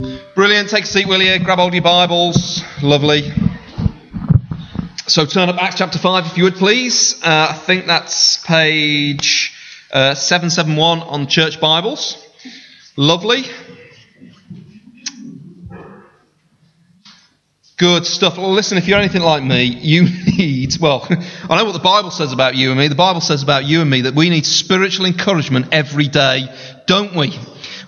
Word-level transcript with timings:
Brilliant. 0.00 0.68
Take 0.68 0.84
a 0.84 0.86
seat, 0.86 1.08
will 1.08 1.20
you? 1.20 1.36
Grab 1.40 1.58
hold 1.58 1.74
your 1.74 1.82
Bibles. 1.82 2.62
Lovely. 2.84 3.32
So 5.08 5.26
turn 5.26 5.48
up 5.48 5.60
Acts 5.60 5.78
chapter 5.78 5.98
5 5.98 6.26
if 6.26 6.38
you 6.38 6.44
would, 6.44 6.54
please. 6.54 7.20
Uh, 7.20 7.48
I 7.50 7.54
think 7.54 7.86
that's 7.86 8.36
page 8.44 9.52
uh, 9.92 10.14
771 10.14 11.00
on 11.00 11.26
church 11.26 11.60
Bibles. 11.60 12.16
Lovely. 12.96 13.42
Good 17.76 18.06
stuff. 18.06 18.38
Well, 18.38 18.52
listen, 18.52 18.78
if 18.78 18.86
you're 18.86 19.00
anything 19.00 19.22
like 19.22 19.42
me, 19.42 19.64
you 19.64 20.02
need, 20.38 20.76
well, 20.80 21.08
I 21.10 21.56
know 21.56 21.64
what 21.64 21.72
the 21.72 21.80
Bible 21.80 22.12
says 22.12 22.32
about 22.32 22.54
you 22.54 22.70
and 22.70 22.78
me. 22.78 22.86
The 22.86 22.94
Bible 22.94 23.20
says 23.20 23.42
about 23.42 23.64
you 23.64 23.80
and 23.80 23.90
me 23.90 24.02
that 24.02 24.14
we 24.14 24.30
need 24.30 24.46
spiritual 24.46 25.06
encouragement 25.06 25.70
every 25.72 26.06
day, 26.06 26.46
don't 26.86 27.16
we? 27.16 27.36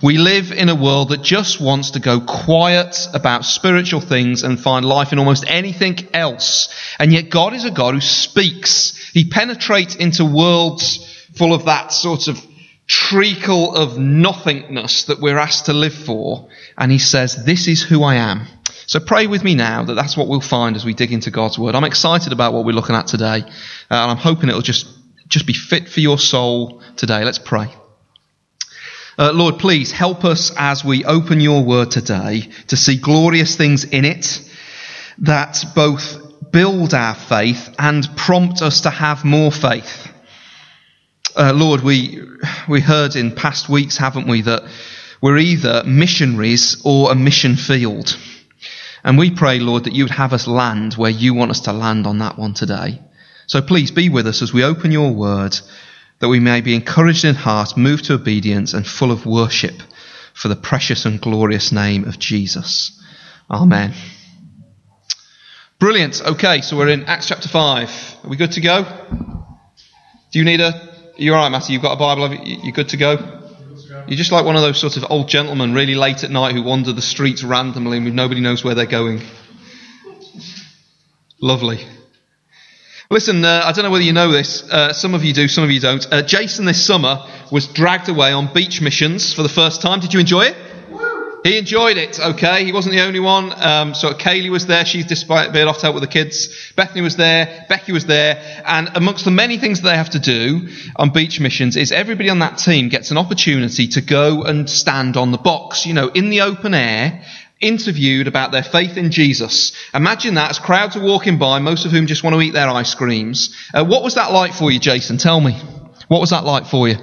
We 0.01 0.17
live 0.17 0.51
in 0.51 0.69
a 0.69 0.75
world 0.75 1.09
that 1.09 1.21
just 1.21 1.61
wants 1.61 1.91
to 1.91 1.99
go 1.99 2.21
quiet 2.21 3.07
about 3.13 3.45
spiritual 3.45 4.01
things 4.01 4.41
and 4.41 4.59
find 4.59 4.83
life 4.83 5.13
in 5.13 5.19
almost 5.19 5.45
anything 5.47 6.07
else. 6.11 6.69
And 6.97 7.13
yet 7.13 7.29
God 7.29 7.53
is 7.53 7.65
a 7.65 7.71
God 7.71 7.93
who 7.93 8.01
speaks. 8.01 9.11
He 9.13 9.29
penetrates 9.29 9.95
into 9.95 10.25
worlds 10.25 11.07
full 11.35 11.53
of 11.53 11.65
that 11.65 11.91
sort 11.91 12.27
of 12.27 12.43
treacle 12.87 13.75
of 13.75 13.99
nothingness 13.99 15.03
that 15.03 15.21
we're 15.21 15.37
asked 15.37 15.67
to 15.67 15.73
live 15.73 15.93
for. 15.93 16.49
And 16.79 16.91
he 16.91 16.97
says, 16.97 17.45
this 17.45 17.67
is 17.67 17.83
who 17.83 18.03
I 18.03 18.15
am. 18.15 18.47
So 18.87 18.99
pray 18.99 19.27
with 19.27 19.43
me 19.43 19.53
now 19.53 19.83
that 19.83 19.93
that's 19.93 20.17
what 20.17 20.27
we'll 20.27 20.41
find 20.41 20.75
as 20.75 20.83
we 20.83 20.95
dig 20.95 21.13
into 21.13 21.29
God's 21.29 21.59
word. 21.59 21.75
I'm 21.75 21.83
excited 21.83 22.33
about 22.33 22.53
what 22.53 22.65
we're 22.65 22.73
looking 22.73 22.95
at 22.95 23.05
today. 23.05 23.43
Uh, 23.43 23.47
and 23.89 24.11
I'm 24.11 24.17
hoping 24.17 24.49
it'll 24.49 24.61
just, 24.61 24.87
just 25.27 25.45
be 25.45 25.53
fit 25.53 25.87
for 25.87 25.99
your 25.99 26.17
soul 26.17 26.81
today. 26.97 27.23
Let's 27.23 27.39
pray. 27.39 27.73
Uh, 29.21 29.31
Lord, 29.31 29.59
please 29.59 29.91
help 29.91 30.25
us 30.25 30.51
as 30.57 30.83
we 30.83 31.05
open 31.05 31.39
your 31.41 31.63
word 31.63 31.91
today 31.91 32.49
to 32.69 32.75
see 32.75 32.97
glorious 32.97 33.55
things 33.55 33.83
in 33.83 34.03
it 34.03 34.41
that 35.19 35.63
both 35.75 36.51
build 36.51 36.95
our 36.95 37.13
faith 37.13 37.69
and 37.77 38.09
prompt 38.17 38.63
us 38.63 38.81
to 38.81 38.89
have 38.89 39.23
more 39.23 39.51
faith. 39.51 40.11
Uh, 41.35 41.53
Lord, 41.53 41.81
we, 41.81 42.19
we 42.67 42.81
heard 42.81 43.15
in 43.15 43.35
past 43.35 43.69
weeks, 43.69 43.95
haven't 43.95 44.27
we, 44.27 44.41
that 44.41 44.63
we're 45.21 45.37
either 45.37 45.83
missionaries 45.85 46.81
or 46.83 47.11
a 47.11 47.15
mission 47.15 47.57
field. 47.57 48.17
And 49.03 49.19
we 49.19 49.29
pray, 49.29 49.59
Lord, 49.59 49.83
that 49.83 49.93
you 49.93 50.05
would 50.05 50.13
have 50.13 50.33
us 50.33 50.47
land 50.47 50.95
where 50.95 51.11
you 51.11 51.35
want 51.35 51.51
us 51.51 51.61
to 51.61 51.73
land 51.73 52.07
on 52.07 52.17
that 52.17 52.39
one 52.39 52.55
today. 52.55 52.99
So 53.45 53.61
please 53.61 53.91
be 53.91 54.09
with 54.09 54.25
us 54.25 54.41
as 54.41 54.51
we 54.51 54.63
open 54.63 54.91
your 54.91 55.13
word 55.13 55.59
that 56.21 56.29
we 56.29 56.39
may 56.39 56.61
be 56.61 56.75
encouraged 56.75 57.25
in 57.25 57.35
heart, 57.35 57.75
moved 57.75 58.05
to 58.05 58.13
obedience, 58.13 58.73
and 58.73 58.87
full 58.87 59.11
of 59.11 59.25
worship 59.25 59.81
for 60.33 60.47
the 60.47 60.55
precious 60.55 61.05
and 61.05 61.19
glorious 61.19 61.71
name 61.71 62.05
of 62.05 62.17
Jesus. 62.19 62.97
Amen. 63.49 63.93
Brilliant. 65.79 66.21
Okay, 66.23 66.61
so 66.61 66.77
we're 66.77 66.89
in 66.89 67.05
Acts 67.05 67.27
chapter 67.27 67.49
5. 67.49 68.17
Are 68.23 68.29
we 68.29 68.37
good 68.37 68.51
to 68.53 68.61
go? 68.61 68.83
Do 70.31 70.39
you 70.39 70.45
need 70.45 70.61
a. 70.61 70.89
You're 71.17 71.25
you 71.25 71.33
alright, 71.33 71.51
Matthew? 71.51 71.73
You've 71.73 71.81
got 71.81 71.93
a 71.93 71.97
Bible? 71.97 72.33
You're 72.45 72.71
good 72.71 72.89
to 72.89 72.97
go? 72.97 73.39
You're 74.07 74.17
just 74.17 74.31
like 74.31 74.45
one 74.45 74.55
of 74.55 74.61
those 74.61 74.79
sort 74.79 74.97
of 74.97 75.05
old 75.09 75.27
gentlemen, 75.27 75.73
really 75.73 75.95
late 75.95 76.23
at 76.23 76.29
night, 76.29 76.53
who 76.53 76.63
wander 76.63 76.93
the 76.93 77.01
streets 77.01 77.43
randomly 77.43 77.97
and 77.97 78.15
nobody 78.15 78.41
knows 78.41 78.63
where 78.63 78.75
they're 78.75 78.85
going. 78.85 79.21
Lovely. 81.41 81.85
Listen, 83.11 83.43
uh, 83.43 83.63
I 83.65 83.73
don't 83.73 83.83
know 83.83 83.91
whether 83.91 84.05
you 84.05 84.13
know 84.13 84.31
this. 84.31 84.63
Uh, 84.63 84.93
some 84.93 85.13
of 85.13 85.25
you 85.25 85.33
do, 85.33 85.49
some 85.49 85.65
of 85.65 85.69
you 85.69 85.81
don't. 85.81 86.07
Uh, 86.09 86.21
Jason 86.21 86.63
this 86.63 86.85
summer 86.85 87.21
was 87.51 87.67
dragged 87.67 88.07
away 88.07 88.31
on 88.31 88.53
beach 88.53 88.79
missions 88.79 89.33
for 89.33 89.43
the 89.43 89.49
first 89.49 89.81
time. 89.81 89.99
Did 89.99 90.13
you 90.13 90.21
enjoy 90.21 90.43
it? 90.43 90.55
He 91.43 91.57
enjoyed 91.57 91.97
it, 91.97 92.19
okay. 92.19 92.63
He 92.63 92.71
wasn't 92.71 92.95
the 92.95 93.01
only 93.01 93.19
one. 93.19 93.51
Um, 93.61 93.95
so 93.95 94.13
Kaylee 94.13 94.49
was 94.51 94.67
there. 94.67 94.85
She's 94.85 95.07
despite 95.07 95.51
being 95.51 95.67
off 95.67 95.79
to 95.79 95.87
help 95.87 95.95
with 95.95 96.03
the 96.03 96.07
kids. 96.07 96.71
Bethany 96.77 97.01
was 97.01 97.17
there. 97.17 97.65
Becky 97.67 97.91
was 97.91 98.05
there. 98.05 98.63
And 98.65 98.91
amongst 98.95 99.25
the 99.25 99.31
many 99.31 99.57
things 99.57 99.81
that 99.81 99.89
they 99.89 99.97
have 99.97 100.11
to 100.11 100.19
do 100.19 100.69
on 100.95 101.09
beach 101.09 101.39
missions 101.41 101.75
is 101.75 101.91
everybody 101.91 102.29
on 102.29 102.39
that 102.39 102.59
team 102.59 102.89
gets 102.89 103.11
an 103.11 103.17
opportunity 103.17 103.87
to 103.89 104.01
go 104.01 104.43
and 104.43 104.69
stand 104.69 105.17
on 105.17 105.31
the 105.31 105.37
box, 105.37 105.85
you 105.85 105.93
know, 105.93 106.07
in 106.09 106.29
the 106.29 106.41
open 106.41 106.73
air 106.73 107.25
interviewed 107.61 108.27
about 108.27 108.51
their 108.51 108.63
faith 108.63 108.97
in 108.97 109.11
Jesus. 109.11 109.71
Imagine 109.93 110.35
that 110.35 110.49
as 110.49 110.59
crowds 110.59 110.95
are 110.95 111.03
walking 111.03 111.37
by, 111.37 111.59
most 111.59 111.85
of 111.85 111.91
whom 111.91 112.07
just 112.07 112.23
want 112.23 112.35
to 112.35 112.41
eat 112.41 112.53
their 112.53 112.69
ice 112.69 112.95
creams. 112.95 113.55
Uh, 113.73 113.85
what 113.85 114.03
was 114.03 114.15
that 114.15 114.31
like 114.31 114.53
for 114.53 114.71
you, 114.71 114.79
Jason? 114.79 115.17
Tell 115.17 115.39
me. 115.39 115.53
What 116.07 116.19
was 116.19 116.31
that 116.31 116.43
like 116.43 116.65
for 116.65 116.87
you? 116.87 116.95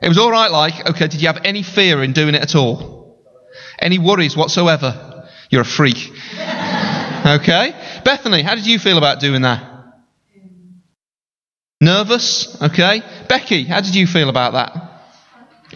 It 0.00 0.08
was 0.08 0.18
all 0.18 0.30
right. 0.30 0.50
Like, 0.50 0.88
okay. 0.90 1.08
Did 1.08 1.20
you 1.20 1.26
have 1.26 1.40
any 1.44 1.62
fear 1.62 2.02
in 2.02 2.12
doing 2.12 2.34
it 2.34 2.42
at 2.42 2.54
all? 2.54 3.22
Any 3.78 3.98
worries 3.98 4.36
whatsoever? 4.36 5.28
You're 5.50 5.62
a 5.62 5.64
freak. 5.64 6.12
Okay. 7.26 7.72
Bethany, 8.04 8.42
how 8.42 8.54
did 8.54 8.66
you 8.66 8.78
feel 8.78 8.98
about 8.98 9.18
doing 9.18 9.42
that? 9.42 9.76
Nervous? 11.80 12.56
Okay. 12.62 13.02
Becky, 13.28 13.64
how 13.64 13.80
did 13.80 13.96
you 13.96 14.06
feel 14.06 14.28
about 14.28 14.52
that? 14.52 14.95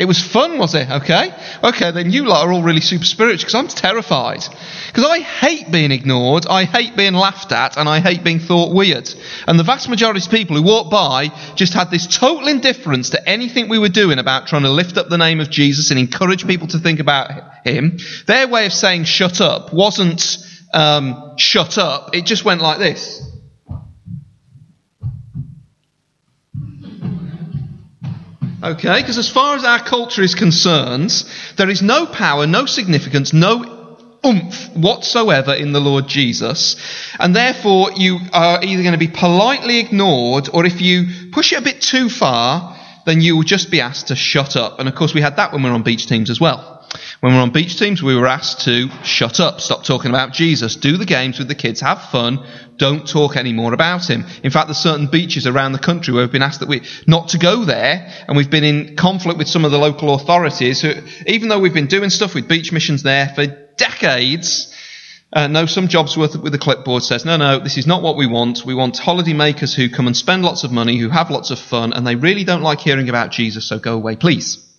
It 0.00 0.08
was 0.08 0.18
fun, 0.18 0.56
was 0.56 0.74
it? 0.74 0.90
Okay. 0.90 1.30
Okay, 1.62 1.90
then 1.90 2.10
you 2.10 2.24
lot 2.24 2.46
are 2.46 2.50
all 2.50 2.62
really 2.62 2.80
super 2.80 3.04
spiritual 3.04 3.44
because 3.44 3.54
I'm 3.54 3.68
terrified. 3.68 4.42
Because 4.86 5.04
I 5.04 5.18
hate 5.18 5.70
being 5.70 5.90
ignored, 5.90 6.46
I 6.48 6.64
hate 6.64 6.96
being 6.96 7.12
laughed 7.12 7.52
at, 7.52 7.76
and 7.76 7.86
I 7.86 8.00
hate 8.00 8.24
being 8.24 8.38
thought 8.38 8.74
weird. 8.74 9.12
And 9.46 9.58
the 9.58 9.62
vast 9.62 9.90
majority 9.90 10.24
of 10.24 10.30
people 10.30 10.56
who 10.56 10.62
walked 10.62 10.90
by 10.90 11.28
just 11.54 11.74
had 11.74 11.90
this 11.90 12.06
total 12.06 12.48
indifference 12.48 13.10
to 13.10 13.28
anything 13.28 13.68
we 13.68 13.78
were 13.78 13.90
doing 13.90 14.18
about 14.18 14.46
trying 14.46 14.62
to 14.62 14.70
lift 14.70 14.96
up 14.96 15.10
the 15.10 15.18
name 15.18 15.38
of 15.38 15.50
Jesus 15.50 15.90
and 15.90 16.00
encourage 16.00 16.46
people 16.46 16.68
to 16.68 16.78
think 16.78 16.98
about 16.98 17.66
Him. 17.66 17.98
Their 18.26 18.48
way 18.48 18.64
of 18.64 18.72
saying 18.72 19.04
shut 19.04 19.42
up 19.42 19.70
wasn't 19.74 20.38
um, 20.72 21.36
shut 21.36 21.76
up, 21.76 22.16
it 22.16 22.24
just 22.24 22.42
went 22.42 22.62
like 22.62 22.78
this. 22.78 23.29
Okay? 28.62 29.00
Because 29.00 29.19
as 29.19 29.31
far 29.31 29.56
as 29.56 29.65
our 29.65 29.82
culture 29.82 30.22
is 30.22 30.34
concerned, 30.34 31.10
there 31.56 31.71
is 31.71 31.82
no 31.82 32.06
power, 32.06 32.47
no 32.47 32.66
significance, 32.66 33.32
no 33.32 33.97
oomph 34.25 34.69
whatsoever 34.76 35.54
in 35.54 35.72
the 35.72 35.81
Lord 35.81 36.06
Jesus. 36.06 36.76
And 37.19 37.34
therefore, 37.34 37.93
you 37.93 38.19
are 38.32 38.62
either 38.62 38.82
going 38.82 38.93
to 38.93 38.98
be 38.98 39.09
politely 39.09 39.78
ignored, 39.78 40.48
or 40.53 40.66
if 40.66 40.81
you 40.81 41.31
push 41.32 41.53
it 41.53 41.59
a 41.59 41.62
bit 41.62 41.81
too 41.81 42.09
far, 42.09 42.76
then 43.06 43.21
you 43.21 43.37
will 43.37 43.44
just 43.44 43.71
be 43.71 43.81
asked 43.81 44.09
to 44.09 44.16
shut 44.16 44.56
up. 44.56 44.78
And 44.78 44.88
of 44.88 44.94
course, 44.94 45.15
we 45.15 45.21
had 45.21 45.37
that 45.37 45.53
when 45.53 45.62
we 45.62 45.71
were 45.71 45.75
on 45.75 45.82
beach 45.82 46.06
teams 46.06 46.31
as 46.31 46.41
well. 46.41 46.79
When 47.20 47.32
we 47.32 47.36
were 47.36 47.42
on 47.42 47.52
beach 47.52 47.78
teams, 47.78 48.02
we 48.02 48.16
were 48.16 48.26
asked 48.26 48.62
to 48.64 48.88
shut 49.04 49.38
up, 49.38 49.60
stop 49.60 49.84
talking 49.84 50.10
about 50.10 50.32
Jesus, 50.32 50.76
do 50.76 50.96
the 50.96 51.04
games 51.04 51.38
with 51.38 51.48
the 51.48 51.54
kids, 51.54 51.80
have 51.80 52.02
fun, 52.02 52.44
don't 52.78 53.06
talk 53.06 53.36
anymore 53.36 53.74
about 53.74 54.08
him. 54.08 54.24
In 54.42 54.50
fact, 54.50 54.66
there's 54.66 54.78
certain 54.78 55.06
beaches 55.06 55.46
around 55.46 55.72
the 55.72 55.78
country 55.78 56.12
where 56.12 56.24
we've 56.24 56.32
been 56.32 56.42
asked 56.42 56.60
that 56.60 56.68
we 56.68 56.82
not 57.06 57.28
to 57.28 57.38
go 57.38 57.64
there, 57.64 58.10
and 58.26 58.36
we've 58.36 58.50
been 58.50 58.64
in 58.64 58.96
conflict 58.96 59.38
with 59.38 59.48
some 59.48 59.64
of 59.64 59.70
the 59.70 59.78
local 59.78 60.14
authorities 60.14 60.80
who, 60.80 60.94
even 61.26 61.48
though 61.48 61.60
we've 61.60 61.74
been 61.74 61.86
doing 61.86 62.10
stuff 62.10 62.34
with 62.34 62.48
beach 62.48 62.72
missions 62.72 63.02
there 63.02 63.28
for 63.28 63.46
decades, 63.76 64.74
uh, 65.32 65.46
no, 65.46 65.66
some 65.66 65.86
jobs 65.86 66.16
with, 66.16 66.34
with 66.36 66.52
the 66.52 66.58
clipboard 66.58 67.04
says, 67.04 67.24
no, 67.24 67.36
no, 67.36 67.60
this 67.60 67.78
is 67.78 67.86
not 67.86 68.02
what 68.02 68.16
we 68.16 68.26
want. 68.26 68.64
We 68.64 68.74
want 68.74 68.98
holiday 68.98 69.32
makers 69.32 69.74
who 69.74 69.88
come 69.88 70.08
and 70.08 70.16
spend 70.16 70.42
lots 70.42 70.64
of 70.64 70.72
money, 70.72 70.98
who 70.98 71.08
have 71.08 71.30
lots 71.30 71.50
of 71.50 71.58
fun, 71.60 71.92
and 71.92 72.04
they 72.04 72.16
really 72.16 72.42
don't 72.42 72.62
like 72.62 72.80
hearing 72.80 73.08
about 73.08 73.30
Jesus, 73.30 73.66
so 73.66 73.78
go 73.78 73.94
away, 73.94 74.16
please. 74.16 74.69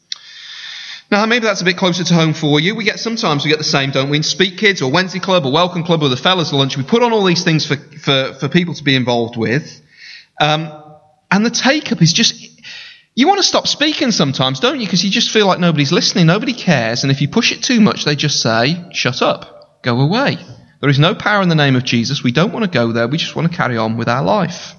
Now, 1.11 1.25
maybe 1.25 1.45
that's 1.45 1.61
a 1.61 1.65
bit 1.65 1.75
closer 1.75 2.05
to 2.05 2.13
home 2.13 2.33
for 2.33 2.61
you. 2.61 2.73
We 2.73 2.85
get 2.85 2.97
sometimes 2.97 3.43
we 3.43 3.49
get 3.49 3.57
the 3.57 3.65
same, 3.65 3.91
don't 3.91 4.09
we? 4.09 4.15
In 4.15 4.23
Speke 4.23 4.57
Kids 4.57 4.81
or 4.81 4.89
Wednesday 4.89 5.19
Club 5.19 5.45
or 5.45 5.51
Welcome 5.51 5.83
Club 5.83 6.03
or 6.03 6.07
the 6.07 6.15
Fellas 6.15 6.53
Lunch, 6.53 6.77
we 6.77 6.83
put 6.83 7.03
on 7.03 7.11
all 7.11 7.25
these 7.25 7.43
things 7.43 7.65
for, 7.65 7.75
for, 7.75 8.33
for 8.39 8.47
people 8.47 8.73
to 8.75 8.83
be 8.83 8.95
involved 8.95 9.35
with. 9.35 9.81
Um, 10.39 10.71
and 11.29 11.45
the 11.45 11.49
take 11.49 11.91
up 11.91 12.01
is 12.01 12.13
just, 12.13 12.33
you 13.13 13.27
want 13.27 13.39
to 13.39 13.43
stop 13.43 13.67
speaking 13.67 14.11
sometimes, 14.11 14.61
don't 14.61 14.79
you? 14.79 14.87
Because 14.87 15.03
you 15.03 15.11
just 15.11 15.31
feel 15.31 15.47
like 15.47 15.59
nobody's 15.59 15.91
listening, 15.91 16.27
nobody 16.27 16.53
cares. 16.53 17.03
And 17.03 17.11
if 17.11 17.21
you 17.21 17.27
push 17.27 17.51
it 17.51 17.61
too 17.61 17.81
much, 17.81 18.05
they 18.05 18.15
just 18.15 18.41
say, 18.41 18.81
shut 18.93 19.21
up, 19.21 19.81
go 19.83 19.99
away. 19.99 20.37
There 20.79 20.89
is 20.89 20.97
no 20.97 21.13
power 21.13 21.41
in 21.41 21.49
the 21.49 21.55
name 21.55 21.75
of 21.75 21.83
Jesus. 21.83 22.23
We 22.23 22.31
don't 22.31 22.53
want 22.53 22.63
to 22.63 22.71
go 22.71 22.93
there. 22.93 23.09
We 23.09 23.17
just 23.17 23.35
want 23.35 23.51
to 23.51 23.57
carry 23.57 23.75
on 23.75 23.97
with 23.97 24.07
our 24.07 24.23
life. 24.23 24.75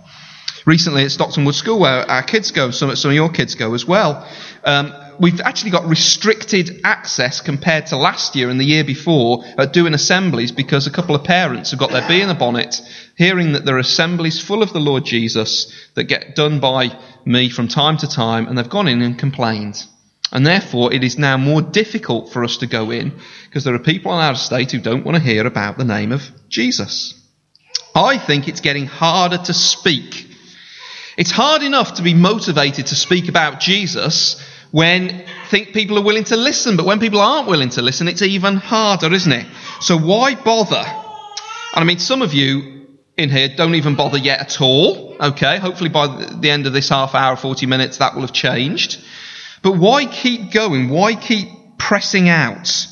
Recently 0.64 1.04
at 1.04 1.10
Stockton 1.10 1.44
Wood 1.44 1.56
School, 1.56 1.78
where 1.78 2.10
our 2.10 2.22
kids 2.22 2.52
go, 2.52 2.70
some, 2.70 2.96
some 2.96 3.10
of 3.10 3.14
your 3.14 3.28
kids 3.28 3.54
go 3.54 3.74
as 3.74 3.84
well, 3.84 4.26
um, 4.64 4.94
we've 5.20 5.40
actually 5.40 5.70
got 5.70 5.86
restricted 5.86 6.80
access 6.84 7.40
compared 7.40 7.86
to 7.86 7.96
last 7.96 8.36
year 8.36 8.50
and 8.50 8.58
the 8.58 8.64
year 8.64 8.84
before 8.84 9.44
at 9.58 9.72
doing 9.72 9.94
assemblies 9.94 10.52
because 10.52 10.86
a 10.86 10.90
couple 10.90 11.14
of 11.14 11.24
parents 11.24 11.70
have 11.70 11.80
got 11.80 11.90
their 11.90 12.06
bee 12.08 12.22
in 12.22 12.28
the 12.28 12.34
bonnet, 12.34 12.80
hearing 13.16 13.52
that 13.52 13.64
there 13.64 13.76
are 13.76 13.80
assemblies 13.80 14.40
full 14.40 14.62
of 14.62 14.72
the 14.72 14.80
Lord 14.80 15.04
Jesus 15.04 15.72
that 15.94 16.04
get 16.04 16.34
done 16.34 16.60
by 16.60 16.98
me 17.24 17.50
from 17.50 17.68
time 17.68 17.96
to 17.98 18.08
time, 18.08 18.46
and 18.46 18.56
they've 18.56 18.68
gone 18.68 18.88
in 18.88 19.02
and 19.02 19.18
complained. 19.18 19.84
And 20.32 20.46
therefore, 20.46 20.92
it 20.92 21.04
is 21.04 21.18
now 21.18 21.36
more 21.36 21.60
difficult 21.60 22.32
for 22.32 22.42
us 22.42 22.56
to 22.58 22.66
go 22.66 22.90
in 22.90 23.12
because 23.44 23.64
there 23.64 23.74
are 23.74 23.78
people 23.78 24.10
on 24.12 24.24
our 24.24 24.32
estate 24.32 24.72
who 24.72 24.80
don't 24.80 25.04
want 25.04 25.16
to 25.16 25.22
hear 25.22 25.46
about 25.46 25.76
the 25.76 25.84
name 25.84 26.10
of 26.10 26.22
Jesus. 26.48 27.14
I 27.94 28.16
think 28.16 28.48
it's 28.48 28.62
getting 28.62 28.86
harder 28.86 29.36
to 29.36 29.52
speak. 29.52 30.28
It's 31.18 31.30
hard 31.30 31.62
enough 31.62 31.94
to 31.94 32.02
be 32.02 32.14
motivated 32.14 32.86
to 32.86 32.94
speak 32.96 33.28
about 33.28 33.60
Jesus 33.60 34.42
when 34.72 35.24
think 35.48 35.74
people 35.74 35.98
are 35.98 36.02
willing 36.02 36.24
to 36.24 36.36
listen, 36.36 36.76
but 36.76 36.86
when 36.86 36.98
people 36.98 37.20
aren't 37.20 37.46
willing 37.46 37.69
to 37.69 37.82
listen, 37.82 38.08
it's 38.08 38.22
even 38.22 38.56
harder, 38.56 39.12
isn't 39.12 39.32
it? 39.32 39.46
So 39.80 39.98
why 39.98 40.34
bother? 40.34 40.82
And 40.84 41.82
I 41.82 41.84
mean, 41.84 41.98
some 41.98 42.22
of 42.22 42.32
you 42.32 42.86
in 43.19 43.28
here 43.28 43.50
don't 43.54 43.74
even 43.74 43.96
bother 43.96 44.16
yet 44.16 44.40
at 44.40 44.60
all. 44.62 45.14
Okay, 45.20 45.58
hopefully 45.58 45.90
by 45.90 46.06
the 46.06 46.50
end 46.50 46.66
of 46.66 46.72
this 46.72 46.88
half 46.88 47.14
hour, 47.14 47.36
40 47.36 47.66
minutes, 47.66 47.98
that 47.98 48.14
will 48.14 48.22
have 48.22 48.32
changed. 48.32 49.04
But 49.62 49.72
why 49.72 50.06
keep 50.06 50.50
going? 50.50 50.88
Why 50.88 51.14
keep 51.14 51.48
pressing 51.78 52.30
out? 52.30 52.86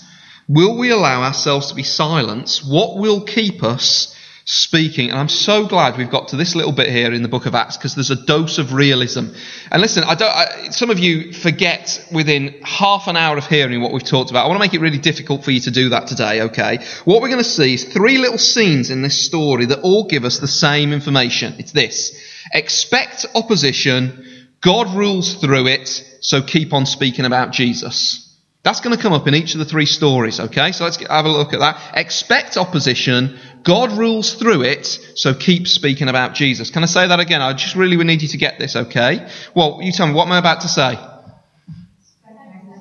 Will 0.48 0.76
we 0.76 0.90
allow 0.90 1.22
ourselves 1.22 1.68
to 1.68 1.74
be 1.74 1.82
silenced? 1.82 2.68
What 2.68 2.98
will 2.98 3.22
keep 3.22 3.62
us 3.62 4.14
speaking. 4.50 5.10
And 5.10 5.18
I'm 5.18 5.28
so 5.28 5.64
glad 5.64 5.96
we've 5.96 6.10
got 6.10 6.28
to 6.28 6.36
this 6.36 6.56
little 6.56 6.72
bit 6.72 6.88
here 6.88 7.12
in 7.12 7.22
the 7.22 7.28
book 7.28 7.46
of 7.46 7.54
Acts 7.54 7.76
because 7.76 7.94
there's 7.94 8.10
a 8.10 8.16
dose 8.16 8.58
of 8.58 8.72
realism. 8.72 9.28
And 9.70 9.80
listen, 9.80 10.02
I 10.02 10.16
don't, 10.16 10.28
I, 10.28 10.70
some 10.70 10.90
of 10.90 10.98
you 10.98 11.32
forget 11.32 12.04
within 12.12 12.60
half 12.64 13.06
an 13.06 13.16
hour 13.16 13.38
of 13.38 13.46
hearing 13.46 13.80
what 13.80 13.92
we've 13.92 14.02
talked 14.02 14.30
about. 14.30 14.44
I 14.44 14.48
want 14.48 14.58
to 14.60 14.64
make 14.66 14.74
it 14.74 14.80
really 14.80 14.98
difficult 14.98 15.44
for 15.44 15.52
you 15.52 15.60
to 15.60 15.70
do 15.70 15.90
that 15.90 16.08
today, 16.08 16.42
okay? 16.42 16.84
What 17.04 17.22
we're 17.22 17.28
going 17.28 17.38
to 17.38 17.44
see 17.44 17.74
is 17.74 17.84
three 17.84 18.18
little 18.18 18.38
scenes 18.38 18.90
in 18.90 19.02
this 19.02 19.24
story 19.24 19.66
that 19.66 19.82
all 19.82 20.08
give 20.08 20.24
us 20.24 20.40
the 20.40 20.48
same 20.48 20.92
information. 20.92 21.54
It's 21.58 21.70
this. 21.70 22.20
Expect 22.52 23.26
opposition. 23.36 24.48
God 24.60 24.96
rules 24.96 25.34
through 25.34 25.68
it. 25.68 25.86
So 26.22 26.42
keep 26.42 26.72
on 26.72 26.86
speaking 26.86 27.24
about 27.24 27.52
Jesus. 27.52 28.26
That's 28.62 28.80
going 28.80 28.94
to 28.94 29.02
come 29.02 29.14
up 29.14 29.26
in 29.26 29.34
each 29.34 29.54
of 29.54 29.58
the 29.58 29.64
three 29.64 29.86
stories, 29.86 30.38
okay? 30.38 30.72
So 30.72 30.84
let's 30.84 30.98
have 31.06 31.24
a 31.24 31.30
look 31.30 31.54
at 31.54 31.60
that. 31.60 31.92
Expect 31.94 32.58
opposition. 32.58 33.38
God 33.62 33.92
rules 33.92 34.34
through 34.34 34.62
it, 34.62 34.86
so 35.14 35.34
keep 35.34 35.68
speaking 35.68 36.08
about 36.08 36.34
Jesus. 36.34 36.70
Can 36.70 36.82
I 36.82 36.86
say 36.86 37.06
that 37.06 37.20
again? 37.20 37.42
I 37.42 37.52
just 37.52 37.76
really 37.76 37.96
would 37.96 38.06
need 38.06 38.22
you 38.22 38.28
to 38.28 38.38
get 38.38 38.58
this, 38.58 38.76
okay? 38.76 39.28
Well, 39.54 39.80
you 39.82 39.92
tell 39.92 40.06
me, 40.06 40.14
what 40.14 40.26
am 40.26 40.32
I 40.32 40.38
about 40.38 40.62
to 40.62 40.68
say? 40.68 40.98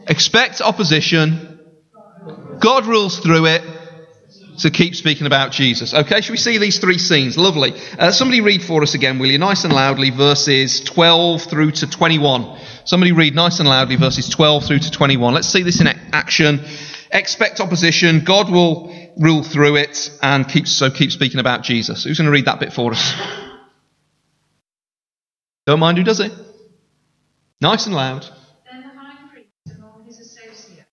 Expect 0.08 0.62
opposition. 0.62 1.60
God 2.60 2.86
rules 2.86 3.20
through 3.20 3.46
it, 3.46 3.62
so 4.58 4.70
keep 4.70 4.96
speaking 4.96 5.28
about 5.28 5.52
Jesus. 5.52 5.94
Okay, 5.94 6.22
should 6.22 6.32
we 6.32 6.38
see 6.38 6.58
these 6.58 6.80
three 6.80 6.98
scenes? 6.98 7.38
Lovely. 7.38 7.74
Uh, 7.98 8.12
somebody 8.12 8.42
read 8.42 8.62
for 8.62 8.82
us 8.82 8.94
again, 8.94 9.20
will 9.20 9.30
you? 9.30 9.38
Nice 9.38 9.64
and 9.64 9.74
loudly, 9.74 10.10
verses 10.10 10.82
12 10.82 11.44
through 11.44 11.72
to 11.72 11.90
21. 11.90 12.60
Somebody 12.86 13.12
read 13.12 13.36
nice 13.36 13.60
and 13.60 13.70
loudly, 13.70 13.96
verses 13.96 14.28
12 14.28 14.66
through 14.66 14.80
to 14.80 14.92
21. 14.92 15.34
Let's 15.34 15.48
see 15.48 15.64
this 15.64 15.80
in 15.80 15.88
action. 15.88 16.66
Expect 17.12 17.60
opposition. 17.60 18.24
God 18.24 18.52
will 18.52 18.94
rule 19.20 19.44
through 19.44 19.76
it 19.76 20.18
and 20.22 20.48
keep, 20.48 20.68
so 20.68 20.90
keep 20.90 21.12
speaking 21.12 21.40
about 21.40 21.62
Jesus. 21.62 22.06
Who's 22.06 22.18
going 22.18 22.26
to 22.26 22.32
read 22.32 22.46
that 22.46 22.60
bit 22.60 22.74
for 22.74 22.94
us? 22.94 23.14
Don't 25.68 25.80
mind 25.80 25.98
who 25.98 26.04
does 26.04 26.22
it. 26.22 26.32
Nice 27.62 27.86
and 27.86 27.94
loud. 27.94 28.24
Then 28.72 28.82
the 28.82 28.88
high 28.98 29.30
priest 29.30 29.50
and 29.66 29.84
all 29.84 30.02
his 30.06 30.20
associates 30.20 30.86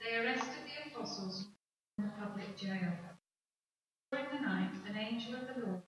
they 0.00 0.16
arrested 0.16 0.62
the 0.64 0.90
apostles 0.90 1.46
in 1.98 2.04
the 2.04 2.10
public 2.18 2.56
jail. 2.56 2.92
During 4.10 4.26
the 4.32 4.40
night, 4.40 4.70
an 4.88 4.96
angel 4.96 5.34
of 5.34 5.46
the 5.46 5.66
Lord 5.66 5.82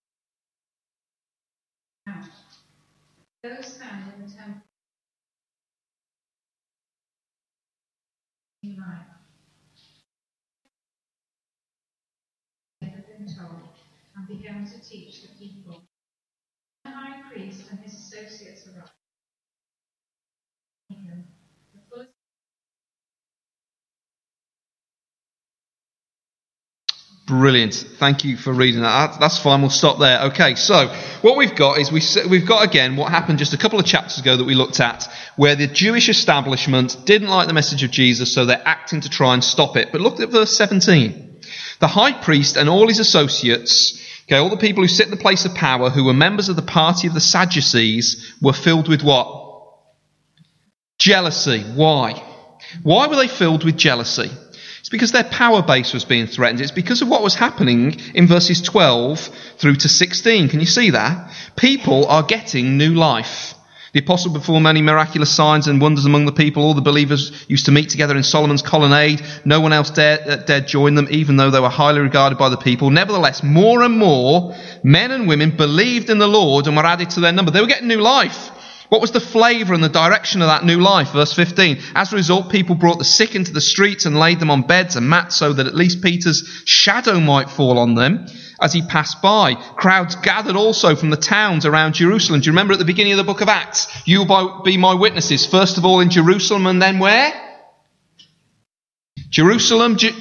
out. 2.07 2.29
Those 3.43 3.79
found 3.79 4.13
in 4.15 4.27
the 4.27 4.33
temple 4.33 4.68
They 12.81 12.89
had 12.89 13.07
been 13.09 13.27
told 13.27 13.71
and 14.17 14.29
began 14.29 14.65
to 14.67 14.81
teach 14.81 15.23
the 15.23 15.35
people. 15.39 15.83
The 16.85 16.93
high 16.93 17.23
priest 17.31 17.71
and 17.71 17.81
his 17.81 17.95
associates 17.95 18.68
Brilliant. 27.29 27.75
Thank 27.75 28.25
you 28.25 28.39
for 28.39 28.55
reading 28.55 28.81
that. 28.81 29.21
That's 29.21 29.39
fine. 29.39 29.61
We'll 29.61 29.69
stop 29.69 29.99
there. 29.99 30.23
Okay. 30.29 30.55
So 30.55 30.89
what 31.21 31.37
we've 31.37 31.55
got 31.55 31.79
is 31.79 31.93
we, 31.93 32.01
we've 32.27 32.47
got 32.47 32.67
again 32.67 32.97
what 32.97 33.11
happened 33.11 33.39
just 33.39 33.53
a 33.53 33.59
couple 33.59 33.79
of 33.79 33.85
chapters 33.85 34.19
ago 34.19 34.35
that 34.35 34.45
we 34.45 34.55
looked 34.55 34.81
at 34.81 35.07
where 35.37 35.55
the 35.55 35.67
Jewish 35.67 36.09
establishment 36.09 36.97
didn't 37.05 37.29
like 37.29 37.47
the 37.47 37.53
message 37.53 37.85
of 37.85 37.91
Jesus, 37.91 38.33
so 38.33 38.47
they're 38.47 38.63
acting 38.65 39.03
to 39.03 39.11
try 39.11 39.35
and 39.35 39.45
stop 39.45 39.77
it. 39.77 39.93
But 39.93 40.01
look 40.01 40.21
at 40.21 40.31
verse 40.31 40.57
17. 40.57 41.41
The 41.81 41.87
high 41.87 42.13
priest 42.13 42.57
and 42.57 42.67
all 42.67 42.89
his 42.89 42.99
associates, 42.99 44.03
okay, 44.25 44.37
all 44.37 44.49
the 44.49 44.57
people 44.57 44.83
who 44.83 44.89
sit 44.89 45.05
in 45.05 45.11
the 45.11 45.19
place 45.19 45.45
of 45.45 45.55
power, 45.55 45.91
who 45.91 46.05
were 46.05 46.15
members 46.15 46.49
of 46.49 46.57
the 46.57 46.63
party 46.63 47.09
of 47.09 47.15
the 47.15 47.21
Sadducees, 47.21 48.37
were 48.41 48.55
filled 48.55 48.89
with 48.89 49.03
what? 49.03 49.45
Jealousy. 50.99 51.63
Why? 51.63 52.25
Why 52.83 53.07
were 53.07 53.17
they 53.17 53.29
filled 53.29 53.65
with 53.65 53.77
jealousy? 53.77 54.31
It's 54.89 54.91
because 54.91 55.13
their 55.13 55.25
power 55.25 55.61
base 55.61 55.93
was 55.93 56.07
being 56.07 56.27
threatened. 56.27 56.63
It's 56.63 56.71
because 56.71 57.03
of 57.03 57.09
what 57.09 57.23
was 57.23 57.35
happening 57.35 58.01
in 58.15 58.27
verses 58.27 58.63
12 58.63 59.21
through 59.59 59.75
to 59.75 59.87
16. 59.87 60.49
Can 60.49 60.61
you 60.61 60.67
see 60.67 60.89
that? 60.93 61.31
People 61.57 62.07
are 62.07 62.23
getting 62.23 62.79
new 62.79 62.95
life. 62.95 63.53
The 63.93 64.01
apostle 64.01 64.33
performed 64.33 64.65
many 64.65 64.81
miraculous 64.81 65.31
signs 65.31 65.69
and 65.69 65.79
wonders 65.79 66.07
among 66.07 66.25
the 66.25 66.33
people. 66.33 66.63
All 66.63 66.73
the 66.73 66.81
believers 66.81 67.45
used 67.49 67.67
to 67.67 67.71
meet 67.71 67.91
together 67.91 68.17
in 68.17 68.23
Solomon's 68.23 68.63
colonnade. 68.63 69.21
No 69.45 69.61
one 69.61 69.75
else 69.75 69.91
dared, 69.91 70.21
uh, 70.27 70.37
dared 70.37 70.67
join 70.67 70.95
them, 70.95 71.09
even 71.11 71.37
though 71.37 71.51
they 71.51 71.61
were 71.61 71.69
highly 71.69 72.01
regarded 72.01 72.39
by 72.39 72.49
the 72.49 72.57
people. 72.57 72.89
Nevertheless, 72.89 73.43
more 73.43 73.83
and 73.83 73.99
more 73.99 74.57
men 74.83 75.11
and 75.11 75.29
women 75.29 75.51
believed 75.51 76.09
in 76.09 76.17
the 76.17 76.27
Lord 76.27 76.67
and 76.67 76.75
were 76.75 76.87
added 76.87 77.11
to 77.11 77.21
their 77.21 77.33
number. 77.33 77.51
They 77.51 77.61
were 77.61 77.67
getting 77.67 77.89
new 77.89 78.01
life. 78.01 78.53
What 78.89 79.03
was 79.03 79.13
the 79.13 79.21
flavour 79.21 79.75
and 79.75 79.85
the 79.85 79.89
direction 79.89 80.41
of 80.41 80.49
that 80.49 80.65
new 80.65 80.79
life? 80.81 81.13
Verse 81.13 81.35
15. 81.35 81.79
As 81.95 82.13
a 82.13 82.17
result, 82.17 82.51
people 82.51 82.75
brought 82.75 82.99
the 82.99 83.05
sick 83.05 83.35
into 83.35 83.53
the 83.53 83.61
streets 83.61 84.07
and 84.07 84.19
laid 84.19 84.41
them 84.41 84.51
on 84.51 84.63
beds 84.63 84.97
and 84.97 85.09
mats 85.09 85.37
so 85.37 85.53
that 85.53 85.67
at 85.67 85.75
least 85.75 86.03
Peter's 86.03 86.49
shadow 86.65 87.21
might 87.21 87.51
fall 87.51 87.79
on 87.79 87.95
them 87.95 88.27
as 88.61 88.73
he 88.73 88.83
passed 88.83 89.21
by. 89.21 89.55
Crowds 89.55 90.17
gathered 90.17 90.57
also 90.57 90.97
from 90.97 91.11
the 91.11 91.17
towns 91.17 91.67
around 91.67 91.95
Jerusalem. 91.95 92.41
Do 92.41 92.47
you 92.47 92.53
remember 92.53 92.73
at 92.73 92.79
the 92.79 92.87
beginning 92.87 93.13
of 93.13 93.19
the 93.19 93.25
book 93.25 93.43
of 93.43 93.49
Acts? 93.49 93.89
You 94.07 94.25
will 94.25 94.63
be 94.63 94.79
my 94.79 94.95
witnesses. 94.95 95.47
First 95.47 95.77
of 95.77 95.85
all 95.85 96.01
in 96.01 96.09
Jerusalem 96.09 96.67
and 96.67 96.81
then 96.81 96.99
where? 96.99 97.33
Jerusalem, 99.29 99.99
Ju- 99.99 100.17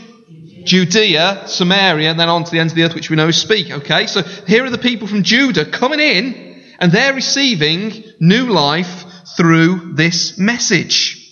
Judea, 0.66 1.44
Samaria, 1.48 2.12
and 2.12 2.20
then 2.20 2.28
on 2.28 2.44
to 2.44 2.52
the 2.52 2.60
ends 2.60 2.74
of 2.74 2.76
the 2.76 2.84
earth, 2.84 2.96
which 2.96 3.10
we 3.10 3.16
know 3.16 3.30
is 3.30 3.42
Speke. 3.42 3.72
Okay, 3.72 4.08
so 4.08 4.22
here 4.22 4.66
are 4.66 4.70
the 4.70 4.78
people 4.78 5.08
from 5.08 5.24
Judah 5.24 5.66
coming 5.66 6.02
in 6.02 6.47
and 6.80 6.92
they're 6.92 7.14
receiving 7.14 8.04
new 8.20 8.48
life 8.48 9.06
through 9.36 9.94
this 9.96 10.38
message. 10.38 11.24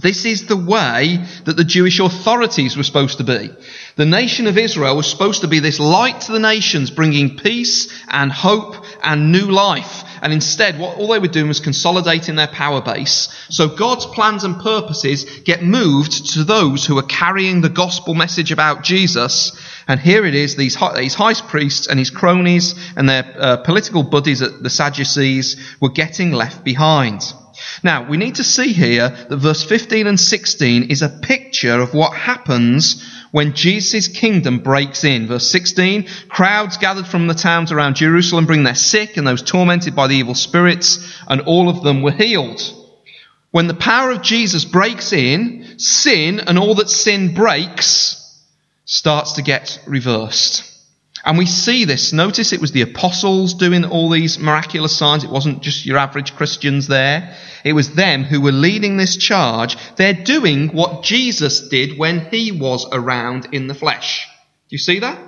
This 0.00 0.24
is 0.24 0.46
the 0.46 0.56
way 0.56 1.24
that 1.44 1.56
the 1.56 1.64
Jewish 1.64 2.00
authorities 2.00 2.76
were 2.76 2.82
supposed 2.82 3.18
to 3.18 3.24
be. 3.24 3.50
The 3.96 4.06
nation 4.06 4.46
of 4.46 4.56
Israel 4.56 4.96
was 4.96 5.10
supposed 5.10 5.42
to 5.42 5.48
be 5.48 5.58
this 5.58 5.78
light 5.78 6.22
to 6.22 6.32
the 6.32 6.38
nations, 6.38 6.90
bringing 6.90 7.36
peace 7.36 7.92
and 8.08 8.32
hope 8.32 8.84
and 9.02 9.32
new 9.32 9.50
life. 9.50 10.04
And 10.22 10.32
instead, 10.32 10.78
what 10.78 10.98
all 10.98 11.08
they 11.08 11.18
were 11.18 11.28
doing 11.28 11.48
was 11.48 11.60
consolidating 11.60 12.36
their 12.36 12.48
power 12.48 12.82
base. 12.82 13.28
So 13.48 13.68
God's 13.68 14.06
plans 14.06 14.44
and 14.44 14.60
purposes 14.60 15.24
get 15.40 15.62
moved 15.62 16.34
to 16.34 16.44
those 16.44 16.84
who 16.84 16.98
are 16.98 17.04
carrying 17.04 17.60
the 17.60 17.70
gospel 17.70 18.14
message 18.14 18.52
about 18.52 18.82
Jesus. 18.82 19.58
And 19.88 19.98
here 19.98 20.26
it 20.26 20.34
is, 20.34 20.56
these 20.56 20.74
high, 20.74 20.98
these 20.98 21.14
high 21.14 21.34
priests 21.34 21.86
and 21.86 21.98
his 21.98 22.10
cronies 22.10 22.74
and 22.96 23.08
their 23.08 23.24
uh, 23.38 23.56
political 23.58 24.02
buddies 24.02 24.42
at 24.42 24.62
the 24.62 24.70
Sadducees 24.70 25.56
were 25.80 25.90
getting 25.90 26.32
left 26.32 26.64
behind. 26.64 27.32
Now, 27.82 28.08
we 28.08 28.16
need 28.16 28.36
to 28.36 28.44
see 28.44 28.72
here 28.72 29.08
that 29.08 29.36
verse 29.36 29.62
15 29.62 30.06
and 30.06 30.18
16 30.18 30.90
is 30.90 31.02
a 31.02 31.08
picture 31.08 31.80
of 31.80 31.94
what 31.94 32.14
happens 32.14 33.04
when 33.30 33.54
Jesus' 33.54 34.08
kingdom 34.08 34.58
breaks 34.58 35.04
in. 35.04 35.26
Verse 35.26 35.48
16, 35.48 36.08
crowds 36.28 36.76
gathered 36.76 37.06
from 37.06 37.26
the 37.26 37.34
towns 37.34 37.72
around 37.72 37.96
Jerusalem 37.96 38.46
bring 38.46 38.64
their 38.64 38.74
sick 38.74 39.16
and 39.16 39.26
those 39.26 39.42
tormented 39.42 39.94
by 39.94 40.06
the 40.06 40.16
evil 40.16 40.34
spirits, 40.34 41.14
and 41.28 41.40
all 41.42 41.68
of 41.68 41.82
them 41.82 42.02
were 42.02 42.10
healed. 42.10 42.60
When 43.50 43.66
the 43.66 43.74
power 43.74 44.10
of 44.10 44.22
Jesus 44.22 44.64
breaks 44.64 45.12
in, 45.12 45.78
sin 45.78 46.40
and 46.40 46.58
all 46.58 46.76
that 46.76 46.88
sin 46.88 47.34
breaks 47.34 48.16
starts 48.84 49.32
to 49.32 49.42
get 49.42 49.80
reversed. 49.86 50.69
And 51.24 51.36
we 51.36 51.46
see 51.46 51.84
this. 51.84 52.12
Notice 52.12 52.52
it 52.52 52.60
was 52.60 52.72
the 52.72 52.82
apostles 52.82 53.54
doing 53.54 53.84
all 53.84 54.08
these 54.08 54.38
miraculous 54.38 54.96
signs. 54.96 55.24
It 55.24 55.30
wasn't 55.30 55.62
just 55.62 55.84
your 55.84 55.98
average 55.98 56.34
Christians 56.34 56.86
there. 56.86 57.36
It 57.64 57.74
was 57.74 57.94
them 57.94 58.24
who 58.24 58.40
were 58.40 58.52
leading 58.52 58.96
this 58.96 59.16
charge. 59.16 59.76
They're 59.96 60.14
doing 60.14 60.68
what 60.68 61.02
Jesus 61.02 61.68
did 61.68 61.98
when 61.98 62.26
he 62.30 62.52
was 62.52 62.86
around 62.90 63.48
in 63.52 63.66
the 63.66 63.74
flesh. 63.74 64.26
Do 64.68 64.74
you 64.74 64.78
see 64.78 65.00
that? 65.00 65.18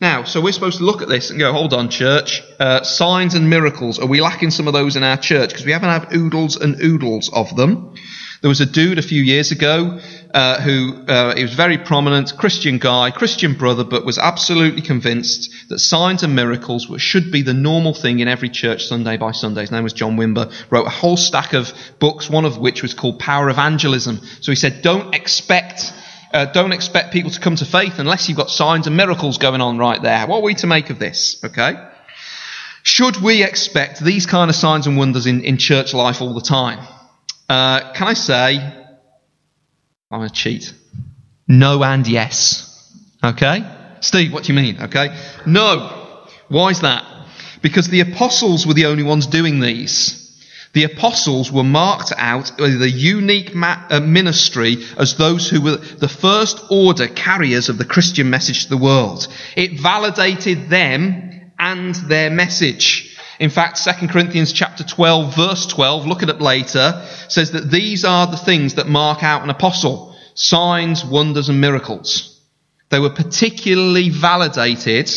Now, 0.00 0.24
so 0.24 0.42
we're 0.42 0.52
supposed 0.52 0.78
to 0.78 0.84
look 0.84 1.00
at 1.00 1.08
this 1.08 1.30
and 1.30 1.38
go, 1.38 1.52
hold 1.52 1.72
on, 1.72 1.88
church. 1.88 2.42
Uh, 2.60 2.82
signs 2.82 3.34
and 3.34 3.48
miracles. 3.48 3.98
Are 3.98 4.06
we 4.06 4.20
lacking 4.20 4.50
some 4.50 4.68
of 4.68 4.74
those 4.74 4.94
in 4.94 5.02
our 5.02 5.16
church? 5.16 5.50
Because 5.50 5.64
we 5.64 5.72
haven't 5.72 5.88
had 5.88 6.14
oodles 6.14 6.56
and 6.56 6.80
oodles 6.82 7.30
of 7.32 7.56
them. 7.56 7.94
There 8.42 8.50
was 8.50 8.60
a 8.60 8.66
dude 8.66 8.98
a 8.98 9.02
few 9.02 9.22
years 9.22 9.50
ago 9.50 9.98
uh, 10.36 10.60
who 10.60 10.92
uh, 11.08 11.34
he 11.34 11.42
was 11.42 11.54
very 11.54 11.78
prominent, 11.78 12.36
Christian 12.36 12.76
guy, 12.76 13.10
Christian 13.10 13.54
brother, 13.54 13.84
but 13.84 14.04
was 14.04 14.18
absolutely 14.18 14.82
convinced 14.82 15.50
that 15.70 15.78
signs 15.78 16.22
and 16.22 16.36
miracles 16.36 16.86
should 16.98 17.32
be 17.32 17.40
the 17.40 17.54
normal 17.54 17.94
thing 17.94 18.20
in 18.20 18.28
every 18.28 18.50
church 18.50 18.84
Sunday 18.84 19.16
by 19.16 19.32
Sunday. 19.32 19.62
His 19.62 19.70
name 19.70 19.82
was 19.82 19.94
John 19.94 20.18
Wimber. 20.18 20.52
Wrote 20.70 20.86
a 20.86 20.90
whole 20.90 21.16
stack 21.16 21.54
of 21.54 21.72
books, 21.98 22.28
one 22.28 22.44
of 22.44 22.58
which 22.58 22.82
was 22.82 22.92
called 22.92 23.18
Power 23.18 23.48
Evangelism. 23.48 24.20
So 24.42 24.52
he 24.52 24.56
said, 24.56 24.82
don't 24.82 25.14
expect. 25.14 25.90
Uh, 26.34 26.44
don't 26.44 26.72
expect 26.72 27.14
people 27.14 27.30
to 27.30 27.40
come 27.40 27.56
to 27.56 27.64
faith 27.64 27.98
unless 27.98 28.28
you've 28.28 28.36
got 28.36 28.50
signs 28.50 28.86
and 28.86 28.94
miracles 28.94 29.38
going 29.38 29.62
on 29.62 29.78
right 29.78 30.02
there. 30.02 30.26
What 30.26 30.40
are 30.40 30.42
we 30.42 30.54
to 30.56 30.66
make 30.66 30.90
of 30.90 30.98
this? 30.98 31.42
Okay. 31.42 31.82
Should 32.82 33.22
we 33.22 33.42
expect 33.42 34.04
these 34.04 34.26
kind 34.26 34.50
of 34.50 34.54
signs 34.54 34.86
and 34.86 34.98
wonders 34.98 35.24
in, 35.24 35.44
in 35.44 35.56
church 35.56 35.94
life 35.94 36.20
all 36.20 36.34
the 36.34 36.42
time? 36.42 36.86
Uh, 37.48 37.94
can 37.94 38.08
I 38.08 38.12
say, 38.12 38.85
I'm 40.10 40.20
going 40.20 40.28
to 40.28 40.34
cheat. 40.34 40.72
No 41.48 41.82
and 41.82 42.06
yes. 42.06 42.72
Okay? 43.22 43.64
Steve, 44.00 44.32
what 44.32 44.44
do 44.44 44.52
you 44.52 44.60
mean? 44.60 44.80
Okay? 44.82 45.08
No. 45.46 46.24
Why 46.48 46.70
is 46.70 46.80
that? 46.80 47.04
Because 47.62 47.88
the 47.88 48.00
apostles 48.00 48.66
were 48.66 48.74
the 48.74 48.86
only 48.86 49.02
ones 49.02 49.26
doing 49.26 49.58
these. 49.60 50.22
The 50.74 50.84
apostles 50.84 51.50
were 51.50 51.64
marked 51.64 52.12
out 52.16 52.52
with 52.58 52.82
a 52.82 52.90
unique 52.90 53.52
uh, 53.56 54.00
ministry 54.00 54.84
as 54.98 55.16
those 55.16 55.48
who 55.48 55.62
were 55.62 55.76
the 55.76 56.08
first 56.08 56.62
order 56.70 57.08
carriers 57.08 57.68
of 57.68 57.78
the 57.78 57.84
Christian 57.84 58.28
message 58.28 58.64
to 58.64 58.70
the 58.70 58.76
world. 58.76 59.26
It 59.56 59.80
validated 59.80 60.68
them 60.68 61.52
and 61.58 61.94
their 61.94 62.30
message. 62.30 63.15
In 63.38 63.50
fact, 63.50 63.82
2 63.82 64.08
Corinthians 64.08 64.52
chapter 64.52 64.82
12 64.82 65.36
verse 65.36 65.66
12, 65.66 66.06
look 66.06 66.22
at 66.22 66.30
it 66.30 66.40
later, 66.40 67.04
says 67.28 67.50
that 67.52 67.70
these 67.70 68.04
are 68.04 68.26
the 68.26 68.36
things 68.36 68.74
that 68.74 68.88
mark 68.88 69.22
out 69.22 69.42
an 69.42 69.50
apostle. 69.50 70.16
Signs, 70.34 71.04
wonders 71.04 71.48
and 71.48 71.60
miracles. 71.60 72.40
They 72.90 72.98
were 72.98 73.10
particularly 73.10 74.10
validated. 74.10 75.10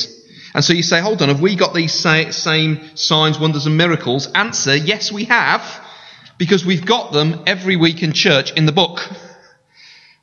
And 0.54 0.64
so 0.64 0.74
you 0.74 0.84
say, 0.84 1.00
hold 1.00 1.22
on, 1.22 1.30
have 1.30 1.42
we 1.42 1.56
got 1.56 1.74
these 1.74 1.94
same 1.94 2.32
signs, 2.96 3.40
wonders 3.40 3.66
and 3.66 3.78
miracles? 3.78 4.28
Answer, 4.34 4.76
yes 4.76 5.12
we 5.12 5.26
have. 5.26 5.62
Because 6.38 6.66
we've 6.66 6.86
got 6.86 7.12
them 7.12 7.44
every 7.46 7.76
week 7.76 8.02
in 8.02 8.14
church 8.14 8.52
in 8.54 8.66
the 8.66 8.72
book. 8.72 9.02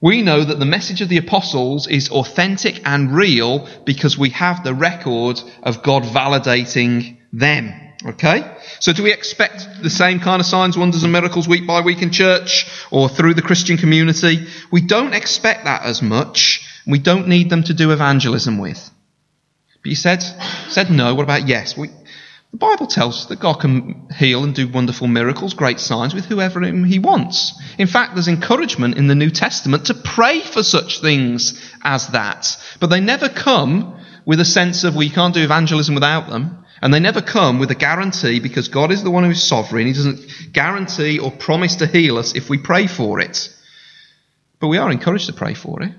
We 0.00 0.22
know 0.22 0.44
that 0.44 0.58
the 0.58 0.66
message 0.66 1.00
of 1.00 1.08
the 1.08 1.18
apostles 1.18 1.86
is 1.86 2.10
authentic 2.10 2.82
and 2.84 3.14
real 3.14 3.68
because 3.84 4.18
we 4.18 4.30
have 4.30 4.64
the 4.64 4.74
record 4.74 5.40
of 5.62 5.82
God 5.82 6.02
validating 6.02 7.18
them. 7.32 7.85
Okay? 8.06 8.56
So 8.78 8.92
do 8.92 9.02
we 9.02 9.12
expect 9.12 9.66
the 9.82 9.90
same 9.90 10.20
kind 10.20 10.40
of 10.40 10.46
signs, 10.46 10.78
wonders 10.78 11.02
and 11.02 11.12
miracles 11.12 11.48
week 11.48 11.66
by 11.66 11.80
week 11.80 12.02
in 12.02 12.12
church 12.12 12.66
or 12.90 13.08
through 13.08 13.34
the 13.34 13.42
Christian 13.42 13.76
community? 13.76 14.46
We 14.70 14.80
don't 14.80 15.12
expect 15.12 15.64
that 15.64 15.82
as 15.82 16.02
much. 16.02 16.66
We 16.86 16.98
don't 17.00 17.26
need 17.26 17.50
them 17.50 17.64
to 17.64 17.74
do 17.74 17.90
evangelism 17.90 18.58
with. 18.58 18.90
But 19.82 19.90
you 19.90 19.96
said, 19.96 20.22
said 20.68 20.90
no. 20.90 21.14
What 21.14 21.24
about 21.24 21.48
yes? 21.48 21.76
We, 21.76 21.88
the 22.52 22.58
Bible 22.58 22.86
tells 22.86 23.18
us 23.18 23.26
that 23.26 23.40
God 23.40 23.60
can 23.60 24.08
heal 24.16 24.44
and 24.44 24.54
do 24.54 24.68
wonderful 24.68 25.08
miracles, 25.08 25.54
great 25.54 25.80
signs 25.80 26.14
with 26.14 26.26
whoever 26.26 26.62
he 26.62 26.98
wants. 27.00 27.60
In 27.76 27.88
fact, 27.88 28.14
there's 28.14 28.28
encouragement 28.28 28.96
in 28.96 29.08
the 29.08 29.14
New 29.16 29.30
Testament 29.30 29.86
to 29.86 29.94
pray 29.94 30.40
for 30.40 30.62
such 30.62 31.00
things 31.00 31.60
as 31.82 32.08
that. 32.08 32.56
But 32.78 32.88
they 32.88 33.00
never 33.00 33.28
come 33.28 34.00
with 34.24 34.40
a 34.40 34.44
sense 34.44 34.84
of 34.84 34.94
we 34.94 35.10
can't 35.10 35.34
do 35.34 35.42
evangelism 35.42 35.94
without 35.94 36.28
them. 36.28 36.64
And 36.82 36.92
they 36.92 37.00
never 37.00 37.22
come 37.22 37.58
with 37.58 37.70
a 37.70 37.74
guarantee 37.74 38.38
because 38.40 38.68
God 38.68 38.92
is 38.92 39.02
the 39.02 39.10
one 39.10 39.24
who 39.24 39.30
is 39.30 39.42
sovereign. 39.42 39.86
He 39.86 39.92
doesn't 39.92 40.52
guarantee 40.52 41.18
or 41.18 41.30
promise 41.30 41.76
to 41.76 41.86
heal 41.86 42.18
us 42.18 42.34
if 42.34 42.50
we 42.50 42.58
pray 42.58 42.86
for 42.86 43.20
it. 43.20 43.48
But 44.60 44.68
we 44.68 44.78
are 44.78 44.90
encouraged 44.90 45.26
to 45.26 45.32
pray 45.32 45.54
for 45.54 45.82
it. 45.82 45.92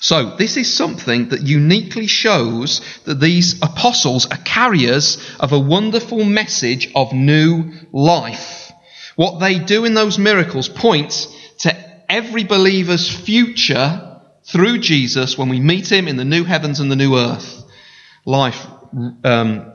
So, 0.00 0.36
this 0.36 0.56
is 0.56 0.72
something 0.72 1.30
that 1.30 1.42
uniquely 1.42 2.06
shows 2.06 2.80
that 3.04 3.20
these 3.20 3.60
apostles 3.62 4.26
are 4.26 4.38
carriers 4.38 5.18
of 5.40 5.52
a 5.52 5.58
wonderful 5.58 6.24
message 6.24 6.92
of 6.94 7.12
new 7.12 7.72
life. 7.92 8.70
What 9.16 9.40
they 9.40 9.58
do 9.58 9.84
in 9.84 9.94
those 9.94 10.16
miracles 10.16 10.68
points 10.68 11.26
to 11.60 11.76
every 12.08 12.44
believer's 12.44 13.10
future 13.10 14.20
through 14.44 14.78
Jesus 14.78 15.36
when 15.36 15.48
we 15.48 15.58
meet 15.58 15.90
him 15.90 16.06
in 16.06 16.16
the 16.16 16.24
new 16.24 16.44
heavens 16.44 16.78
and 16.78 16.90
the 16.90 16.96
new 16.96 17.18
earth. 17.18 17.64
Life 18.24 18.66
um, 19.24 19.72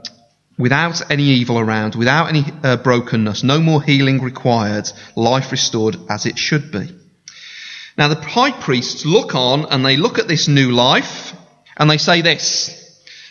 without 0.57 1.11
any 1.11 1.23
evil 1.23 1.59
around, 1.59 1.95
without 1.95 2.29
any 2.29 2.45
uh, 2.63 2.77
brokenness, 2.77 3.43
no 3.43 3.59
more 3.59 3.81
healing 3.81 4.21
required, 4.21 4.89
life 5.15 5.51
restored 5.51 5.97
as 6.09 6.25
it 6.25 6.37
should 6.37 6.71
be. 6.71 6.89
Now 7.97 8.07
the 8.07 8.21
high 8.21 8.51
priests 8.51 9.05
look 9.05 9.35
on 9.35 9.65
and 9.65 9.85
they 9.85 9.97
look 9.97 10.19
at 10.19 10.27
this 10.27 10.47
new 10.47 10.71
life 10.71 11.33
and 11.77 11.89
they 11.89 11.97
say 11.97 12.21
this, 12.21 12.79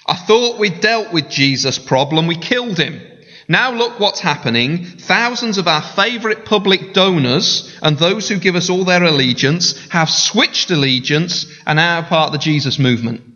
I 0.07 0.15
thought 0.15 0.59
we'd 0.59 0.81
dealt 0.81 1.13
with 1.13 1.31
Jesus' 1.31 1.79
problem, 1.79 2.27
we 2.27 2.37
killed 2.37 2.79
him. 2.79 3.01
Now 3.49 3.73
look 3.73 3.99
what's 3.99 4.21
happening. 4.21 4.85
Thousands 4.85 5.59
of 5.59 5.67
our 5.67 5.83
favourite 5.83 6.45
public 6.45 6.95
donors 6.95 7.77
and 7.83 7.99
those 7.99 8.29
who 8.29 8.39
give 8.39 8.55
us 8.55 8.71
all 8.71 8.85
their 8.85 9.03
allegiance 9.03 9.89
have 9.89 10.09
switched 10.09 10.71
allegiance 10.71 11.47
and 11.67 11.79
are 11.79 12.05
part 12.05 12.29
of 12.29 12.33
the 12.33 12.39
Jesus 12.39 12.79
movement. 12.79 13.32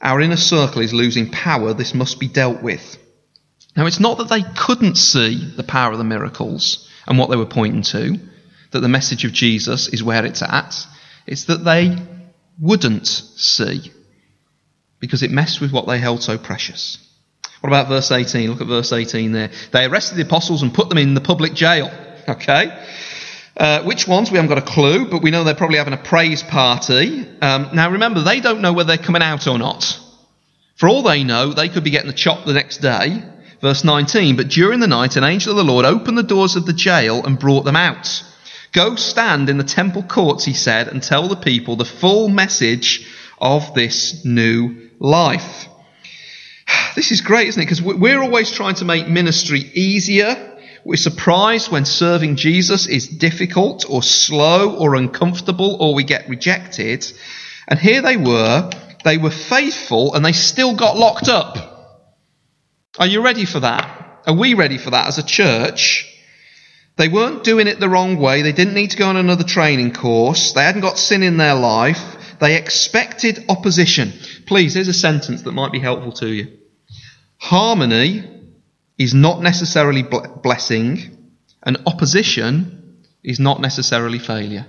Our 0.00 0.20
inner 0.20 0.36
circle 0.36 0.82
is 0.82 0.94
losing 0.94 1.30
power. 1.30 1.74
This 1.74 1.94
must 1.94 2.18
be 2.18 2.28
dealt 2.28 2.62
with. 2.62 2.96
Now, 3.76 3.86
it's 3.86 4.00
not 4.00 4.18
that 4.18 4.28
they 4.28 4.42
couldn't 4.42 4.96
see 4.96 5.52
the 5.56 5.62
power 5.62 5.92
of 5.92 5.98
the 5.98 6.04
miracles 6.04 6.88
and 7.06 7.18
what 7.18 7.30
they 7.30 7.36
were 7.36 7.46
pointing 7.46 7.82
to, 7.82 8.18
that 8.72 8.80
the 8.80 8.88
message 8.88 9.24
of 9.24 9.32
Jesus 9.32 9.88
is 9.88 10.02
where 10.02 10.24
it's 10.24 10.42
at. 10.42 10.86
It's 11.26 11.44
that 11.44 11.64
they 11.64 11.96
wouldn't 12.60 13.06
see 13.06 13.92
because 14.98 15.22
it 15.22 15.30
messed 15.30 15.60
with 15.60 15.72
what 15.72 15.86
they 15.86 15.98
held 15.98 16.22
so 16.22 16.36
precious. 16.38 16.98
What 17.60 17.68
about 17.68 17.88
verse 17.88 18.10
18? 18.10 18.50
Look 18.50 18.60
at 18.60 18.66
verse 18.66 18.92
18 18.92 19.32
there. 19.32 19.50
They 19.72 19.84
arrested 19.84 20.16
the 20.16 20.22
apostles 20.22 20.62
and 20.62 20.72
put 20.72 20.88
them 20.88 20.98
in 20.98 21.14
the 21.14 21.20
public 21.20 21.54
jail. 21.54 21.90
Okay? 22.28 22.70
Uh, 23.56 23.82
which 23.82 24.06
ones? 24.06 24.30
We 24.30 24.36
haven't 24.36 24.48
got 24.48 24.58
a 24.58 24.72
clue, 24.72 25.06
but 25.10 25.22
we 25.22 25.30
know 25.30 25.44
they're 25.44 25.54
probably 25.54 25.78
having 25.78 25.92
a 25.92 25.98
praise 25.98 26.42
party. 26.42 27.26
Um, 27.42 27.70
now 27.74 27.90
remember, 27.90 28.20
they 28.20 28.40
don't 28.40 28.60
know 28.60 28.72
whether 28.72 28.96
they're 28.96 29.04
coming 29.04 29.22
out 29.22 29.46
or 29.46 29.58
not. 29.58 29.98
For 30.76 30.88
all 30.88 31.02
they 31.02 31.24
know, 31.24 31.52
they 31.52 31.68
could 31.68 31.84
be 31.84 31.90
getting 31.90 32.06
the 32.06 32.16
chop 32.16 32.46
the 32.46 32.54
next 32.54 32.78
day. 32.78 33.22
Verse 33.60 33.84
19, 33.84 34.36
but 34.36 34.48
during 34.48 34.80
the 34.80 34.86
night 34.86 35.16
an 35.16 35.24
angel 35.24 35.52
of 35.52 35.58
the 35.58 35.70
Lord 35.70 35.84
opened 35.84 36.16
the 36.16 36.22
doors 36.22 36.56
of 36.56 36.64
the 36.64 36.72
jail 36.72 37.22
and 37.26 37.38
brought 37.38 37.66
them 37.66 37.76
out. 37.76 38.24
Go 38.72 38.94
stand 38.94 39.50
in 39.50 39.58
the 39.58 39.64
temple 39.64 40.02
courts, 40.02 40.46
he 40.46 40.54
said, 40.54 40.88
and 40.88 41.02
tell 41.02 41.28
the 41.28 41.36
people 41.36 41.76
the 41.76 41.84
full 41.84 42.30
message 42.30 43.06
of 43.38 43.74
this 43.74 44.24
new 44.24 44.90
life. 44.98 45.66
This 46.96 47.12
is 47.12 47.20
great, 47.20 47.48
isn't 47.48 47.62
it? 47.62 47.66
Because 47.66 47.82
we're 47.82 48.20
always 48.20 48.50
trying 48.50 48.74
to 48.76 48.84
make 48.84 49.06
ministry 49.06 49.60
easier 49.60 50.49
we're 50.84 50.96
surprised 50.96 51.70
when 51.70 51.84
serving 51.84 52.36
Jesus 52.36 52.86
is 52.86 53.06
difficult 53.06 53.84
or 53.88 54.02
slow 54.02 54.76
or 54.76 54.94
uncomfortable 54.94 55.76
or 55.80 55.94
we 55.94 56.04
get 56.04 56.28
rejected. 56.28 57.06
And 57.68 57.78
here 57.78 58.02
they 58.02 58.16
were, 58.16 58.70
they 59.04 59.18
were 59.18 59.30
faithful 59.30 60.14
and 60.14 60.24
they 60.24 60.32
still 60.32 60.74
got 60.74 60.96
locked 60.96 61.28
up. 61.28 61.56
Are 62.98 63.06
you 63.06 63.22
ready 63.22 63.44
for 63.44 63.60
that? 63.60 64.22
Are 64.26 64.34
we 64.34 64.54
ready 64.54 64.78
for 64.78 64.90
that 64.90 65.06
as 65.06 65.18
a 65.18 65.22
church? 65.22 66.06
They 66.96 67.08
weren't 67.08 67.44
doing 67.44 67.66
it 67.66 67.80
the 67.80 67.88
wrong 67.88 68.18
way. 68.18 68.42
They 68.42 68.52
didn't 68.52 68.74
need 68.74 68.90
to 68.90 68.96
go 68.96 69.08
on 69.08 69.16
another 69.16 69.44
training 69.44 69.92
course. 69.92 70.52
They 70.52 70.62
hadn't 70.62 70.82
got 70.82 70.98
sin 70.98 71.22
in 71.22 71.36
their 71.36 71.54
life. 71.54 72.38
They 72.40 72.56
expected 72.56 73.44
opposition. 73.48 74.12
Please, 74.46 74.74
here's 74.74 74.88
a 74.88 74.92
sentence 74.92 75.42
that 75.42 75.52
might 75.52 75.72
be 75.72 75.78
helpful 75.78 76.12
to 76.12 76.28
you. 76.28 76.58
Harmony 77.38 78.39
is 79.00 79.14
not 79.14 79.40
necessarily 79.40 80.02
blessing, 80.02 81.16
and 81.62 81.78
opposition 81.86 82.98
is 83.24 83.40
not 83.40 83.58
necessarily 83.58 84.18
failure. 84.18 84.66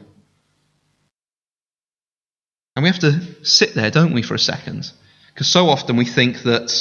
And 2.74 2.84
we 2.84 2.90
have 2.90 3.00
to 3.00 3.46
sit 3.46 3.74
there, 3.74 3.92
don't 3.92 4.14
we, 4.14 4.22
for 4.22 4.34
a 4.34 4.40
second? 4.40 4.90
Because 5.34 5.48
so 5.48 5.68
often 5.68 5.98
we 5.98 6.06
think 6.06 6.44
that 6.44 6.72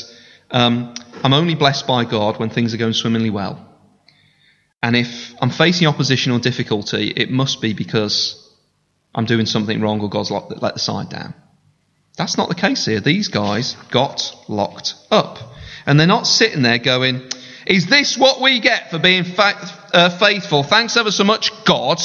um, 0.52 0.94
I'm 1.24 1.32
only 1.32 1.56
blessed 1.56 1.88
by 1.88 2.04
God 2.04 2.38
when 2.38 2.50
things 2.50 2.72
are 2.72 2.76
going 2.76 2.92
swimmingly 2.92 3.30
well. 3.30 3.66
And 4.80 4.94
if 4.94 5.34
I'm 5.42 5.50
facing 5.50 5.88
opposition 5.88 6.30
or 6.30 6.38
difficulty, 6.38 7.08
it 7.08 7.32
must 7.32 7.60
be 7.60 7.72
because 7.72 8.48
I'm 9.12 9.24
doing 9.24 9.46
something 9.46 9.80
wrong 9.80 10.00
or 10.00 10.08
God's 10.08 10.30
let 10.30 10.74
the 10.74 10.78
side 10.78 11.08
down. 11.08 11.34
That's 12.16 12.38
not 12.38 12.48
the 12.48 12.54
case 12.54 12.86
here. 12.86 13.00
These 13.00 13.26
guys 13.26 13.74
got 13.90 14.36
locked 14.46 14.94
up. 15.10 15.38
And 15.84 15.98
they're 15.98 16.06
not 16.06 16.28
sitting 16.28 16.62
there 16.62 16.78
going, 16.78 17.28
is 17.66 17.86
this 17.86 18.16
what 18.16 18.40
we 18.40 18.60
get 18.60 18.90
for 18.90 18.98
being 18.98 19.24
fa- 19.24 19.70
uh, 19.92 20.10
faithful? 20.10 20.62
Thanks 20.62 20.96
ever 20.96 21.10
so 21.10 21.24
much, 21.24 21.64
God. 21.64 22.00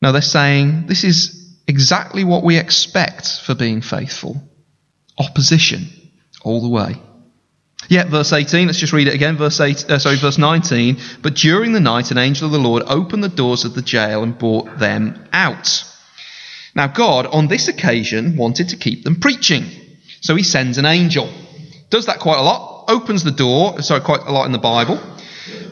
No, 0.00 0.12
they're 0.12 0.22
saying 0.22 0.86
this 0.86 1.04
is 1.04 1.56
exactly 1.66 2.24
what 2.24 2.42
we 2.42 2.58
expect 2.58 3.40
for 3.40 3.54
being 3.54 3.80
faithful 3.80 4.42
opposition 5.18 5.88
all 6.42 6.60
the 6.60 6.68
way. 6.68 6.96
Yeah, 7.88 8.08
verse 8.08 8.32
18. 8.32 8.66
Let's 8.66 8.78
just 8.78 8.92
read 8.92 9.08
it 9.08 9.14
again. 9.14 9.36
Verse 9.36 9.60
8, 9.60 9.90
uh, 9.90 9.98
sorry, 9.98 10.16
verse 10.16 10.38
19. 10.38 10.98
But 11.20 11.34
during 11.34 11.72
the 11.72 11.80
night, 11.80 12.10
an 12.10 12.18
angel 12.18 12.46
of 12.46 12.52
the 12.52 12.58
Lord 12.58 12.84
opened 12.86 13.24
the 13.24 13.28
doors 13.28 13.64
of 13.64 13.74
the 13.74 13.82
jail 13.82 14.22
and 14.22 14.38
brought 14.38 14.78
them 14.78 15.28
out. 15.32 15.84
Now, 16.74 16.86
God, 16.86 17.26
on 17.26 17.48
this 17.48 17.68
occasion, 17.68 18.36
wanted 18.36 18.70
to 18.70 18.76
keep 18.76 19.04
them 19.04 19.20
preaching. 19.20 19.66
So 20.20 20.34
he 20.36 20.42
sends 20.42 20.78
an 20.78 20.86
angel. 20.86 21.32
Does 21.90 22.06
that 22.06 22.20
quite 22.20 22.38
a 22.38 22.42
lot. 22.42 22.71
Opens 22.88 23.24
the 23.24 23.30
door. 23.30 23.80
Sorry, 23.82 24.00
quite 24.00 24.20
a 24.20 24.32
lot 24.32 24.46
in 24.46 24.52
the 24.52 24.58
Bible. 24.58 25.00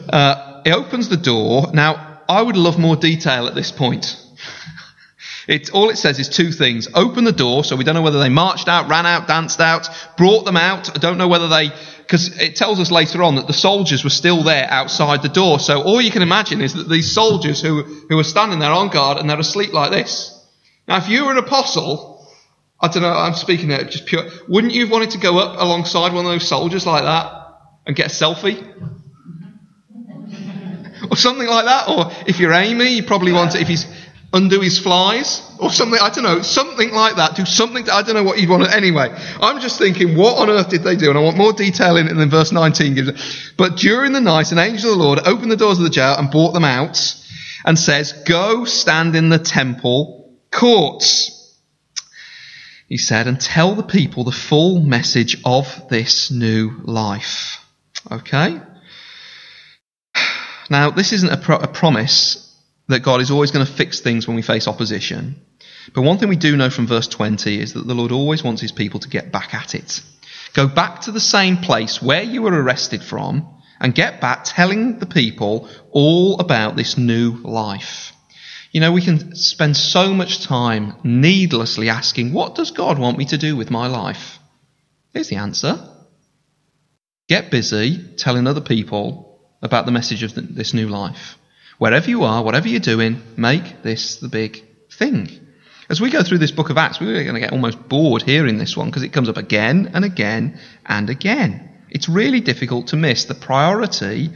Uh, 0.09 0.61
he 0.63 0.71
opens 0.71 1.09
the 1.09 1.17
door. 1.17 1.71
Now, 1.73 2.21
I 2.27 2.41
would 2.41 2.57
love 2.57 2.77
more 2.77 2.95
detail 2.95 3.47
at 3.47 3.55
this 3.55 3.71
point. 3.71 4.17
It, 5.47 5.71
all 5.71 5.89
it 5.89 5.97
says 5.97 6.19
is 6.19 6.29
two 6.29 6.51
things. 6.51 6.87
Open 6.93 7.23
the 7.23 7.31
door, 7.31 7.63
so 7.63 7.75
we 7.75 7.83
don't 7.83 7.95
know 7.95 8.03
whether 8.03 8.19
they 8.19 8.29
marched 8.29 8.67
out, 8.67 8.89
ran 8.89 9.07
out, 9.07 9.27
danced 9.27 9.59
out, 9.59 9.89
brought 10.15 10.45
them 10.45 10.55
out. 10.55 10.95
I 10.95 10.99
don't 10.99 11.17
know 11.17 11.27
whether 11.27 11.47
they, 11.47 11.71
because 11.97 12.39
it 12.39 12.55
tells 12.55 12.79
us 12.79 12.91
later 12.91 13.23
on 13.23 13.35
that 13.35 13.47
the 13.47 13.53
soldiers 13.53 14.03
were 14.03 14.11
still 14.11 14.43
there 14.43 14.67
outside 14.69 15.23
the 15.23 15.29
door. 15.29 15.59
So 15.59 15.81
all 15.81 15.99
you 15.99 16.11
can 16.11 16.21
imagine 16.21 16.61
is 16.61 16.75
that 16.75 16.87
these 16.87 17.11
soldiers 17.11 17.59
who, 17.59 17.81
who 17.81 18.19
are 18.19 18.23
standing 18.23 18.59
there 18.59 18.71
on 18.71 18.89
guard 18.89 19.17
and 19.17 19.29
they're 19.29 19.39
asleep 19.39 19.73
like 19.73 19.91
this. 19.91 20.37
Now, 20.87 20.97
if 20.97 21.09
you 21.09 21.25
were 21.25 21.31
an 21.31 21.37
apostle, 21.37 22.10
I 22.81 22.87
don't 22.87 23.03
know, 23.03 23.13
I'm 23.13 23.35
speaking 23.35 23.71
it 23.71 23.89
just 23.89 24.05
pure, 24.05 24.23
wouldn't 24.47 24.73
you 24.73 24.81
have 24.81 24.91
wanted 24.91 25.11
to 25.11 25.19
go 25.19 25.37
up 25.37 25.59
alongside 25.59 26.13
one 26.13 26.25
of 26.25 26.31
those 26.31 26.47
soldiers 26.47 26.85
like 26.85 27.03
that 27.03 27.31
and 27.85 27.95
get 27.95 28.07
a 28.07 28.09
selfie? 28.09 28.67
or 31.11 31.17
something 31.17 31.47
like 31.47 31.65
that. 31.65 31.89
Or 31.89 32.11
if 32.25 32.39
you're 32.39 32.53
Amy, 32.53 32.95
you 32.95 33.03
probably 33.03 33.33
want 33.33 33.51
to, 33.51 33.59
if 33.59 33.67
he's 33.67 33.85
undo 34.33 34.61
his 34.61 34.79
flies 34.79 35.41
or 35.59 35.69
something, 35.69 35.99
I 36.01 36.09
don't 36.09 36.23
know, 36.23 36.41
something 36.41 36.91
like 36.91 37.17
that. 37.17 37.35
Do 37.35 37.45
something, 37.45 37.83
to, 37.83 37.93
I 37.93 38.01
don't 38.01 38.15
know 38.15 38.23
what 38.23 38.39
you'd 38.39 38.49
want 38.49 38.63
to, 38.63 38.75
anyway. 38.75 39.09
I'm 39.41 39.59
just 39.59 39.77
thinking, 39.77 40.15
what 40.15 40.37
on 40.37 40.49
earth 40.49 40.69
did 40.69 40.83
they 40.83 40.95
do? 40.95 41.09
And 41.09 41.19
I 41.19 41.21
want 41.21 41.37
more 41.37 41.51
detail 41.51 41.97
in 41.97 42.07
it 42.07 42.13
than 42.13 42.29
verse 42.29 42.51
19 42.51 42.95
gives. 42.95 43.51
But 43.57 43.75
during 43.75 44.13
the 44.13 44.21
night, 44.21 44.53
an 44.53 44.57
angel 44.57 44.93
of 44.93 44.97
the 44.97 45.03
Lord 45.03 45.19
opened 45.25 45.51
the 45.51 45.57
doors 45.57 45.77
of 45.77 45.83
the 45.83 45.89
jail 45.89 46.15
and 46.17 46.31
brought 46.31 46.53
them 46.53 46.65
out 46.65 47.17
and 47.65 47.77
says, 47.77 48.13
go 48.25 48.63
stand 48.63 49.15
in 49.15 49.29
the 49.29 49.39
temple 49.39 50.39
courts. 50.49 51.40
He 52.91 52.97
said, 52.97 53.25
and 53.25 53.39
tell 53.39 53.73
the 53.73 53.83
people 53.83 54.25
the 54.25 54.33
full 54.33 54.81
message 54.81 55.37
of 55.45 55.87
this 55.87 56.29
new 56.29 56.81
life. 56.83 57.65
Okay? 58.11 58.59
Now, 60.69 60.91
this 60.91 61.13
isn't 61.13 61.31
a, 61.31 61.37
pro- 61.37 61.55
a 61.55 61.69
promise 61.69 62.53
that 62.89 62.99
God 62.99 63.21
is 63.21 63.31
always 63.31 63.51
going 63.51 63.65
to 63.65 63.71
fix 63.71 64.01
things 64.01 64.27
when 64.27 64.35
we 64.35 64.41
face 64.41 64.67
opposition. 64.67 65.39
But 65.93 66.01
one 66.01 66.17
thing 66.17 66.27
we 66.27 66.35
do 66.35 66.57
know 66.57 66.69
from 66.69 66.85
verse 66.85 67.07
20 67.07 67.61
is 67.61 67.75
that 67.75 67.87
the 67.87 67.95
Lord 67.95 68.11
always 68.11 68.43
wants 68.43 68.61
his 68.61 68.73
people 68.73 68.99
to 68.99 69.07
get 69.07 69.31
back 69.31 69.53
at 69.53 69.73
it. 69.73 70.01
Go 70.51 70.67
back 70.67 70.99
to 71.03 71.13
the 71.13 71.21
same 71.21 71.59
place 71.59 72.01
where 72.01 72.23
you 72.23 72.41
were 72.41 72.61
arrested 72.61 73.01
from 73.01 73.47
and 73.79 73.95
get 73.95 74.19
back 74.19 74.41
telling 74.43 74.99
the 74.99 75.05
people 75.05 75.69
all 75.91 76.41
about 76.41 76.75
this 76.75 76.97
new 76.97 77.37
life. 77.41 78.11
You 78.71 78.79
know, 78.79 78.93
we 78.93 79.01
can 79.01 79.35
spend 79.35 79.75
so 79.75 80.13
much 80.13 80.43
time 80.43 80.95
needlessly 81.03 81.89
asking, 81.89 82.31
what 82.31 82.55
does 82.55 82.71
God 82.71 82.97
want 82.97 83.17
me 83.17 83.25
to 83.25 83.37
do 83.37 83.57
with 83.57 83.69
my 83.69 83.87
life? 83.87 84.39
Here's 85.13 85.27
the 85.27 85.35
answer. 85.35 85.77
Get 87.27 87.51
busy 87.51 88.15
telling 88.17 88.47
other 88.47 88.61
people 88.61 89.39
about 89.61 89.85
the 89.85 89.91
message 89.91 90.23
of 90.23 90.33
this 90.35 90.73
new 90.73 90.87
life. 90.87 91.37
Wherever 91.79 92.09
you 92.09 92.23
are, 92.23 92.43
whatever 92.43 92.67
you're 92.67 92.79
doing, 92.79 93.21
make 93.35 93.83
this 93.83 94.17
the 94.17 94.29
big 94.29 94.63
thing. 94.89 95.29
As 95.89 95.99
we 95.99 96.09
go 96.09 96.23
through 96.23 96.37
this 96.37 96.51
book 96.51 96.69
of 96.69 96.77
Acts, 96.77 97.01
we're 97.01 97.23
going 97.23 97.35
to 97.35 97.41
get 97.41 97.51
almost 97.51 97.89
bored 97.89 98.21
hearing 98.21 98.57
this 98.57 98.77
one 98.77 98.87
because 98.87 99.03
it 99.03 99.11
comes 99.11 99.27
up 99.27 99.35
again 99.35 99.91
and 99.93 100.05
again 100.05 100.59
and 100.85 101.09
again. 101.09 101.69
It's 101.89 102.07
really 102.07 102.39
difficult 102.39 102.87
to 102.87 102.95
miss 102.95 103.25
the 103.25 103.35
priority 103.35 104.29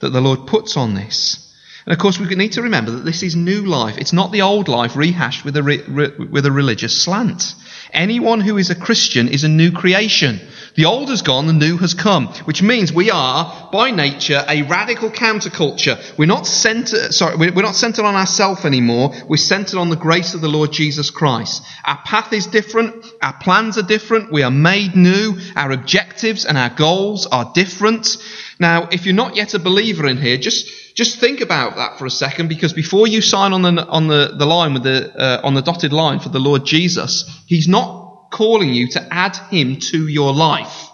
that 0.00 0.10
the 0.10 0.22
Lord 0.22 0.46
puts 0.46 0.78
on 0.78 0.94
this. 0.94 1.53
And 1.86 1.92
of 1.92 1.98
course, 1.98 2.18
we 2.18 2.34
need 2.34 2.52
to 2.52 2.62
remember 2.62 2.92
that 2.92 3.04
this 3.04 3.22
is 3.22 3.36
new 3.36 3.66
life. 3.66 3.98
It's 3.98 4.12
not 4.12 4.32
the 4.32 4.42
old 4.42 4.68
life 4.68 4.96
rehashed 4.96 5.44
with 5.44 5.56
a, 5.56 5.62
re, 5.62 5.82
re, 5.86 6.12
with 6.16 6.46
a 6.46 6.52
religious 6.52 7.02
slant. 7.02 7.54
Anyone 7.92 8.40
who 8.40 8.56
is 8.56 8.70
a 8.70 8.74
Christian 8.74 9.28
is 9.28 9.44
a 9.44 9.48
new 9.48 9.70
creation. 9.70 10.40
The 10.76 10.86
old 10.86 11.10
has 11.10 11.22
gone, 11.22 11.46
the 11.46 11.52
new 11.52 11.76
has 11.76 11.94
come, 11.94 12.28
which 12.46 12.62
means 12.62 12.92
we 12.92 13.10
are, 13.10 13.68
by 13.70 13.92
nature, 13.92 14.42
a 14.48 14.62
radical 14.62 15.10
counterculture. 15.10 16.18
We're 16.18 16.24
not 16.24 16.46
centered, 16.46 17.14
sorry, 17.14 17.36
we're 17.36 17.62
not 17.62 17.76
centered 17.76 18.04
on 18.04 18.16
ourselves 18.16 18.64
anymore. 18.64 19.12
We're 19.28 19.36
centered 19.36 19.78
on 19.78 19.90
the 19.90 19.96
grace 19.96 20.34
of 20.34 20.40
the 20.40 20.48
Lord 20.48 20.72
Jesus 20.72 21.10
Christ. 21.10 21.62
Our 21.84 21.98
path 22.04 22.32
is 22.32 22.46
different. 22.46 23.06
Our 23.22 23.34
plans 23.34 23.78
are 23.78 23.82
different. 23.82 24.32
We 24.32 24.42
are 24.42 24.50
made 24.50 24.96
new. 24.96 25.38
Our 25.54 25.70
objectives 25.70 26.44
and 26.46 26.58
our 26.58 26.70
goals 26.70 27.26
are 27.26 27.52
different. 27.54 28.16
Now, 28.60 28.88
if 28.92 29.04
you're 29.04 29.14
not 29.14 29.36
yet 29.36 29.54
a 29.54 29.58
believer 29.58 30.06
in 30.06 30.16
here, 30.16 30.36
just, 30.36 30.94
just 30.94 31.18
think 31.18 31.40
about 31.40 31.76
that 31.76 31.98
for 31.98 32.06
a 32.06 32.10
second, 32.10 32.48
because 32.48 32.72
before 32.72 33.06
you 33.08 33.20
sign 33.20 33.52
on 33.52 33.62
the, 33.62 33.86
on 33.86 34.06
the, 34.06 34.34
the 34.38 34.46
line 34.46 34.74
with 34.74 34.84
the, 34.84 35.12
uh, 35.12 35.40
on 35.42 35.54
the 35.54 35.62
dotted 35.62 35.92
line 35.92 36.20
for 36.20 36.28
the 36.28 36.38
Lord 36.38 36.64
Jesus, 36.64 37.28
He's 37.46 37.66
not 37.66 38.04
calling 38.34 38.74
you 38.74 38.88
to 38.88 39.14
add 39.14 39.36
him 39.50 39.78
to 39.78 40.08
your 40.08 40.32
life. 40.32 40.90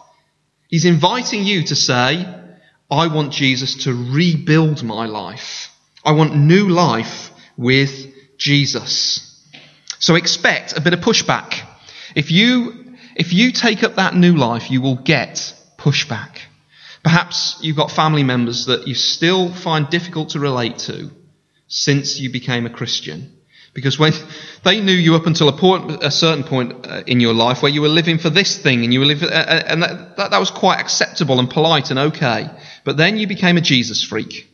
He's 0.69 0.85
inviting 0.85 1.45
you 1.45 1.65
to 1.65 1.75
say, 1.75 2.27
I 2.91 3.07
want 3.07 3.33
Jesus 3.33 3.85
to 3.85 3.95
rebuild 3.95 4.83
my 4.83 5.07
life. 5.07 5.71
I 6.05 6.13
want 6.13 6.37
new 6.37 6.69
life 6.69 7.31
with 7.57 8.13
Jesus. 8.37 9.27
So 9.99 10.15
expect 10.17 10.77
a 10.77 10.81
bit 10.81 10.93
of 10.93 11.01
pushback. 11.01 11.61
If 12.15 12.31
you, 12.31 12.95
if 13.17 13.33
you 13.33 13.53
take 13.53 13.83
up 13.83 13.97
that 13.97 14.15
new 14.15 14.37
life, 14.37 14.71
you 14.71 14.81
will 14.83 14.97
get 14.97 15.55
pushback. 15.79 16.39
Perhaps 17.03 17.59
you've 17.63 17.77
got 17.77 17.91
family 17.91 18.23
members 18.23 18.67
that 18.67 18.87
you 18.87 18.95
still 18.95 19.53
find 19.53 19.89
difficult 19.89 20.31
to 20.31 20.41
relate 20.41 20.79
to 20.79 21.11
since 21.67 22.19
you 22.19 22.31
became 22.31 22.67
a 22.67 22.71
Christian. 22.71 23.39
Because 23.73 23.99
when 23.99 24.13
they 24.65 24.81
knew 24.81 24.93
you 24.93 25.15
up 25.15 25.27
until 25.27 25.49
a, 25.49 25.57
point, 25.57 26.03
a 26.03 26.11
certain 26.11 26.45
point 26.45 26.87
uh, 26.87 27.03
in 27.07 27.21
your 27.21 27.33
life 27.33 27.63
where 27.63 27.73
you 27.73 27.81
were 27.81 27.89
living 27.89 28.19
for 28.19 28.31
this 28.31 28.59
thing 28.59 28.85
and 28.85 28.93
you 28.93 29.01
were 29.01 29.07
living, 29.07 29.29
uh, 29.29 29.33
uh, 29.33 29.63
and 29.67 29.83
that, 29.83 30.17
that, 30.17 30.31
that 30.33 30.41
was 30.41 30.51
quite 30.51 30.81
acceptable 30.81 31.39
and 31.39 31.49
polite 31.49 31.91
and 31.91 31.99
okay. 31.99 32.51
But 32.85 32.97
then 32.97 33.17
you 33.17 33.27
became 33.27 33.57
a 33.57 33.63
Jesus 33.63 34.03
freak. 34.05 34.49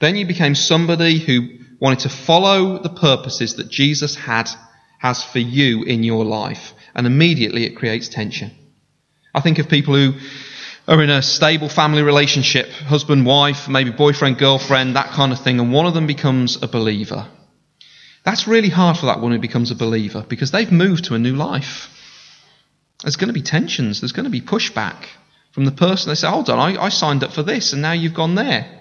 Then 0.00 0.16
you 0.16 0.26
became 0.26 0.54
somebody 0.54 1.18
who 1.18 1.58
wanted 1.80 2.00
to 2.00 2.08
follow 2.08 2.78
the 2.78 2.88
purposes 2.88 3.56
that 3.56 3.68
Jesus 3.68 4.14
had, 4.14 4.48
has 4.98 5.22
for 5.22 5.38
you 5.38 5.82
in 5.82 6.02
your 6.02 6.24
life. 6.24 6.72
And 6.94 7.06
immediately 7.06 7.64
it 7.64 7.76
creates 7.76 8.08
tension. 8.08 8.52
I 9.34 9.40
think 9.40 9.58
of 9.58 9.68
people 9.68 9.94
who 9.94 10.14
are 10.86 11.02
in 11.02 11.10
a 11.10 11.22
stable 11.22 11.68
family 11.68 12.02
relationship, 12.02 12.68
husband, 12.68 13.24
wife, 13.24 13.68
maybe 13.68 13.90
boyfriend, 13.90 14.38
girlfriend, 14.38 14.96
that 14.96 15.08
kind 15.08 15.32
of 15.32 15.40
thing, 15.40 15.58
and 15.58 15.72
one 15.72 15.86
of 15.86 15.94
them 15.94 16.06
becomes 16.06 16.62
a 16.62 16.68
believer. 16.68 17.26
That's 18.24 18.46
really 18.46 18.68
hard 18.68 18.96
for 18.96 19.06
that 19.06 19.20
one 19.20 19.32
who 19.32 19.38
becomes 19.38 19.70
a 19.70 19.74
believer 19.74 20.24
because 20.28 20.50
they've 20.50 20.70
moved 20.70 21.06
to 21.06 21.14
a 21.14 21.18
new 21.18 21.34
life. 21.34 21.88
There's 23.02 23.16
going 23.16 23.28
to 23.28 23.34
be 23.34 23.42
tensions, 23.42 24.00
there's 24.00 24.12
going 24.12 24.24
to 24.24 24.30
be 24.30 24.40
pushback 24.40 25.06
from 25.52 25.64
the 25.64 25.72
person. 25.72 26.08
They 26.08 26.14
say, 26.14 26.28
Hold 26.28 26.50
on, 26.50 26.58
I, 26.58 26.82
I 26.82 26.88
signed 26.88 27.22
up 27.22 27.32
for 27.32 27.42
this 27.42 27.72
and 27.72 27.82
now 27.82 27.92
you've 27.92 28.14
gone 28.14 28.34
there. 28.34 28.80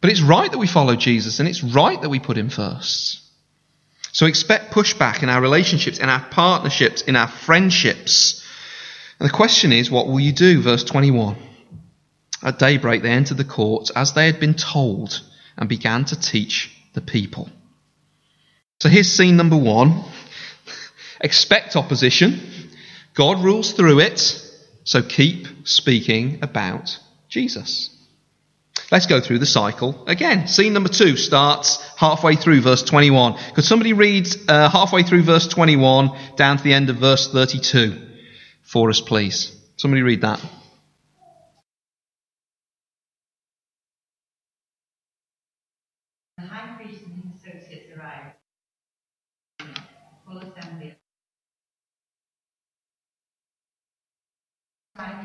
But 0.00 0.10
it's 0.10 0.22
right 0.22 0.50
that 0.50 0.58
we 0.58 0.66
follow 0.66 0.96
Jesus 0.96 1.40
and 1.40 1.48
it's 1.48 1.62
right 1.62 2.00
that 2.00 2.08
we 2.08 2.20
put 2.20 2.38
him 2.38 2.48
first. 2.48 3.20
So 4.12 4.26
expect 4.26 4.72
pushback 4.72 5.22
in 5.22 5.28
our 5.28 5.40
relationships, 5.40 5.98
in 5.98 6.08
our 6.08 6.24
partnerships, 6.30 7.02
in 7.02 7.16
our 7.16 7.28
friendships. 7.28 8.44
And 9.20 9.28
the 9.28 9.34
question 9.34 9.70
is, 9.70 9.90
what 9.90 10.08
will 10.08 10.18
you 10.18 10.32
do? 10.32 10.62
Verse 10.62 10.82
21. 10.82 11.36
At 12.42 12.58
daybreak, 12.58 13.02
they 13.02 13.10
entered 13.10 13.36
the 13.36 13.44
court 13.44 13.90
as 13.94 14.14
they 14.14 14.24
had 14.24 14.40
been 14.40 14.54
told 14.54 15.20
and 15.58 15.68
began 15.68 16.06
to 16.06 16.18
teach 16.18 16.74
the 16.94 17.02
people. 17.02 17.50
So 18.80 18.88
here's 18.88 19.12
scene 19.12 19.36
number 19.36 19.58
one. 19.58 20.04
Expect 21.20 21.76
opposition. 21.76 22.40
God 23.12 23.44
rules 23.44 23.74
through 23.74 24.00
it. 24.00 24.20
So 24.84 25.02
keep 25.02 25.68
speaking 25.68 26.38
about 26.42 26.98
Jesus. 27.28 27.94
Let's 28.90 29.06
go 29.06 29.20
through 29.20 29.40
the 29.40 29.46
cycle 29.46 30.06
again. 30.06 30.48
Scene 30.48 30.72
number 30.72 30.88
two 30.88 31.18
starts 31.18 31.76
halfway 31.98 32.36
through 32.36 32.62
verse 32.62 32.82
21. 32.82 33.36
Could 33.54 33.64
somebody 33.64 33.92
read 33.92 34.26
uh, 34.48 34.70
halfway 34.70 35.02
through 35.02 35.24
verse 35.24 35.46
21 35.46 36.18
down 36.36 36.56
to 36.56 36.62
the 36.62 36.72
end 36.72 36.88
of 36.88 36.96
verse 36.96 37.30
32 37.30 38.09
for 38.70 38.88
us, 38.88 39.00
please? 39.00 39.56
Somebody 39.76 40.02
read 40.02 40.20
that. 40.20 40.40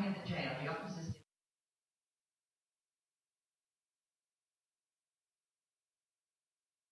The 0.05 0.29
jail, 0.29 0.51
the 0.63 0.69
officers 0.69 1.13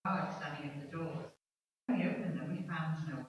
at 0.06 0.92
the 0.92 0.98
doors. 0.98 1.26
When 1.88 2.00
we 2.00 2.06
opened 2.06 2.38
them, 2.38 2.50
we 2.50 2.68
found 2.68 3.08
no 3.08 3.26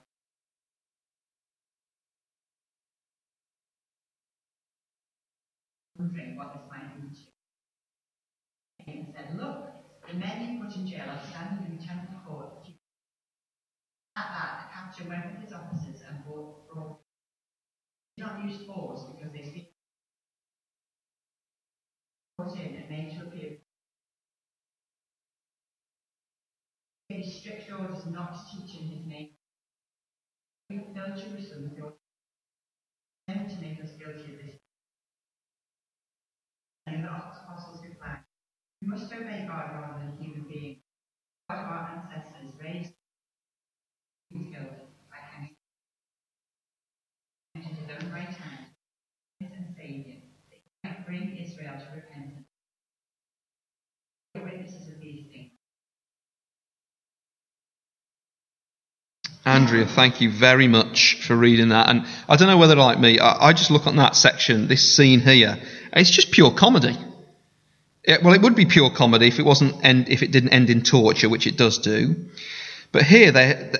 wondering 5.97 6.35
what 6.35 6.53
this 6.53 6.63
might 6.69 6.95
do 6.95 7.07
to 7.07 7.19
you. 7.19 8.93
And 8.93 9.13
said, 9.13 9.37
Look, 9.37 9.69
the 10.07 10.13
men 10.13 10.53
you 10.53 10.63
put 10.63 10.75
in 10.75 10.87
jail 10.87 11.09
are 11.09 11.21
standing 11.29 11.65
in 11.65 11.77
the 11.77 11.83
temple 11.83 12.19
court. 12.25 12.67
At 14.17 14.29
that, 14.31 14.59
the 14.61 14.73
captain 14.73 15.09
went 15.09 15.31
with 15.31 15.43
his 15.43 15.53
officers 15.53 16.01
and 16.07 16.23
brought, 16.25 16.67
brought 16.73 16.99
did 18.15 18.25
not 18.25 18.45
use 18.45 18.65
force 18.65 19.03
because 19.11 19.33
they 19.33 19.43
see 19.43 19.69
brought 22.37 22.57
in 22.57 22.75
and 22.75 22.89
made 22.89 23.17
to 23.17 23.27
appear. 23.27 23.57
Gave 27.09 27.25
strict 27.25 27.71
orders 27.71 28.05
not 28.07 28.33
to 28.33 28.57
teach 28.57 28.81
in 28.81 28.87
his 28.87 29.05
name. 29.05 29.29
We 30.69 30.77
filled 30.77 31.17
Jerusalem 31.17 31.71
your 31.75 31.93
to 33.27 33.61
make 33.61 33.83
us 33.83 33.91
guilty 33.99 34.44
And 36.87 37.03
the 37.03 37.09
apostles 37.09 37.81
replied, 37.83 38.19
We 38.81 38.87
must 38.87 39.11
obey 39.11 39.45
God 39.47 39.71
rather 39.73 39.99
than 39.99 40.17
human 40.23 40.47
beings. 40.47 40.77
God 41.49 41.65
our 41.65 42.03
ancestors 42.11 42.51
raised 42.61 42.93
killed 44.33 44.87
by 45.09 45.17
hanging 45.31 45.55
and 47.55 47.63
his 47.63 47.89
own 47.89 48.11
right 48.11 48.27
hand, 48.27 48.67
and 49.39 49.75
Savior, 49.77 50.15
that 50.49 50.59
he 50.59 50.71
might 50.83 51.05
bring 51.05 51.37
Israel 51.37 51.73
to 51.79 51.95
repentance. 51.95 52.47
The 54.33 54.41
witnesses 54.41 54.89
of 54.89 54.99
these 54.99 55.31
things. 55.31 55.51
Andrea, 59.45 59.85
thank 59.85 60.21
you 60.21 60.31
very 60.31 60.67
much 60.67 61.21
for 61.21 61.35
reading 61.35 61.69
that. 61.69 61.87
And 61.87 62.05
I 62.27 62.35
don't 62.35 62.47
know 62.47 62.57
whether, 62.57 62.75
like 62.75 62.99
me, 62.99 63.19
I, 63.19 63.49
I 63.49 63.53
just 63.53 63.71
look 63.71 63.87
on 63.87 63.97
that 63.97 64.15
section, 64.15 64.67
this 64.67 64.95
scene 64.95 65.21
here, 65.21 65.57
it's 65.95 66.09
just 66.09 66.31
pure 66.31 66.51
comedy. 66.51 66.95
It, 68.03 68.21
well, 68.21 68.33
it 68.33 68.41
would 68.41 68.55
be 68.55 68.65
pure 68.65 68.91
comedy 68.91 69.27
if 69.27 69.39
it 69.39 69.45
wasn't 69.45 69.83
end, 69.83 70.09
if 70.09 70.21
it 70.21 70.31
didn't 70.31 70.49
end 70.49 70.69
in 70.69 70.83
torture, 70.83 71.29
which 71.29 71.47
it 71.47 71.57
does 71.57 71.79
do. 71.79 72.15
But 72.91 73.03
here 73.03 73.31
they're 73.31 73.73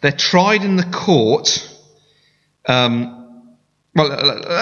they're 0.00 0.12
tried 0.12 0.62
in 0.64 0.76
the 0.76 0.84
court. 0.84 1.66
Um, 2.66 3.14
well, 3.94 4.08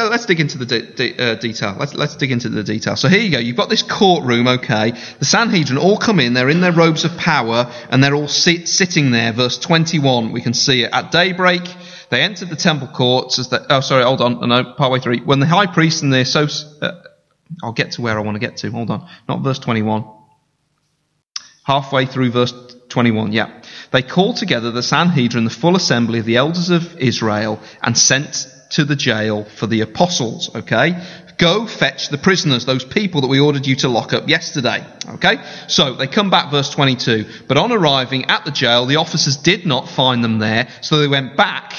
let's 0.09 0.25
dig 0.25 0.41
into 0.41 0.57
the 0.57 0.65
de- 0.65 0.93
de- 0.93 1.19
uh, 1.19 1.35
detail. 1.35 1.77
Let's, 1.79 1.95
let's 1.95 2.17
dig 2.17 2.33
into 2.33 2.49
the 2.49 2.63
detail. 2.63 2.97
So 2.97 3.09
here 3.09 3.21
you 3.21 3.31
go. 3.31 3.39
You've 3.39 3.57
got 3.57 3.69
this 3.69 3.83
courtroom, 3.83 4.49
okay. 4.49 4.93
The 5.19 5.27
Sanhedrin 5.27 5.79
all 5.79 5.99
come 5.99 6.21
in. 6.21 6.33
They're 6.33 6.49
in 6.49 6.63
their 6.63 6.73
robes 6.73 7.05
of 7.05 7.19
power, 7.19 7.71
and 7.91 8.03
they're 8.03 8.15
all 8.15 8.29
sit- 8.29 8.67
sitting 8.67 9.11
there. 9.11 9.33
Verse 9.33 9.59
21, 9.59 10.33
we 10.33 10.41
can 10.41 10.55
see 10.55 10.85
it. 10.85 10.91
At 10.93 11.11
daybreak, 11.11 11.63
they 12.11 12.23
entered 12.23 12.49
the 12.49 12.57
temple 12.57 12.89
courts. 12.89 13.39
As 13.39 13.49
they, 13.49 13.59
oh, 13.71 13.81
sorry, 13.81 14.05
hold 14.05 14.21
on. 14.21 14.49
No, 14.49 14.75
partway 14.77 15.01
through. 15.01 15.19
When 15.19 15.41
the 15.41 15.47
high 15.47 15.67
priest 15.67 16.03
and 16.03 16.13
the 16.13 16.25
so, 16.25 16.47
uh, 16.83 16.93
I'll 17.63 17.73
get 17.73 17.93
to 17.93 18.03
where 18.03 18.19
I 18.19 18.23
want 18.23 18.37
to 18.37 18.41
get 18.41 18.59
to. 18.59 18.71
Hold 18.71 18.91
on. 18.91 19.09
Not 19.29 19.43
verse 19.43 19.59
21. 19.59 20.05
Halfway 21.65 22.07
through 22.07 22.31
verse 22.31 22.53
21, 22.89 23.33
yeah. 23.33 23.61
They 23.91 24.03
called 24.03 24.37
together 24.37 24.71
the 24.71 24.83
Sanhedrin, 24.83 25.45
the 25.45 25.51
full 25.51 25.77
assembly 25.77 26.21
of 26.21 26.25
the 26.25 26.37
elders 26.37 26.71
of 26.71 26.97
Israel, 26.99 27.61
and 27.83 27.99
sent 27.99 28.47
to 28.71 28.85
the 28.85 28.97
jail 28.97 29.45
for 29.45 29.67
the 29.67 29.81
apostles, 29.81 30.55
okay? 30.55 31.05
Go 31.39 31.67
fetch 31.67 32.09
the 32.09 32.19
prisoners, 32.19 32.65
those 32.65 32.85
people 32.85 33.21
that 33.21 33.27
we 33.27 33.41
ordered 33.41 33.67
you 33.67 33.77
to 33.77 33.89
lock 33.89 34.13
up 34.13 34.29
yesterday, 34.29 34.85
okay? 35.09 35.39
So 35.69 35.95
they 35.95 36.07
come 36.07 36.31
back, 36.31 36.51
verse 36.51 36.71
22. 36.71 37.27
But 37.47 37.59
on 37.59 37.73
arriving 37.73 38.27
at 38.27 38.45
the 38.45 38.51
jail, 38.51 38.87
the 38.87 38.97
officers 38.97 39.37
did 39.37 39.67
not 39.67 39.89
find 39.89 40.25
them 40.25 40.39
there, 40.39 40.69
so 40.81 40.99
they 40.99 41.09
went 41.09 41.37
back 41.37 41.75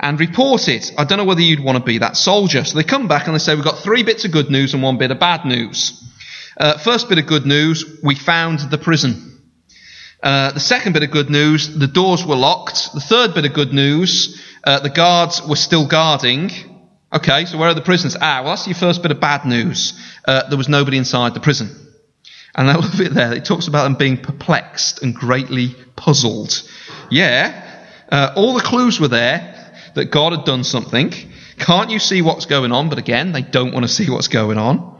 and 0.00 0.20
report 0.20 0.68
it. 0.68 0.92
I 0.96 1.04
don't 1.04 1.18
know 1.18 1.24
whether 1.24 1.40
you'd 1.40 1.60
want 1.60 1.78
to 1.78 1.84
be 1.84 1.98
that 1.98 2.16
soldier. 2.16 2.64
So 2.64 2.76
they 2.76 2.84
come 2.84 3.08
back 3.08 3.26
and 3.26 3.34
they 3.34 3.38
say, 3.38 3.54
We've 3.54 3.64
got 3.64 3.78
three 3.78 4.02
bits 4.02 4.24
of 4.24 4.30
good 4.30 4.50
news 4.50 4.74
and 4.74 4.82
one 4.82 4.98
bit 4.98 5.10
of 5.10 5.18
bad 5.18 5.44
news. 5.44 6.02
Uh, 6.56 6.78
first 6.78 7.08
bit 7.08 7.18
of 7.18 7.26
good 7.26 7.46
news, 7.46 8.00
we 8.02 8.14
found 8.14 8.60
the 8.70 8.78
prison. 8.78 9.40
Uh, 10.22 10.50
the 10.52 10.60
second 10.60 10.92
bit 10.92 11.04
of 11.04 11.10
good 11.10 11.30
news, 11.30 11.78
the 11.78 11.86
doors 11.86 12.24
were 12.24 12.36
locked. 12.36 12.92
The 12.92 13.00
third 13.00 13.34
bit 13.34 13.44
of 13.44 13.52
good 13.52 13.72
news, 13.72 14.42
uh, 14.64 14.80
the 14.80 14.90
guards 14.90 15.40
were 15.46 15.56
still 15.56 15.86
guarding. 15.86 16.50
Okay, 17.12 17.44
so 17.44 17.58
where 17.58 17.68
are 17.68 17.74
the 17.74 17.80
prisoners? 17.80 18.16
Ah, 18.20 18.42
well, 18.42 18.54
that's 18.54 18.66
your 18.66 18.74
first 18.74 19.02
bit 19.02 19.12
of 19.12 19.20
bad 19.20 19.46
news. 19.46 19.98
Uh, 20.26 20.48
there 20.48 20.58
was 20.58 20.68
nobody 20.68 20.98
inside 20.98 21.34
the 21.34 21.40
prison. 21.40 21.70
And 22.54 22.68
that 22.68 22.80
little 22.80 22.98
bit 22.98 23.14
there, 23.14 23.32
it 23.32 23.44
talks 23.44 23.68
about 23.68 23.84
them 23.84 23.94
being 23.94 24.16
perplexed 24.16 25.02
and 25.02 25.14
greatly 25.14 25.76
puzzled. 25.94 26.68
Yeah, 27.10 27.64
uh, 28.10 28.32
all 28.34 28.54
the 28.54 28.60
clues 28.60 28.98
were 28.98 29.08
there 29.08 29.57
that 29.94 30.06
God 30.06 30.32
had 30.32 30.44
done 30.44 30.64
something. 30.64 31.12
Can't 31.58 31.90
you 31.90 31.98
see 31.98 32.22
what's 32.22 32.46
going 32.46 32.72
on? 32.72 32.88
But 32.88 32.98
again, 32.98 33.32
they 33.32 33.42
don't 33.42 33.72
want 33.72 33.84
to 33.84 33.92
see 33.92 34.08
what's 34.10 34.28
going 34.28 34.58
on. 34.58 34.96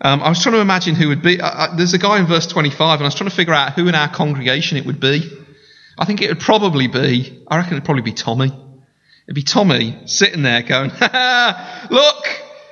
Um, 0.00 0.22
I 0.22 0.28
was 0.28 0.42
trying 0.42 0.54
to 0.54 0.60
imagine 0.60 0.94
who 0.94 1.08
would 1.08 1.22
be. 1.22 1.40
Uh, 1.40 1.46
uh, 1.46 1.76
there's 1.76 1.94
a 1.94 1.98
guy 1.98 2.18
in 2.18 2.26
verse 2.26 2.46
25, 2.46 2.98
and 2.98 3.02
I 3.02 3.06
was 3.06 3.14
trying 3.14 3.30
to 3.30 3.36
figure 3.36 3.54
out 3.54 3.72
who 3.72 3.88
in 3.88 3.94
our 3.94 4.08
congregation 4.08 4.76
it 4.76 4.84
would 4.86 5.00
be. 5.00 5.30
I 5.96 6.04
think 6.04 6.20
it 6.20 6.28
would 6.28 6.40
probably 6.40 6.88
be, 6.88 7.42
I 7.48 7.56
reckon 7.56 7.74
it'd 7.74 7.84
probably 7.84 8.02
be 8.02 8.12
Tommy. 8.12 8.52
It'd 9.26 9.34
be 9.34 9.42
Tommy 9.42 9.96
sitting 10.06 10.42
there 10.42 10.62
going, 10.62 10.90
look, 11.90 12.26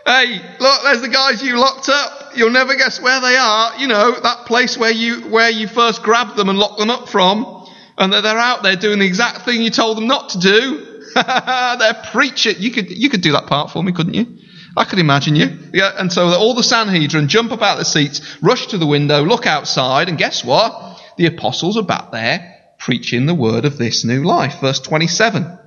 hey, 0.05 0.41
look, 0.59 0.83
there's 0.83 1.01
the 1.01 1.11
guys 1.11 1.43
you 1.43 1.57
locked 1.59 1.89
up. 1.89 2.37
You'll 2.37 2.51
never 2.51 2.75
guess 2.75 3.01
where 3.01 3.21
they 3.21 3.37
are. 3.37 3.79
You 3.79 3.87
know, 3.87 4.19
that 4.21 4.47
place 4.47 4.77
where 4.77 4.91
you, 4.91 5.29
where 5.31 5.51
you 5.51 5.69
first 5.69 6.03
grabbed 6.03 6.37
them 6.37 6.49
and 6.49 6.59
locked 6.59 6.79
them 6.79 6.91
up 6.91 7.09
from. 7.09 7.67
And 7.97 8.13
they're, 8.13 8.23
they're 8.23 8.39
out 8.39 8.63
there 8.63 8.77
doing 8.77 8.99
the 8.99 9.07
exact 9.07 9.43
thing 9.43 9.63
you 9.63 9.71
told 9.71 9.97
them 9.97 10.09
not 10.09 10.31
to 10.31 10.39
do. 10.39 10.92
they're 11.79 12.03
preaching. 12.11 12.57
You 12.59 12.71
could, 12.71 12.91
you 12.91 13.09
could 13.09 13.21
do 13.21 13.33
that 13.33 13.47
part 13.47 13.71
for 13.71 13.83
me, 13.83 13.93
couldn't 13.93 14.15
you? 14.15 14.39
I 14.77 14.85
could 14.85 14.99
imagine 14.99 15.37
you. 15.37 15.59
Yeah, 15.73 15.93
and 15.99 16.13
so 16.13 16.29
all 16.29 16.55
the 16.55 16.63
Sanhedrin 16.63 17.29
jump 17.29 17.53
up 17.53 17.63
out 17.63 17.79
the 17.79 17.85
seats, 17.85 18.39
rush 18.43 18.69
to 18.69 18.79
the 18.79 18.87
window, 18.87 19.23
look 19.23 19.47
outside, 19.47 20.09
and 20.09 20.17
guess 20.17 20.45
what? 20.45 21.01
The 21.19 21.27
apostles 21.27 21.77
are 21.77 21.83
back 21.83 22.11
there 22.11 22.53
preaching 22.79 23.27
the 23.27 23.35
word 23.35 23.65
of 23.65 23.79
this 23.79 24.05
new 24.05 24.25
life. 24.25 24.61
Verse 24.61 24.81
27. 24.81 25.59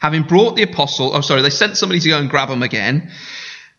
Having 0.00 0.24
brought 0.24 0.56
the 0.56 0.62
apostle, 0.62 1.14
oh 1.14 1.20
sorry, 1.20 1.42
they 1.42 1.50
sent 1.50 1.76
somebody 1.76 2.00
to 2.00 2.08
go 2.08 2.18
and 2.18 2.28
grab 2.28 2.48
them 2.48 2.62
again. 2.62 3.12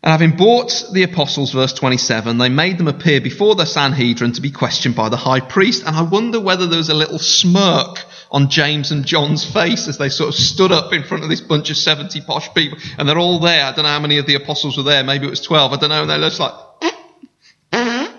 And 0.04 0.12
having 0.12 0.36
brought 0.36 0.84
the 0.92 1.04
apostles, 1.04 1.54
verse 1.54 1.72
27, 1.72 2.38
they 2.38 2.50
made 2.50 2.78
them 2.78 2.89
appear 2.89 3.22
before 3.22 3.56
the 3.56 3.66
Sanhedrin 3.66 4.34
to 4.34 4.42
be 4.42 4.52
questioned 4.52 4.96
by 4.98 5.08
the 5.08 5.16
high 5.16 5.39
priest. 5.39 5.84
And 5.86 5.96
I 5.96 6.02
wonder 6.02 6.42
whether 6.42 6.68
there 6.68 6.78
was 6.78 6.89
a 6.89 6.94
little 6.94 7.20
smirk 7.20 8.00
on 8.30 8.50
James 8.50 8.92
and 8.92 9.06
John's 9.06 9.50
face 9.50 9.88
as 9.88 9.98
they 9.98 10.10
sort 10.10 10.28
of 10.28 10.36
stood 10.36 10.74
up 10.74 10.92
in 10.92 11.04
front 11.04 11.24
of 11.24 11.30
this 11.30 11.39
bunch 11.39 11.70
of 11.70 11.78
70 11.78 12.20
posh 12.22 12.54
people. 12.54 12.80
And 12.98 13.08
they're 13.08 13.18
all 13.18 13.39
there. 13.39 13.63
I 13.63 13.72
don't 13.72 13.84
know 13.84 13.92
how 13.92 14.02
many 14.02 14.18
of 14.18 14.26
the 14.26 14.36
apostles 14.36 14.76
were 14.76 14.84
there. 14.84 15.06
Maybe 15.06 15.26
it 15.26 15.30
was 15.30 15.39
12. 15.39 15.72
I 15.72 15.78
don't 15.78 15.89
know. 15.89 16.02
And 16.02 16.10
they're 16.10 16.20
just 16.20 16.39
like, 16.39 16.54
uh, 16.82 16.92
uh. 17.72 18.13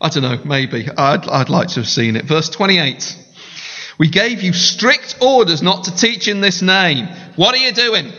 I 0.00 0.08
don't 0.08 0.22
know. 0.22 0.40
Maybe. 0.46 0.88
I'd, 0.88 1.28
I'd 1.28 1.50
like 1.50 1.68
to 1.68 1.80
have 1.80 1.88
seen 1.88 2.16
it. 2.16 2.24
Verse 2.24 2.48
28. 2.48 3.18
We 3.98 4.08
gave 4.08 4.42
you 4.42 4.54
strict 4.54 5.16
orders 5.20 5.62
not 5.62 5.84
to 5.84 5.94
teach 5.94 6.26
in 6.26 6.40
this 6.40 6.62
name. 6.62 7.08
What 7.36 7.54
are 7.54 7.58
you 7.58 7.72
doing? 7.72 8.12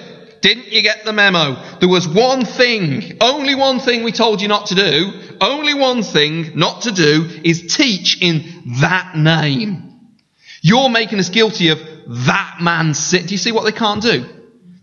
Didn't 0.48 0.72
you 0.72 0.82
get 0.82 1.04
the 1.04 1.12
memo? 1.12 1.62
There 1.82 1.90
was 1.90 2.08
one 2.08 2.46
thing, 2.46 3.18
only 3.20 3.54
one 3.54 3.82
thing 3.82 4.04
we 4.04 4.14
told 4.14 4.42
you 4.42 4.48
not 4.48 4.68
to 4.68 4.76
do, 4.76 5.12
only 5.42 5.74
one 5.74 6.04
thing 6.04 6.58
not 6.58 6.84
to 6.84 6.94
do 6.94 7.42
is 7.44 7.76
teach 7.76 8.22
in 8.22 8.78
that 8.80 9.18
name. 9.18 10.08
You're 10.62 10.88
making 10.88 11.20
us 11.20 11.28
guilty 11.28 11.68
of 11.68 11.80
that 12.26 12.60
man's 12.62 12.98
sin. 12.98 13.26
Do 13.26 13.34
you 13.34 13.38
see 13.38 13.52
what 13.52 13.66
they 13.66 13.74
can't 13.74 14.02
do? 14.02 14.26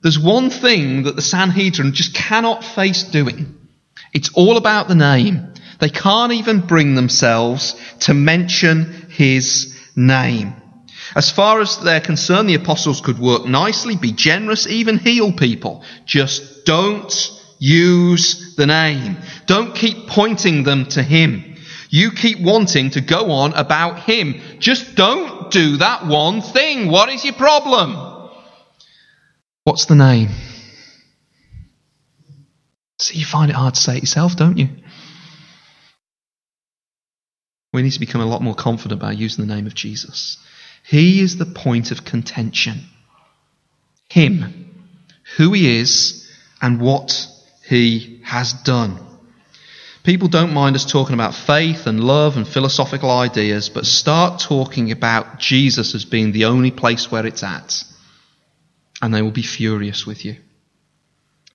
There's 0.02 0.18
one 0.18 0.50
thing 0.50 1.04
that 1.04 1.16
the 1.16 1.22
Sanhedrin 1.22 1.94
just 1.94 2.12
cannot 2.14 2.62
face 2.62 3.02
doing. 3.02 3.56
It's 4.12 4.34
all 4.34 4.58
about 4.58 4.88
the 4.88 4.94
name. 4.94 5.54
They 5.80 5.88
can't 5.88 6.32
even 6.32 6.66
bring 6.66 6.94
themselves 6.94 7.74
to 8.00 8.12
mention 8.12 9.06
his 9.08 9.74
name. 9.96 10.56
As 11.14 11.30
far 11.30 11.60
as 11.60 11.78
they're 11.78 12.00
concerned, 12.00 12.48
the 12.48 12.54
apostles 12.54 13.00
could 13.00 13.18
work 13.18 13.46
nicely, 13.46 13.96
be 13.96 14.12
generous, 14.12 14.66
even 14.66 14.98
heal 14.98 15.32
people. 15.32 15.84
Just 16.04 16.64
don't 16.64 17.40
use 17.58 18.54
the 18.56 18.66
name. 18.66 19.16
Don't 19.46 19.74
keep 19.74 20.06
pointing 20.08 20.64
them 20.64 20.86
to 20.86 21.02
him. 21.02 21.56
You 21.90 22.10
keep 22.10 22.40
wanting 22.40 22.90
to 22.90 23.00
go 23.00 23.30
on 23.30 23.52
about 23.54 24.00
him. 24.00 24.40
Just 24.58 24.96
don't 24.96 25.50
do 25.50 25.76
that 25.76 26.06
one 26.06 26.40
thing. 26.40 26.90
What 26.90 27.08
is 27.08 27.24
your 27.24 27.34
problem? 27.34 28.30
What's 29.64 29.86
the 29.86 29.94
name? 29.94 30.30
See, 32.98 33.18
you 33.18 33.24
find 33.24 33.50
it 33.50 33.54
hard 33.54 33.74
to 33.74 33.80
say 33.80 33.96
it 33.96 34.02
yourself, 34.02 34.36
don't 34.36 34.58
you? 34.58 34.68
We 37.72 37.82
need 37.82 37.92
to 37.92 38.00
become 38.00 38.20
a 38.20 38.26
lot 38.26 38.42
more 38.42 38.54
confident 38.54 39.00
about 39.00 39.16
using 39.16 39.46
the 39.46 39.54
name 39.54 39.66
of 39.66 39.74
Jesus. 39.74 40.38
He 40.84 41.20
is 41.20 41.38
the 41.38 41.46
point 41.46 41.90
of 41.90 42.04
contention. 42.04 42.82
Him, 44.08 44.86
who 45.36 45.52
he 45.52 45.78
is, 45.78 46.30
and 46.60 46.80
what 46.80 47.26
he 47.66 48.20
has 48.22 48.52
done. 48.52 48.98
People 50.02 50.28
don't 50.28 50.52
mind 50.52 50.76
us 50.76 50.84
talking 50.84 51.14
about 51.14 51.34
faith 51.34 51.86
and 51.86 52.04
love 52.04 52.36
and 52.36 52.46
philosophical 52.46 53.10
ideas, 53.10 53.70
but 53.70 53.86
start 53.86 54.40
talking 54.40 54.92
about 54.92 55.38
Jesus 55.38 55.94
as 55.94 56.04
being 56.04 56.32
the 56.32 56.44
only 56.44 56.70
place 56.70 57.10
where 57.10 57.24
it's 57.24 57.42
at, 57.42 57.82
and 59.00 59.14
they 59.14 59.22
will 59.22 59.30
be 59.30 59.42
furious 59.42 60.06
with 60.06 60.26
you. 60.26 60.36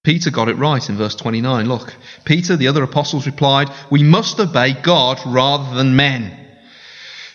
Peter 0.02 0.32
got 0.32 0.50
it 0.50 0.58
right 0.58 0.90
in 0.90 0.98
verse 0.98 1.14
29. 1.14 1.68
Look, 1.68 1.94
Peter, 2.26 2.58
the 2.58 2.70
other 2.70 2.82
apostles 2.82 3.28
replied, 3.28 3.70
We 3.92 4.02
must 4.02 4.40
obey 4.40 4.74
God 4.74 5.20
rather 5.28 5.76
than 5.76 5.96
men. 5.96 6.49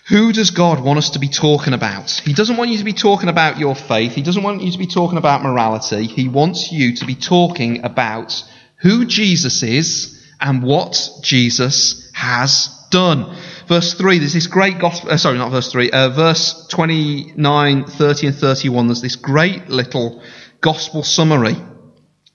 Who 0.09 0.33
does 0.33 0.51
God 0.51 0.81
want 0.81 0.99
us 0.99 1.11
to 1.11 1.19
be 1.19 1.29
talking 1.29 1.73
about? 1.73 2.11
He 2.11 2.35
doesn't 2.35 2.59
want 2.59 2.71
you 2.71 2.79
to 2.79 2.85
be 2.85 2.93
talking 2.93 3.31
about 3.31 3.59
your 3.59 3.75
faith. 3.75 4.15
He 4.15 4.23
doesn't 4.23 4.43
want 4.43 4.63
you 4.63 4.71
to 4.71 4.79
be 4.79 4.87
talking 4.87 5.17
about 5.17 5.43
morality. 5.43 6.07
He 6.07 6.29
wants 6.29 6.71
you 6.71 6.97
to 6.97 7.07
be 7.07 7.15
talking 7.15 7.85
about 7.85 8.45
who 8.77 9.07
Jesus 9.07 9.63
is 9.63 10.23
and 10.41 10.63
what 10.63 11.09
Jesus 11.23 12.11
has 12.13 12.69
done. 12.91 13.35
Verse 13.67 13.95
3, 13.95 14.19
there's 14.19 14.35
this 14.35 14.47
great 14.47 14.79
gospel, 14.79 15.11
uh, 15.11 15.17
sorry, 15.17 15.39
not 15.39 15.51
verse 15.51 15.73
3, 15.73 15.91
uh, 15.91 16.11
verse 16.11 16.67
29, 16.69 17.85
30 17.85 18.27
and 18.27 18.37
31, 18.37 18.87
there's 18.87 19.01
this 19.01 19.17
great 19.17 19.69
little 19.69 20.23
gospel 20.61 21.03
summary 21.03 21.57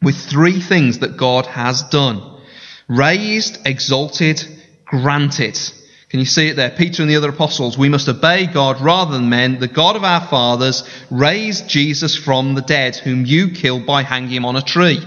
with 0.01 0.15
three 0.15 0.59
things 0.59 0.99
that 0.99 1.17
God 1.17 1.45
has 1.45 1.83
done. 1.83 2.41
Raised, 2.87 3.67
exalted, 3.67 4.43
granted. 4.85 5.59
Can 6.09 6.19
you 6.19 6.25
see 6.25 6.47
it 6.47 6.55
there? 6.55 6.71
Peter 6.71 7.03
and 7.03 7.09
the 7.09 7.17
other 7.17 7.29
apostles, 7.29 7.77
we 7.77 7.87
must 7.87 8.09
obey 8.09 8.47
God 8.47 8.81
rather 8.81 9.11
than 9.11 9.29
men. 9.29 9.59
The 9.59 9.67
God 9.67 9.95
of 9.95 10.03
our 10.03 10.21
fathers 10.21 10.83
raised 11.11 11.69
Jesus 11.69 12.15
from 12.15 12.55
the 12.55 12.63
dead, 12.63 12.95
whom 12.95 13.27
you 13.27 13.51
killed 13.51 13.85
by 13.85 14.01
hanging 14.01 14.31
him 14.31 14.45
on 14.45 14.55
a 14.55 14.61
tree. 14.63 14.99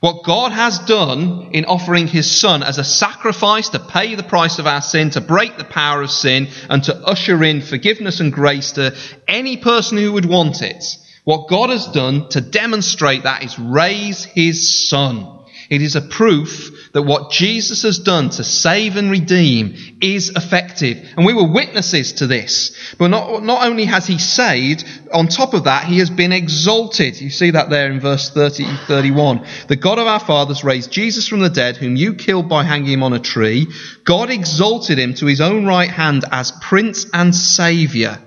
What 0.00 0.24
God 0.24 0.52
has 0.52 0.78
done 0.78 1.50
in 1.52 1.66
offering 1.66 2.06
his 2.06 2.30
son 2.30 2.62
as 2.62 2.78
a 2.78 2.84
sacrifice 2.84 3.70
to 3.70 3.78
pay 3.78 4.14
the 4.14 4.22
price 4.22 4.58
of 4.58 4.66
our 4.66 4.80
sin, 4.80 5.10
to 5.10 5.20
break 5.20 5.58
the 5.58 5.64
power 5.64 6.00
of 6.00 6.10
sin, 6.10 6.48
and 6.70 6.82
to 6.84 6.96
usher 6.96 7.42
in 7.44 7.60
forgiveness 7.60 8.20
and 8.20 8.32
grace 8.32 8.72
to 8.72 8.96
any 9.28 9.58
person 9.58 9.98
who 9.98 10.12
would 10.12 10.26
want 10.26 10.62
it. 10.62 10.82
What 11.24 11.48
God 11.48 11.68
has 11.68 11.88
done 11.88 12.28
to 12.30 12.40
demonstrate 12.40 13.24
that 13.24 13.42
is 13.42 13.58
raise 13.58 14.24
his 14.24 14.88
son. 14.88 15.40
It 15.68 15.82
is 15.82 15.96
a 15.96 16.00
proof 16.00 16.70
that 16.96 17.02
what 17.02 17.30
Jesus 17.30 17.82
has 17.82 17.98
done 17.98 18.30
to 18.30 18.42
save 18.42 18.96
and 18.96 19.10
redeem 19.10 19.74
is 20.00 20.30
effective. 20.30 21.06
And 21.14 21.26
we 21.26 21.34
were 21.34 21.46
witnesses 21.46 22.14
to 22.14 22.26
this. 22.26 22.74
But 22.96 23.08
not, 23.08 23.42
not 23.42 23.66
only 23.66 23.84
has 23.84 24.06
he 24.06 24.16
saved, 24.16 24.86
on 25.12 25.28
top 25.28 25.52
of 25.52 25.64
that, 25.64 25.84
he 25.84 25.98
has 25.98 26.08
been 26.08 26.32
exalted. 26.32 27.20
You 27.20 27.28
see 27.28 27.50
that 27.50 27.68
there 27.68 27.92
in 27.92 28.00
verse 28.00 28.30
30, 28.30 28.64
31. 28.86 29.46
The 29.68 29.76
God 29.76 29.98
of 29.98 30.06
our 30.06 30.20
fathers 30.20 30.64
raised 30.64 30.90
Jesus 30.90 31.28
from 31.28 31.40
the 31.40 31.50
dead, 31.50 31.76
whom 31.76 31.96
you 31.96 32.14
killed 32.14 32.48
by 32.48 32.64
hanging 32.64 32.94
him 32.94 33.02
on 33.02 33.12
a 33.12 33.20
tree. 33.20 33.66
God 34.04 34.30
exalted 34.30 34.98
him 34.98 35.12
to 35.16 35.26
his 35.26 35.42
own 35.42 35.66
right 35.66 35.90
hand 35.90 36.24
as 36.32 36.50
prince 36.62 37.04
and 37.12 37.34
savior 37.34 38.25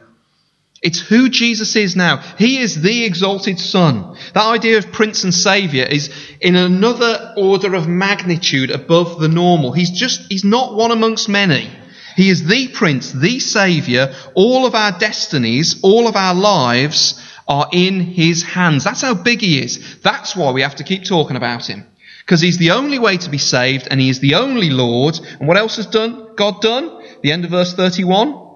it's 0.81 0.99
who 0.99 1.29
Jesus 1.29 1.75
is 1.75 1.95
now. 1.95 2.17
He 2.37 2.59
is 2.59 2.81
the 2.81 3.03
exalted 3.03 3.59
Son. 3.59 4.15
That 4.33 4.45
idea 4.45 4.77
of 4.77 4.91
Prince 4.91 5.25
and 5.25 5.33
Saviour 5.33 5.85
is 5.85 6.09
in 6.39 6.55
another 6.55 7.33
order 7.35 7.75
of 7.75 7.87
magnitude 7.87 8.71
above 8.71 9.19
the 9.19 9.27
normal. 9.27 9.73
He's 9.73 9.91
just, 9.91 10.21
he's 10.29 10.45
not 10.45 10.75
one 10.75 10.91
amongst 10.91 11.27
many. 11.27 11.69
He 12.15 12.29
is 12.29 12.47
the 12.47 12.69
Prince, 12.69 13.11
the 13.11 13.39
Saviour. 13.39 14.13
All 14.35 14.65
of 14.65 14.73
our 14.73 14.97
destinies, 14.97 15.81
all 15.83 16.07
of 16.07 16.15
our 16.15 16.33
lives 16.33 17.21
are 17.45 17.67
in 17.73 17.99
His 17.99 18.43
hands. 18.43 18.85
That's 18.85 19.01
how 19.01 19.15
big 19.15 19.41
He 19.41 19.61
is. 19.61 19.99
That's 20.01 20.35
why 20.35 20.51
we 20.51 20.61
have 20.61 20.75
to 20.75 20.83
keep 20.85 21.03
talking 21.03 21.35
about 21.35 21.67
Him. 21.67 21.85
Because 22.19 22.39
He's 22.39 22.57
the 22.57 22.71
only 22.71 22.99
way 22.99 23.17
to 23.17 23.29
be 23.29 23.37
saved 23.37 23.87
and 23.91 23.99
He 23.99 24.09
is 24.09 24.21
the 24.21 24.35
only 24.35 24.69
Lord. 24.69 25.19
And 25.39 25.47
what 25.47 25.57
else 25.57 25.75
has 25.75 25.87
done, 25.87 26.35
God 26.35 26.61
done? 26.61 27.03
The 27.21 27.33
end 27.33 27.43
of 27.43 27.51
verse 27.51 27.73
31 27.73 28.48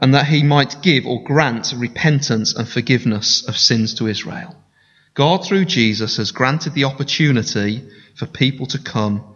and 0.00 0.14
that 0.14 0.26
he 0.26 0.42
might 0.42 0.82
give 0.82 1.06
or 1.06 1.22
grant 1.22 1.72
repentance 1.76 2.54
and 2.54 2.68
forgiveness 2.68 3.46
of 3.48 3.56
sins 3.56 3.94
to 3.94 4.06
Israel. 4.06 4.54
God, 5.14 5.46
through 5.46 5.64
Jesus, 5.64 6.18
has 6.18 6.32
granted 6.32 6.74
the 6.74 6.84
opportunity 6.84 7.88
for 8.14 8.26
people 8.26 8.66
to 8.66 8.78
come 8.78 9.34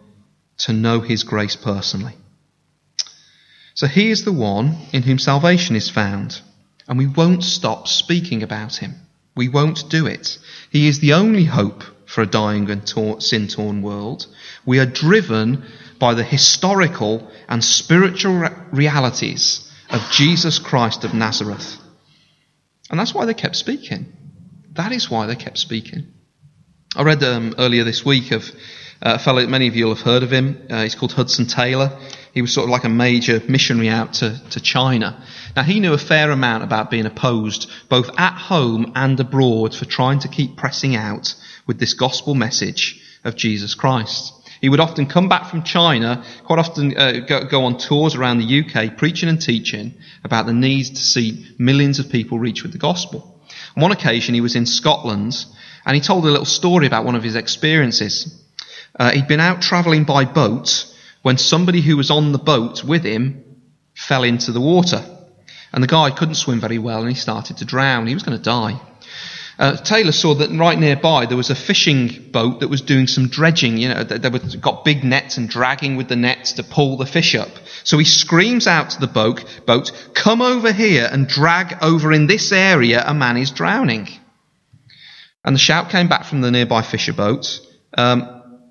to 0.59 0.73
know 0.73 1.01
his 1.01 1.25
grace 1.25 1.57
personally. 1.57 2.15
So 3.75 3.87
he 3.87 4.11
is 4.11 4.25
the 4.25 4.33
one 4.33 4.77
in 4.93 5.03
whom 5.03 5.19
salvation 5.19 5.77
is 5.77 5.89
found, 5.89 6.41
and 6.87 6.99
we 6.99 7.07
won't 7.07 7.43
stop 7.43 7.89
speaking 7.89 8.43
about 8.43 8.77
him. 8.77 8.95
We 9.35 9.49
won't 9.49 9.89
do 9.89 10.07
it. 10.07 10.39
He 10.71 10.89
is 10.89 11.01
the 11.01 11.15
only 11.15 11.45
hope 11.45 11.83
for 12.05 12.21
a 12.21 12.27
dying 12.27 12.69
and 12.71 13.23
sin 13.23 13.49
torn 13.49 13.81
world. 13.81 14.27
We 14.67 14.81
are 14.81 14.87
driven 14.87 15.65
by 15.99 16.13
the 16.15 16.25
historical 16.25 17.31
and 17.49 17.65
spiritual 17.65 18.49
realities 18.73 19.70
of 19.91 20.11
Jesus 20.11 20.59
Christ 20.59 21.05
of 21.05 21.15
Nazareth. 21.15 21.77
And 22.91 22.99
that's 22.99 23.15
why 23.15 23.25
they 23.25 23.35
kept 23.35 23.57
speaking. 23.57 24.13
That 24.73 24.93
is 24.93 25.11
why 25.11 25.27
they 25.27 25.37
kept 25.37 25.59
speaking. 25.59 26.09
I 26.97 27.03
read 27.03 27.23
um, 27.23 27.55
earlier 27.59 27.85
this 27.85 28.05
week 28.05 28.33
of 28.33 28.51
a 29.03 29.19
fellow, 29.19 29.47
many 29.47 29.69
of 29.69 29.77
you 29.77 29.87
will 29.87 29.95
have 29.95 30.05
heard 30.05 30.23
of 30.23 30.33
him. 30.33 30.67
Uh, 30.69 30.83
he's 30.83 30.95
called 30.95 31.13
Hudson 31.13 31.47
Taylor. 31.47 31.99
He 32.35 32.43
was 32.43 32.53
sort 32.53 32.65
of 32.65 32.71
like 32.71 32.85
a 32.85 32.89
major 32.89 33.41
missionary 33.49 33.89
out 33.89 34.15
to, 34.15 34.41
to 34.51 34.61
China. 34.61 35.25
Now, 35.57 35.63
he 35.63 35.81
knew 35.81 35.93
a 35.93 35.99
fair 35.99 36.31
amount 36.31 36.65
about 36.65 36.91
being 36.91 37.07
opposed, 37.07 37.71
both 37.89 38.11
at 38.19 38.35
home 38.35 38.93
and 38.95 39.19
abroad, 39.19 39.75
for 39.75 39.85
trying 39.85 40.21
to 40.21 40.29
keep 40.29 40.57
pressing 40.57 40.95
out 40.95 41.35
with 41.67 41.79
this 41.81 41.95
gospel 41.95 42.35
message 42.35 43.01
of 43.25 43.37
Jesus 43.37 43.75
Christ. 43.75 44.33
He 44.61 44.69
would 44.69 44.81
often 44.81 45.07
come 45.07 45.29
back 45.29 45.47
from 45.47 45.63
China, 45.63 46.23
quite 46.45 46.59
often 46.59 46.97
uh, 46.97 47.21
go, 47.27 47.45
go, 47.45 47.65
on 47.65 47.79
tours 47.79 48.15
around 48.15 48.39
the 48.39 48.61
UK, 48.61 48.97
preaching 48.97 49.29
and 49.29 49.41
teaching 49.41 49.95
about 50.23 50.47
the 50.47 50.53
need 50.53 50.85
to 50.85 51.03
see 51.03 51.47
millions 51.59 51.99
of 51.99 52.11
people 52.11 52.39
reach 52.39 52.63
with 52.63 52.73
the 52.73 52.79
gospel. 52.79 53.41
On 53.77 53.83
one 53.83 53.93
occasion, 53.93 54.35
he 54.35 54.43
was 54.43 54.57
in 54.57 54.67
Scotland, 54.67 55.45
and 55.87 55.95
he 55.95 56.01
told 56.01 56.25
a 56.25 56.31
little 56.31 56.45
story 56.45 56.87
about 56.87 57.07
one 57.07 57.15
of 57.15 57.23
his 57.23 57.37
experiences. 57.37 58.39
Uh, 58.99 59.13
he'd 59.13 59.29
been 59.29 59.41
out 59.41 59.63
travelling 59.63 60.05
by 60.05 60.27
boat 60.27 60.87
when 61.23 61.39
somebody 61.39 61.81
who 61.81 61.97
was 61.97 62.11
on 62.11 62.33
the 62.33 62.39
boat 62.39 62.85
with 62.85 63.05
him 63.05 63.45
fell 63.95 64.25
into 64.25 64.53
the 64.53 64.61
water. 64.61 65.03
And 65.73 65.83
the 65.83 65.89
guy 65.89 66.11
couldn't 66.11 66.35
swim 66.35 66.61
very 66.61 66.79
well, 66.79 67.01
and 67.01 67.09
he 67.09 67.15
started 67.15 67.59
to 67.59 67.65
drown. 67.65 68.07
He 68.07 68.15
was 68.15 68.25
going 68.25 68.37
to 68.37 68.43
die. 68.43 68.81
Uh, 69.61 69.77
Taylor 69.77 70.11
saw 70.11 70.35
that 70.37 70.51
right 70.51 70.79
nearby 70.79 71.27
there 71.27 71.37
was 71.37 71.51
a 71.51 71.55
fishing 71.55 72.31
boat 72.31 72.61
that 72.61 72.69
was 72.69 72.81
doing 72.81 73.07
some 73.07 73.29
dredging. 73.29 73.77
You 73.77 73.91
know, 73.91 74.05
they 74.05 74.31
were 74.31 74.39
got 74.59 74.87
big 74.87 75.05
nets 75.05 75.37
and 75.37 75.51
dragging 75.51 75.97
with 75.97 76.09
the 76.09 76.17
nets 76.17 76.53
to 76.53 76.63
pull 76.63 76.97
the 76.97 77.05
fish 77.05 77.35
up. 77.35 77.51
So 77.85 77.99
he 77.99 78.07
screams 78.07 78.67
out 78.67 78.91
to 78.91 79.01
the 79.01 79.07
boat, 79.07 79.45
boat, 79.67 79.93
come 80.15 80.41
over 80.41 80.73
here 80.73 81.07
and 81.13 81.29
drag 81.29 81.77
over 81.83 82.11
in 82.11 82.27
this 82.27 82.53
area. 82.53 83.05
A 83.07 83.13
man 83.13 83.37
is 83.37 83.51
drowning. 83.51 84.09
And 85.45 85.55
the 85.55 85.61
shout 85.61 85.91
came 85.91 86.09
back 86.09 86.25
from 86.25 86.41
the 86.41 86.51
nearby 86.51 86.81
fisher 86.81 87.13
boat. 87.13 87.61
Um, 87.99 88.63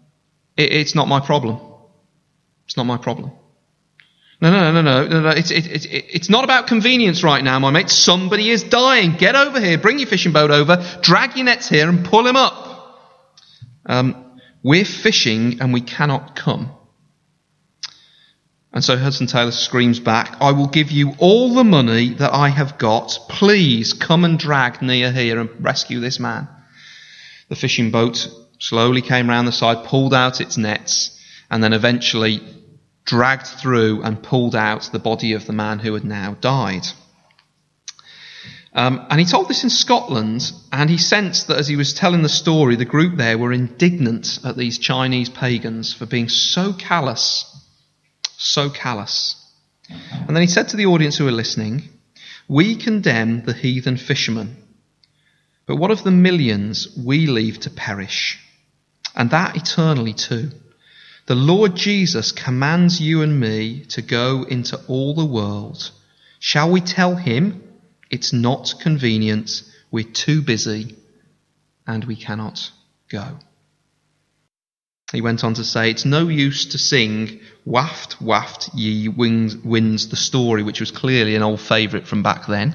it, 0.58 0.74
it's 0.74 0.96
not 0.96 1.08
my 1.08 1.20
problem. 1.20 1.60
It's 2.66 2.78
not 2.78 2.88
my 2.88 2.98
problem. 2.98 3.34
No, 4.42 4.52
no, 4.52 4.72
no, 4.72 4.82
no, 4.82 5.08
no, 5.08 5.22
no. 5.22 5.30
It's, 5.30 5.52
it, 5.52 5.68
it, 5.68 5.86
it's 5.86 6.30
not 6.30 6.46
about 6.46 6.68
convenience 6.68 7.24
right 7.24 7.44
now, 7.44 7.60
my 7.60 7.72
mate. 7.72 7.90
Somebody 7.90 8.50
is 8.50 8.64
dying. 8.64 9.16
Get 9.18 9.36
over 9.36 9.60
here. 9.60 9.78
Bring 9.78 10.00
your 10.00 10.08
fishing 10.08 10.32
boat 10.32 10.50
over. 10.50 10.78
Drag 11.02 11.36
your 11.36 11.46
nets 11.46 11.68
here 11.68 11.90
and 11.90 12.06
pull 12.06 12.26
him 12.26 12.38
up. 12.38 12.68
Um, 13.86 14.38
we're 14.64 14.86
fishing 14.86 15.62
and 15.62 15.74
we 15.74 15.82
cannot 15.82 16.36
come. 16.36 16.72
And 18.72 18.84
so 18.84 18.98
Hudson 18.98 19.28
Taylor 19.28 19.52
screams 19.52 20.00
back, 20.00 20.38
I 20.40 20.52
will 20.52 20.68
give 20.68 20.92
you 20.92 21.16
all 21.18 21.56
the 21.56 21.64
money 21.64 22.14
that 22.14 22.34
I 22.34 22.50
have 22.50 22.78
got. 22.78 23.18
Please 23.28 23.94
come 23.94 24.24
and 24.24 24.38
drag 24.38 24.82
near 24.82 25.12
here 25.12 25.40
and 25.40 25.50
rescue 25.60 26.00
this 26.00 26.20
man. 26.20 26.48
The 27.50 27.56
fishing 27.56 27.90
boat 27.90 28.30
slowly 28.60 29.02
came 29.02 29.28
round 29.28 29.48
the 29.48 29.52
side, 29.52 29.86
pulled 29.86 30.14
out 30.14 30.40
its 30.40 30.56
nets, 30.56 31.20
and 31.50 31.64
then 31.64 31.74
eventually 31.74 32.42
dragged 33.10 33.48
through 33.48 34.04
and 34.04 34.22
pulled 34.22 34.56
out 34.56 34.88
the 34.92 35.00
body 35.00 35.34
of 35.34 35.48
the 35.48 35.54
man 35.54 35.80
who 35.80 35.96
had 35.96 36.06
now 36.06 36.38
died. 36.42 36.86
Um, 38.72 39.08
and 39.10 39.20
he 39.20 39.26
told 39.26 39.48
this 39.48 39.64
in 39.64 39.72
Scotland, 39.72 40.52
and 40.72 40.92
he 40.92 41.00
sensed 41.00 41.48
that 41.48 41.58
as 41.58 41.68
he 41.68 41.76
was 41.76 41.96
telling 41.96 42.22
the 42.22 42.30
story, 42.30 42.76
the 42.76 42.86
group 42.86 43.18
there 43.18 43.40
were 43.40 43.52
indignant 43.52 44.38
at 44.46 44.58
these 44.58 44.78
Chinese 44.78 45.28
pagans 45.28 45.92
for 45.92 46.06
being 46.06 46.30
so 46.30 46.72
callous, 46.72 47.46
so 48.38 48.70
callous. 48.70 49.36
And 50.12 50.36
then 50.36 50.42
he 50.42 50.48
said 50.48 50.70
to 50.70 50.78
the 50.78 50.86
audience 50.86 51.18
who 51.18 51.26
were 51.26 51.32
listening, 51.32 51.90
We 52.48 52.76
condemn 52.76 53.44
the 53.44 53.54
heathen 53.54 53.98
fishermen, 53.98 54.56
but 55.66 55.78
what 55.78 55.90
of 55.90 56.04
the 56.04 56.12
millions 56.12 56.96
we 56.96 57.26
leave 57.26 57.60
to 57.62 57.72
perish? 57.72 58.38
And 59.16 59.32
that 59.32 59.56
eternally 59.56 60.14
too. 60.14 60.52
The 61.30 61.36
Lord 61.36 61.76
Jesus 61.76 62.32
commands 62.32 63.00
you 63.00 63.22
and 63.22 63.40
me 63.40 63.82
to 63.90 64.02
go 64.02 64.46
into 64.46 64.82
all 64.88 65.14
the 65.14 65.24
world. 65.24 65.92
Shall 66.40 66.72
we 66.72 66.82
tell 66.82 67.14
him 67.14 67.62
it's 68.10 68.34
not 68.34 68.74
convenient, 68.82 69.62
we're 69.92 70.06
too 70.06 70.42
busy, 70.42 70.96
and 71.86 72.04
we 72.04 72.16
cannot 72.16 72.72
go? 73.10 73.38
He 75.12 75.22
went 75.22 75.44
on 75.44 75.54
to 75.54 75.64
say, 75.64 75.92
It's 75.92 76.04
no 76.04 76.30
use 76.30 76.66
to 76.66 76.80
sing, 76.80 77.42
Waft, 77.64 78.20
waft, 78.20 78.74
ye 78.74 79.08
winds, 79.08 79.56
winds, 79.56 80.10
the 80.10 80.16
story, 80.16 80.64
which 80.64 80.80
was 80.80 80.90
clearly 80.90 81.36
an 81.36 81.44
old 81.44 81.62
favourite 81.62 82.08
from 82.08 82.24
back 82.24 82.48
then. 82.48 82.74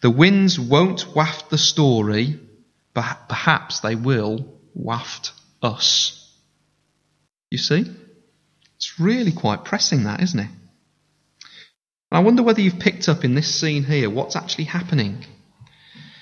The 0.00 0.08
winds 0.08 0.58
won't 0.58 1.14
waft 1.14 1.50
the 1.50 1.58
story 1.58 2.40
but 2.94 3.28
perhaps 3.28 3.80
they 3.80 3.94
will 3.94 4.58
waft 4.72 5.32
us. 5.62 6.21
You 7.52 7.58
see? 7.58 7.84
It's 8.76 8.98
really 8.98 9.30
quite 9.30 9.62
pressing, 9.62 10.04
that, 10.04 10.22
isn't 10.22 10.40
it? 10.40 10.48
I 12.10 12.20
wonder 12.20 12.42
whether 12.42 12.62
you've 12.62 12.78
picked 12.78 13.10
up 13.10 13.26
in 13.26 13.34
this 13.34 13.54
scene 13.54 13.84
here 13.84 14.08
what's 14.08 14.36
actually 14.36 14.64
happening. 14.64 15.26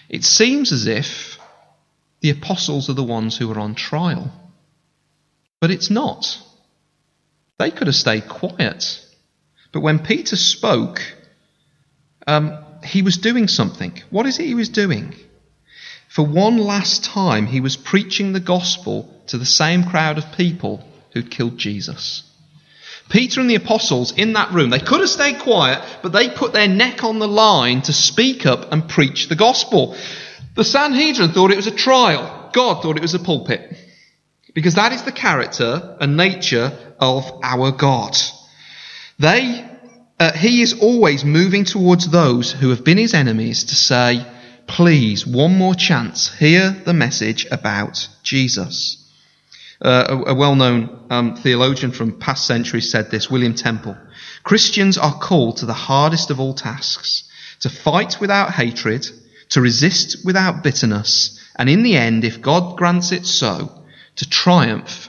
It 0.08 0.24
seems 0.24 0.72
as 0.72 0.88
if 0.88 1.38
the 2.18 2.30
apostles 2.30 2.90
are 2.90 2.94
the 2.94 3.04
ones 3.04 3.38
who 3.38 3.48
are 3.52 3.60
on 3.60 3.76
trial. 3.76 4.32
But 5.60 5.70
it's 5.70 5.88
not. 5.88 6.36
They 7.60 7.70
could 7.70 7.86
have 7.86 7.94
stayed 7.94 8.28
quiet. 8.28 9.00
But 9.70 9.82
when 9.82 10.00
Peter 10.00 10.34
spoke, 10.34 11.00
um, 12.26 12.58
he 12.82 13.02
was 13.02 13.18
doing 13.18 13.46
something. 13.46 14.02
What 14.10 14.26
is 14.26 14.40
it 14.40 14.46
he 14.46 14.56
was 14.56 14.68
doing? 14.68 15.14
For 16.08 16.26
one 16.26 16.58
last 16.58 17.04
time, 17.04 17.46
he 17.46 17.60
was 17.60 17.76
preaching 17.76 18.32
the 18.32 18.40
gospel 18.40 19.22
to 19.28 19.38
the 19.38 19.46
same 19.46 19.84
crowd 19.84 20.18
of 20.18 20.32
people 20.32 20.84
who'd 21.12 21.30
killed 21.30 21.58
Jesus. 21.58 22.22
Peter 23.10 23.40
and 23.40 23.50
the 23.50 23.56
apostles 23.56 24.12
in 24.12 24.34
that 24.34 24.52
room, 24.52 24.70
they 24.70 24.78
could 24.78 25.00
have 25.00 25.08
stayed 25.08 25.40
quiet, 25.40 25.82
but 26.02 26.12
they 26.12 26.30
put 26.30 26.52
their 26.52 26.68
neck 26.68 27.02
on 27.02 27.18
the 27.18 27.28
line 27.28 27.82
to 27.82 27.92
speak 27.92 28.46
up 28.46 28.72
and 28.72 28.88
preach 28.88 29.28
the 29.28 29.36
gospel. 29.36 29.96
The 30.54 30.64
Sanhedrin 30.64 31.32
thought 31.32 31.50
it 31.50 31.56
was 31.56 31.66
a 31.66 31.72
trial. 31.72 32.50
God 32.52 32.82
thought 32.82 32.96
it 32.96 33.02
was 33.02 33.14
a 33.14 33.18
pulpit. 33.18 33.76
Because 34.54 34.74
that 34.74 34.92
is 34.92 35.02
the 35.02 35.12
character 35.12 35.96
and 36.00 36.16
nature 36.16 36.72
of 37.00 37.40
our 37.42 37.72
God. 37.72 38.16
They, 39.18 39.68
uh, 40.18 40.32
he 40.32 40.62
is 40.62 40.80
always 40.80 41.24
moving 41.24 41.64
towards 41.64 42.08
those 42.08 42.52
who 42.52 42.70
have 42.70 42.84
been 42.84 42.98
his 42.98 43.14
enemies 43.14 43.64
to 43.64 43.74
say, 43.74 44.24
please, 44.66 45.26
one 45.26 45.58
more 45.58 45.74
chance, 45.74 46.32
hear 46.38 46.70
the 46.70 46.94
message 46.94 47.46
about 47.50 48.08
Jesus. 48.22 48.99
Uh, 49.82 50.22
a, 50.26 50.34
well 50.34 50.54
known 50.54 51.06
um, 51.08 51.36
theologian 51.36 51.90
from 51.90 52.18
past 52.18 52.46
centuries 52.46 52.90
said 52.90 53.10
this, 53.10 53.30
William 53.30 53.54
Temple. 53.54 53.96
Christians 54.42 54.98
are 54.98 55.18
called 55.18 55.58
to 55.58 55.66
the 55.66 55.72
hardest 55.72 56.30
of 56.30 56.38
all 56.38 56.52
tasks 56.52 57.24
to 57.60 57.70
fight 57.70 58.20
without 58.20 58.52
hatred, 58.52 59.06
to 59.50 59.60
resist 59.60 60.24
without 60.24 60.62
bitterness, 60.62 61.40
and 61.56 61.68
in 61.68 61.82
the 61.82 61.96
end, 61.96 62.24
if 62.24 62.42
God 62.42 62.76
grants 62.76 63.12
it 63.12 63.24
so, 63.24 63.84
to 64.16 64.28
triumph 64.28 65.08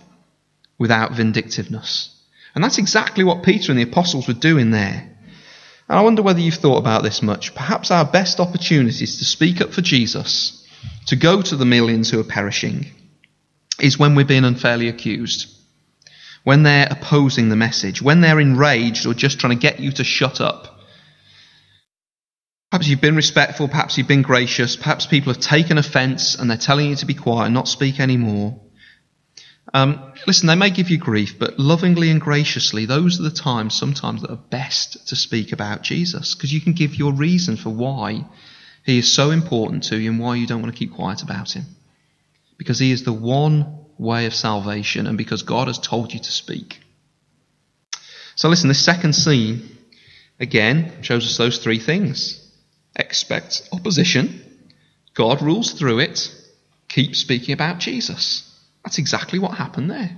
without 0.77 1.13
vindictiveness. 1.13 2.09
And 2.55 2.63
that's 2.63 2.77
exactly 2.77 3.23
what 3.23 3.43
Peter 3.43 3.71
and 3.71 3.79
the 3.79 3.89
apostles 3.89 4.27
were 4.27 4.33
doing 4.33 4.71
there. 4.71 5.09
And 5.89 5.99
I 5.99 6.01
wonder 6.01 6.21
whether 6.21 6.39
you've 6.39 6.55
thought 6.55 6.77
about 6.77 7.03
this 7.03 7.21
much. 7.21 7.53
Perhaps 7.55 7.91
our 7.91 8.05
best 8.05 8.39
opportunities 8.39 9.17
to 9.17 9.25
speak 9.25 9.59
up 9.59 9.73
for 9.73 9.81
Jesus, 9.81 10.65
to 11.07 11.15
go 11.17 11.41
to 11.41 11.55
the 11.57 11.65
millions 11.65 12.09
who 12.09 12.19
are 12.19 12.25
perishing, 12.25 12.91
is 13.81 13.97
when 13.97 14.15
we're 14.15 14.25
being 14.25 14.45
unfairly 14.45 14.87
accused, 14.87 15.47
when 16.43 16.63
they're 16.63 16.87
opposing 16.89 17.49
the 17.49 17.55
message, 17.55 18.01
when 18.01 18.21
they're 18.21 18.39
enraged 18.39 19.05
or 19.05 19.13
just 19.13 19.39
trying 19.39 19.57
to 19.57 19.61
get 19.61 19.79
you 19.79 19.91
to 19.91 20.03
shut 20.03 20.41
up. 20.41 20.79
Perhaps 22.71 22.87
you've 22.87 23.01
been 23.01 23.17
respectful, 23.17 23.67
perhaps 23.67 23.97
you've 23.97 24.07
been 24.07 24.21
gracious, 24.21 24.77
perhaps 24.77 25.05
people 25.05 25.33
have 25.33 25.41
taken 25.41 25.77
offence 25.77 26.35
and 26.35 26.49
they're 26.49 26.57
telling 26.57 26.89
you 26.89 26.95
to 26.95 27.05
be 27.05 27.13
quiet 27.13 27.47
and 27.47 27.53
not 27.53 27.67
speak 27.67 27.99
anymore. 27.99 28.61
Um, 29.73 30.13
listen, 30.25 30.47
they 30.47 30.55
may 30.55 30.69
give 30.69 30.89
you 30.89 30.97
grief, 30.97 31.37
but 31.37 31.59
lovingly 31.59 32.09
and 32.09 32.19
graciously, 32.19 32.85
those 32.85 33.19
are 33.19 33.23
the 33.23 33.31
times 33.31 33.75
sometimes 33.75 34.21
that 34.21 34.31
are 34.31 34.35
best 34.49 35.07
to 35.09 35.15
speak 35.15 35.51
about 35.51 35.81
Jesus, 35.81 36.33
because 36.33 36.53
you 36.53 36.61
can 36.61 36.73
give 36.73 36.95
your 36.95 37.13
reason 37.13 37.57
for 37.57 37.69
why 37.69 38.25
he 38.85 38.97
is 38.97 39.13
so 39.13 39.31
important 39.31 39.83
to 39.83 39.97
you 39.97 40.11
and 40.11 40.19
why 40.19 40.35
you 40.35 40.47
don't 40.47 40.61
want 40.61 40.73
to 40.73 40.79
keep 40.79 40.93
quiet 40.93 41.23
about 41.23 41.51
him. 41.51 41.65
Because 42.61 42.77
he 42.77 42.91
is 42.91 43.03
the 43.03 43.11
one 43.11 43.75
way 43.97 44.27
of 44.27 44.35
salvation 44.35 45.07
and 45.07 45.17
because 45.17 45.41
God 45.41 45.65
has 45.67 45.79
told 45.79 46.13
you 46.13 46.19
to 46.19 46.31
speak. 46.31 46.79
So 48.35 48.49
listen, 48.49 48.67
this 48.67 48.85
second 48.85 49.13
scene, 49.13 49.67
again, 50.39 51.01
shows 51.01 51.25
us 51.25 51.37
those 51.37 51.57
three 51.57 51.79
things. 51.79 52.39
Expect 52.95 53.67
opposition. 53.71 54.43
God 55.15 55.41
rules 55.41 55.71
through 55.71 56.01
it. 56.01 56.31
Keep 56.87 57.15
speaking 57.15 57.53
about 57.53 57.79
Jesus. 57.79 58.47
That's 58.83 58.99
exactly 58.99 59.39
what 59.39 59.57
happened 59.57 59.89
there. 59.89 60.15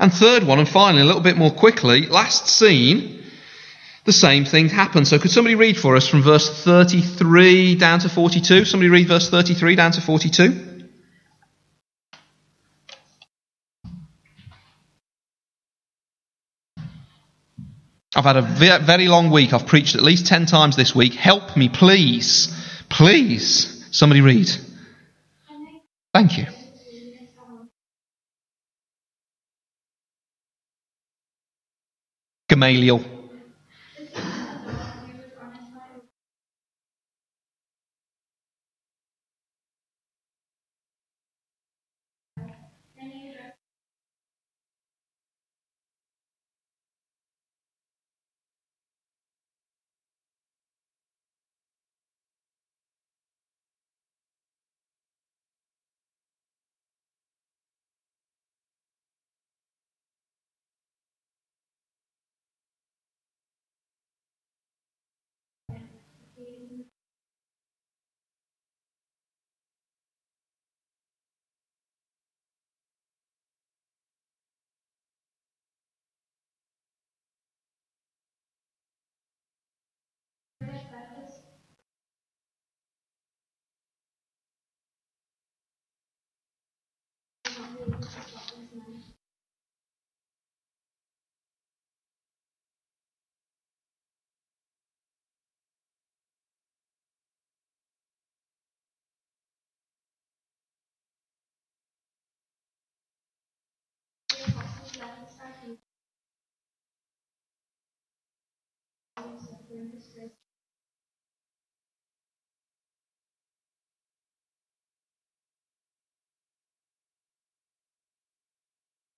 And 0.00 0.12
third 0.12 0.42
one, 0.42 0.58
and 0.58 0.68
finally, 0.68 1.02
a 1.02 1.06
little 1.06 1.22
bit 1.22 1.36
more 1.36 1.52
quickly, 1.52 2.06
last 2.06 2.48
scene, 2.48 3.22
the 4.04 4.12
same 4.12 4.44
thing 4.44 4.68
happened. 4.68 5.06
So 5.06 5.20
could 5.20 5.30
somebody 5.30 5.54
read 5.54 5.78
for 5.78 5.94
us 5.94 6.08
from 6.08 6.22
verse 6.22 6.64
33 6.64 7.76
down 7.76 8.00
to 8.00 8.08
42? 8.08 8.64
Somebody 8.64 8.90
read 8.90 9.06
verse 9.06 9.30
33 9.30 9.76
down 9.76 9.92
to 9.92 10.00
42? 10.00 10.71
I've 18.14 18.24
had 18.24 18.36
a 18.36 18.42
very 18.42 19.08
long 19.08 19.30
week. 19.30 19.52
I've 19.54 19.66
preached 19.66 19.94
at 19.94 20.02
least 20.02 20.26
10 20.26 20.46
times 20.46 20.76
this 20.76 20.94
week. 20.94 21.14
Help 21.14 21.56
me, 21.56 21.68
please. 21.68 22.54
Please. 22.90 23.86
Somebody 23.90 24.20
read. 24.20 24.50
Thank 26.12 26.36
you. 26.36 26.46
Gamaliel. 32.48 33.11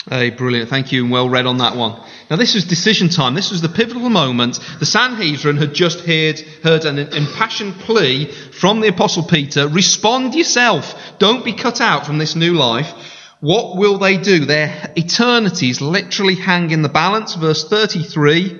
Hey, 0.08 0.28
brilliant. 0.30 0.68
Thank 0.68 0.92
you 0.92 1.02
and 1.02 1.10
well 1.10 1.30
read 1.30 1.46
on 1.46 1.58
that 1.58 1.76
one. 1.76 1.98
Now, 2.30 2.36
this 2.36 2.54
was 2.54 2.64
decision 2.66 3.08
time. 3.08 3.34
This 3.34 3.50
was 3.50 3.62
the 3.62 3.70
pivotal 3.70 4.10
moment. 4.10 4.60
The 4.78 4.84
Sanhedrin 4.86 5.56
had 5.56 5.74
just 5.74 6.00
heard, 6.00 6.40
heard 6.62 6.84
an 6.84 6.98
impassioned 6.98 7.74
plea 7.80 8.26
from 8.26 8.80
the 8.80 8.88
Apostle 8.88 9.22
Peter 9.22 9.66
respond 9.66 10.34
yourself. 10.34 10.94
Don't 11.18 11.44
be 11.44 11.54
cut 11.54 11.80
out 11.80 12.04
from 12.04 12.18
this 12.18 12.36
new 12.36 12.52
life. 12.52 13.13
What 13.44 13.76
will 13.76 13.98
they 13.98 14.16
do? 14.16 14.46
Their 14.46 14.90
eternities 14.96 15.82
literally 15.82 16.34
hang 16.34 16.70
in 16.70 16.80
the 16.80 16.88
balance. 16.88 17.34
Verse 17.34 17.68
33. 17.68 18.58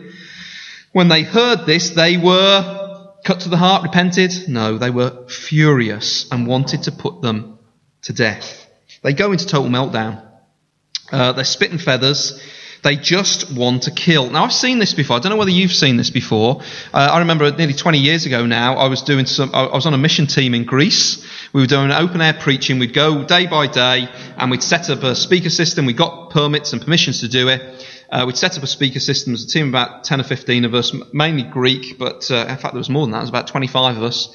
When 0.92 1.08
they 1.08 1.22
heard 1.22 1.64
this, 1.64 1.88
they 1.88 2.18
were 2.18 3.14
cut 3.24 3.40
to 3.40 3.48
the 3.48 3.56
heart, 3.56 3.82
repented? 3.82 4.46
No, 4.46 4.76
they 4.76 4.90
were 4.90 5.26
furious 5.26 6.30
and 6.30 6.46
wanted 6.46 6.82
to 6.82 6.92
put 6.92 7.22
them 7.22 7.58
to 8.02 8.12
death. 8.12 8.68
They 9.02 9.14
go 9.14 9.32
into 9.32 9.46
total 9.46 9.70
meltdown. 9.70 10.22
Uh, 11.10 11.32
they're 11.32 11.44
spitting 11.44 11.78
feathers. 11.78 12.38
They 12.84 12.96
just 12.96 13.50
want 13.50 13.84
to 13.84 13.90
kill. 13.90 14.28
Now, 14.28 14.44
I've 14.44 14.52
seen 14.52 14.78
this 14.78 14.92
before. 14.92 15.16
I 15.16 15.18
don't 15.18 15.30
know 15.30 15.38
whether 15.38 15.50
you've 15.50 15.72
seen 15.72 15.96
this 15.96 16.10
before. 16.10 16.60
Uh, 16.92 17.08
I 17.12 17.20
remember 17.20 17.50
nearly 17.50 17.72
20 17.72 17.96
years 17.96 18.26
ago 18.26 18.44
now, 18.44 18.74
I 18.76 18.88
was 18.88 19.00
doing 19.00 19.24
some, 19.24 19.54
I 19.54 19.74
was 19.74 19.86
on 19.86 19.94
a 19.94 19.98
mission 19.98 20.26
team 20.26 20.52
in 20.52 20.64
Greece. 20.64 21.26
We 21.54 21.62
were 21.62 21.66
doing 21.66 21.90
open 21.90 22.20
air 22.20 22.34
preaching. 22.34 22.78
We'd 22.78 22.92
go 22.92 23.24
day 23.24 23.46
by 23.46 23.68
day 23.68 24.06
and 24.36 24.50
we'd 24.50 24.62
set 24.62 24.90
up 24.90 25.02
a 25.02 25.16
speaker 25.16 25.48
system. 25.48 25.86
We 25.86 25.94
got 25.94 26.28
permits 26.28 26.74
and 26.74 26.82
permissions 26.82 27.20
to 27.20 27.28
do 27.28 27.48
it. 27.48 27.86
Uh, 28.10 28.24
we'd 28.26 28.36
set 28.36 28.58
up 28.58 28.62
a 28.62 28.66
speaker 28.66 29.00
system. 29.00 29.32
Was 29.32 29.44
a 29.44 29.48
team 29.48 29.70
about 29.70 30.04
10 30.04 30.20
or 30.20 30.24
15 30.24 30.66
of 30.66 30.74
us, 30.74 30.94
mainly 31.10 31.42
Greek, 31.42 31.98
but 31.98 32.30
uh, 32.30 32.46
in 32.50 32.58
fact 32.58 32.74
there 32.74 32.78
was 32.78 32.90
more 32.90 33.06
than 33.06 33.12
that. 33.12 33.18
There 33.18 33.22
was 33.22 33.30
about 33.30 33.46
25 33.46 33.96
of 33.96 34.02
us 34.02 34.28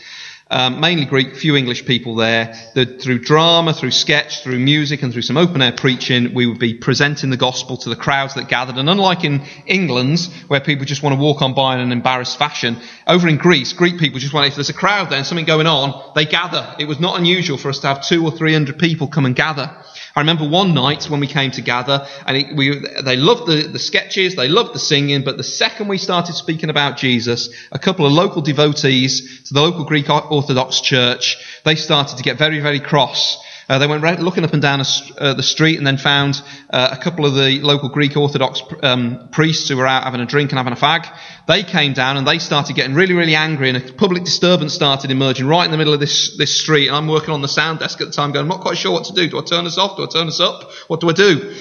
um, 0.50 0.80
mainly 0.80 1.06
Greek, 1.06 1.36
few 1.36 1.56
English 1.56 1.86
people 1.86 2.16
there. 2.16 2.56
That 2.74 3.02
through 3.02 3.20
drama, 3.20 3.74
through 3.74 3.92
sketch, 3.92 4.44
through 4.44 4.60
music, 4.60 5.04
and 5.04 5.14
through 5.14 5.22
some 5.22 5.38
open 5.38 5.62
air 5.62 5.72
preaching, 5.72 6.34
we 6.34 6.46
would 6.46 6.60
be 6.60 6.74
presenting 6.74 7.30
the 7.30 7.38
gospel 7.38 7.78
to 7.78 7.90
the 7.90 7.96
crowds 7.96 8.34
that 8.36 8.48
gathered. 8.48 8.78
And 8.78 8.90
unlike 8.90 9.24
in 9.24 9.46
England, 9.68 10.20
where 10.48 10.60
people 10.60 10.86
just 10.86 11.04
want 11.04 11.16
to 11.16 11.22
walk 11.22 11.42
on 11.42 11.54
by 11.54 11.76
in 11.76 11.82
an 11.82 11.92
embarrassed 11.92 12.38
fashion, 12.38 12.78
over 13.08 13.28
in 13.28 13.38
Greece, 13.38 13.74
Greek 13.74 14.00
people 14.00 14.20
just 14.20 14.34
want, 14.34 14.48
if 14.48 14.56
there's 14.56 14.70
a 14.70 14.74
crowd 14.74 15.10
there 15.10 15.18
and 15.18 15.28
something 15.28 15.46
going 15.46 15.68
on, 15.68 16.14
they 16.16 16.26
gather. 16.26 16.76
It 16.80 16.86
was 16.86 17.00
not 17.00 17.20
unusual 17.20 17.58
for 17.58 17.70
us 17.70 17.80
to 17.80 17.88
have 17.88 18.06
two 18.06 18.26
or 18.26 18.32
three 18.32 18.54
hundred 18.54 18.80
people 18.80 19.08
come 19.08 19.26
and 19.26 19.36
gather. 19.36 19.76
I 20.16 20.22
remember 20.22 20.48
one 20.48 20.74
night 20.74 21.06
when 21.06 21.20
we 21.20 21.28
came 21.28 21.52
together, 21.52 22.08
and 22.26 22.38
it, 22.38 22.56
we, 22.56 22.80
they 23.04 23.16
loved 23.16 23.48
the, 23.48 23.68
the 23.68 23.80
sketches, 23.80 24.36
they 24.36 24.48
loved 24.48 24.74
the 24.74 24.80
singing, 24.80 25.24
but 25.24 25.38
the 25.38 25.44
second 25.44 25.88
we 25.88 25.98
started 25.98 26.34
speaking 26.36 26.70
about 26.70 26.98
Jesus, 26.98 27.50
a 27.72 27.80
couple 27.80 28.06
of 28.06 28.12
local 28.12 28.42
devotees 28.42 29.44
to 29.48 29.54
the 29.54 29.62
local 29.62 29.86
Greek 29.86 30.10
Orthodox 30.10 30.82
church, 30.82 31.38
they 31.64 31.76
started 31.76 32.18
to 32.18 32.24
get 32.24 32.38
very, 32.38 32.60
very 32.60 32.80
cross 32.80 33.38
uh, 33.70 33.78
they 33.78 33.88
went 33.88 34.02
looking 34.20 34.44
up 34.44 34.54
and 34.54 34.62
down 34.62 34.82
uh, 34.82 35.34
the 35.36 35.44
street 35.44 35.78
and 35.78 35.86
then 35.86 35.98
found 35.98 36.42
uh, 36.72 36.90
a 36.92 37.02
couple 37.02 37.26
of 37.26 37.36
the 37.36 37.62
local 37.62 37.88
Greek 37.90 38.18
Orthodox 38.18 38.64
um, 38.82 39.30
priests 39.32 39.70
who 39.70 39.78
were 39.78 39.86
out 39.86 40.04
having 40.04 40.22
a 40.22 40.26
drink 40.26 40.52
and 40.52 40.58
having 40.58 40.74
a 40.74 40.76
fag. 40.76 41.08
They 41.48 41.64
came 41.64 41.94
down 41.94 42.18
and 42.18 42.28
they 42.28 42.40
started 42.40 42.76
getting 42.76 42.96
really, 42.96 43.14
really 43.14 43.36
angry, 43.36 43.70
and 43.70 43.78
a 43.78 43.94
public 43.94 44.24
disturbance 44.24 44.74
started 44.74 45.12
emerging 45.12 45.48
right 45.48 45.66
in 45.66 45.72
the 45.72 45.78
middle 45.78 45.94
of 45.94 46.00
this, 46.00 46.36
this 46.38 46.60
street. 46.60 46.88
And 46.88 46.96
I'm 46.96 47.08
working 47.08 47.30
on 47.30 47.42
the 47.42 47.48
sound 47.48 47.80
desk 47.80 48.02
at 48.02 48.08
the 48.08 48.14
time, 48.14 48.32
going, 48.32 48.44
I'm 48.44 48.50
not 48.50 48.62
quite 48.62 48.78
sure 48.78 48.92
what 48.92 49.06
to 49.06 49.14
do. 49.14 49.30
Do 49.30 49.40
I 49.40 49.44
turn 49.44 49.68
us 49.68 49.78
off? 49.78 49.98
Do 49.98 50.04
I 50.04 50.08
turn 50.08 50.28
us 50.28 50.40
up? 50.40 50.72
What 50.88 51.00
do 51.00 51.10
I 51.10 51.14
do? 51.14 51.56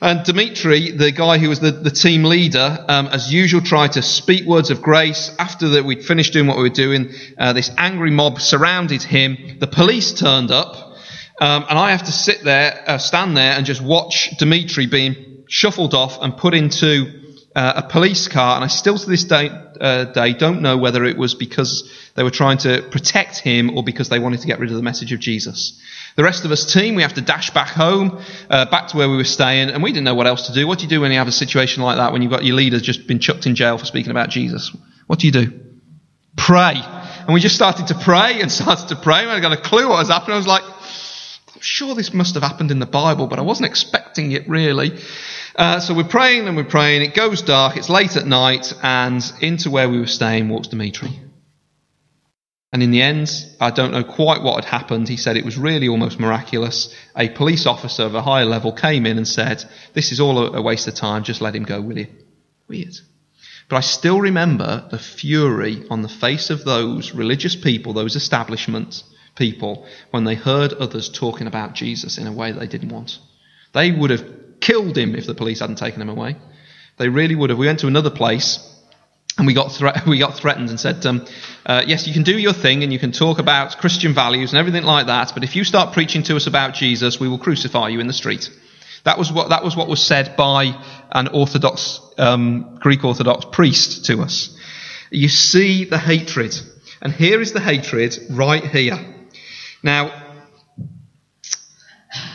And 0.00 0.24
Dimitri, 0.24 0.90
the 0.90 1.12
guy 1.12 1.38
who 1.38 1.48
was 1.48 1.60
the, 1.60 1.70
the 1.70 1.92
team 1.92 2.24
leader, 2.24 2.84
um, 2.88 3.06
as 3.06 3.32
usual, 3.32 3.60
tried 3.60 3.92
to 3.92 4.02
speak 4.02 4.44
words 4.46 4.70
of 4.70 4.82
grace. 4.82 5.32
After 5.38 5.68
that, 5.70 5.84
we'd 5.84 6.04
finished 6.04 6.32
doing 6.32 6.48
what 6.48 6.56
we 6.56 6.64
were 6.64 6.70
doing. 6.70 7.12
Uh, 7.38 7.52
this 7.52 7.70
angry 7.78 8.10
mob 8.10 8.40
surrounded 8.40 9.04
him. 9.04 9.58
The 9.60 9.68
police 9.68 10.12
turned 10.12 10.50
up. 10.50 10.91
Um, 11.40 11.64
and 11.68 11.78
I 11.78 11.90
have 11.92 12.04
to 12.04 12.12
sit 12.12 12.44
there, 12.44 12.84
uh, 12.86 12.98
stand 12.98 13.36
there, 13.36 13.52
and 13.52 13.66
just 13.66 13.82
watch 13.82 14.30
Dimitri 14.38 14.86
being 14.86 15.44
shuffled 15.48 15.94
off 15.94 16.20
and 16.20 16.36
put 16.36 16.54
into 16.54 17.20
uh, 17.54 17.82
a 17.84 17.88
police 17.88 18.28
car. 18.28 18.56
And 18.56 18.64
I 18.64 18.68
still 18.68 18.98
to 18.98 19.10
this 19.10 19.24
day, 19.24 19.50
uh, 19.80 20.04
day 20.04 20.32
don't 20.34 20.62
know 20.62 20.76
whether 20.78 21.04
it 21.04 21.16
was 21.16 21.34
because 21.34 21.90
they 22.14 22.22
were 22.22 22.30
trying 22.30 22.58
to 22.58 22.82
protect 22.90 23.38
him 23.38 23.76
or 23.76 23.82
because 23.82 24.08
they 24.08 24.18
wanted 24.18 24.40
to 24.40 24.46
get 24.46 24.58
rid 24.60 24.70
of 24.70 24.76
the 24.76 24.82
message 24.82 25.12
of 25.12 25.20
Jesus. 25.20 25.80
The 26.16 26.22
rest 26.22 26.44
of 26.44 26.50
us 26.50 26.70
team, 26.70 26.94
we 26.94 27.02
have 27.02 27.14
to 27.14 27.22
dash 27.22 27.50
back 27.50 27.68
home, 27.68 28.22
uh, 28.50 28.66
back 28.70 28.88
to 28.88 28.96
where 28.96 29.08
we 29.08 29.16
were 29.16 29.24
staying, 29.24 29.70
and 29.70 29.82
we 29.82 29.92
didn't 29.92 30.04
know 30.04 30.14
what 30.14 30.26
else 30.26 30.46
to 30.48 30.52
do. 30.52 30.66
What 30.66 30.78
do 30.78 30.84
you 30.84 30.90
do 30.90 31.00
when 31.00 31.10
you 31.10 31.18
have 31.18 31.28
a 31.28 31.32
situation 31.32 31.82
like 31.82 31.96
that, 31.96 32.12
when 32.12 32.22
you've 32.22 32.30
got 32.30 32.44
your 32.44 32.56
leader 32.56 32.80
just 32.80 33.06
been 33.06 33.18
chucked 33.18 33.46
in 33.46 33.54
jail 33.54 33.78
for 33.78 33.86
speaking 33.86 34.10
about 34.10 34.28
Jesus? 34.28 34.74
What 35.06 35.18
do 35.18 35.26
you 35.26 35.32
do? 35.32 35.60
Pray. 36.36 36.74
And 36.76 37.32
we 37.32 37.40
just 37.40 37.54
started 37.54 37.88
to 37.88 37.94
pray 37.94 38.40
and 38.40 38.52
started 38.62 38.88
to 38.88 38.96
pray. 38.96 39.26
I 39.26 39.40
got 39.40 39.52
a 39.52 39.60
clue 39.60 39.88
what 39.88 39.98
was 39.98 40.08
happening. 40.08 40.34
I 40.34 40.38
was 40.38 40.46
like, 40.46 40.62
sure 41.62 41.94
this 41.94 42.12
must 42.12 42.34
have 42.34 42.42
happened 42.42 42.70
in 42.70 42.78
the 42.78 42.86
Bible, 42.86 43.26
but 43.26 43.38
I 43.38 43.42
wasn't 43.42 43.68
expecting 43.68 44.32
it 44.32 44.48
really. 44.48 44.98
Uh, 45.54 45.80
so 45.80 45.94
we're 45.94 46.04
praying 46.04 46.48
and 46.48 46.56
we're 46.56 46.64
praying. 46.64 47.02
It 47.02 47.14
goes 47.14 47.42
dark. 47.42 47.76
It's 47.76 47.88
late 47.88 48.16
at 48.16 48.26
night, 48.26 48.72
and 48.82 49.22
into 49.40 49.70
where 49.70 49.88
we 49.88 50.00
were 50.00 50.06
staying 50.06 50.48
walks 50.48 50.68
Dimitri. 50.68 51.20
And 52.72 52.82
in 52.82 52.90
the 52.90 53.02
end, 53.02 53.30
I 53.60 53.70
don't 53.70 53.92
know 53.92 54.02
quite 54.02 54.42
what 54.42 54.64
had 54.64 54.80
happened. 54.80 55.06
He 55.06 55.18
said 55.18 55.36
it 55.36 55.44
was 55.44 55.58
really 55.58 55.88
almost 55.88 56.18
miraculous. 56.18 56.94
A 57.14 57.28
police 57.28 57.66
officer 57.66 58.04
of 58.04 58.14
a 58.14 58.22
higher 58.22 58.46
level 58.46 58.72
came 58.72 59.04
in 59.04 59.18
and 59.18 59.28
said, 59.28 59.62
This 59.92 60.10
is 60.10 60.20
all 60.20 60.54
a 60.54 60.62
waste 60.62 60.88
of 60.88 60.94
time. 60.94 61.22
Just 61.22 61.42
let 61.42 61.54
him 61.54 61.64
go, 61.64 61.82
will 61.82 61.98
you? 61.98 62.06
Weird. 62.68 62.94
But 63.68 63.76
I 63.76 63.80
still 63.80 64.20
remember 64.20 64.86
the 64.90 64.98
fury 64.98 65.84
on 65.90 66.00
the 66.00 66.08
face 66.08 66.48
of 66.48 66.64
those 66.64 67.12
religious 67.12 67.56
people, 67.56 67.92
those 67.92 68.16
establishments, 68.16 69.04
people 69.34 69.86
when 70.10 70.24
they 70.24 70.34
heard 70.34 70.72
others 70.72 71.08
talking 71.08 71.46
about 71.46 71.74
Jesus 71.74 72.18
in 72.18 72.26
a 72.26 72.32
way 72.32 72.52
that 72.52 72.60
they 72.60 72.66
didn't 72.66 72.90
want. 72.90 73.18
They 73.72 73.90
would 73.90 74.10
have 74.10 74.24
killed 74.60 74.96
him 74.96 75.14
if 75.14 75.26
the 75.26 75.34
police 75.34 75.60
hadn't 75.60 75.76
taken 75.76 76.00
him 76.00 76.08
away. 76.08 76.36
They 76.98 77.08
really 77.08 77.34
would 77.34 77.50
have. 77.50 77.58
We 77.58 77.66
went 77.66 77.80
to 77.80 77.86
another 77.86 78.10
place 78.10 78.68
and 79.38 79.46
we 79.46 79.54
got, 79.54 79.72
thre- 79.72 79.88
we 80.06 80.18
got 80.18 80.36
threatened 80.36 80.70
and 80.70 80.78
said, 80.78 81.04
um, 81.06 81.26
uh, 81.64 81.82
Yes, 81.86 82.06
you 82.06 82.12
can 82.12 82.22
do 82.22 82.38
your 82.38 82.52
thing 82.52 82.82
and 82.82 82.92
you 82.92 82.98
can 82.98 83.12
talk 83.12 83.38
about 83.38 83.78
Christian 83.78 84.14
values 84.14 84.52
and 84.52 84.58
everything 84.58 84.84
like 84.84 85.06
that, 85.06 85.32
but 85.34 85.44
if 85.44 85.56
you 85.56 85.64
start 85.64 85.94
preaching 85.94 86.22
to 86.24 86.36
us 86.36 86.46
about 86.46 86.74
Jesus, 86.74 87.18
we 87.18 87.28
will 87.28 87.38
crucify 87.38 87.88
you 87.88 88.00
in 88.00 88.06
the 88.06 88.12
street. 88.12 88.50
That 89.04 89.18
was 89.18 89.32
what, 89.32 89.48
that 89.48 89.64
was, 89.64 89.76
what 89.76 89.88
was 89.88 90.00
said 90.00 90.36
by 90.36 90.80
an 91.10 91.28
Orthodox, 91.28 92.00
um, 92.18 92.78
Greek 92.80 93.04
Orthodox 93.04 93.44
priest 93.50 94.04
to 94.06 94.20
us. 94.22 94.56
You 95.10 95.28
see 95.28 95.84
the 95.84 95.98
hatred. 95.98 96.54
And 97.00 97.12
here 97.12 97.40
is 97.40 97.52
the 97.52 97.60
hatred 97.60 98.16
right 98.30 98.64
here. 98.64 99.11
Now, 99.82 100.22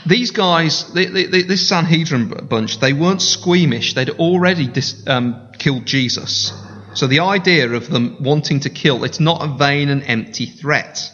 these 0.06 0.32
guys, 0.32 0.92
they, 0.94 1.06
they, 1.06 1.44
this 1.44 1.68
Sanhedrin 1.68 2.48
bunch, 2.48 2.80
they 2.80 2.94
weren't 2.94 3.22
squeamish. 3.22 3.94
They'd 3.94 4.10
already 4.10 4.68
dis, 4.68 5.06
um, 5.08 5.50
killed 5.58 5.86
Jesus. 5.86 6.52
So 6.94 7.08
the 7.08 7.20
idea 7.20 7.70
of 7.70 7.90
them 7.90 8.18
wanting 8.22 8.62
to 8.62 8.70
kill, 8.70 9.04
it's 9.04 9.20
not 9.20 9.44
a 9.44 9.58
vain 9.58 9.90
and 9.90 10.04
empty 10.04 10.46
threat. 10.48 11.12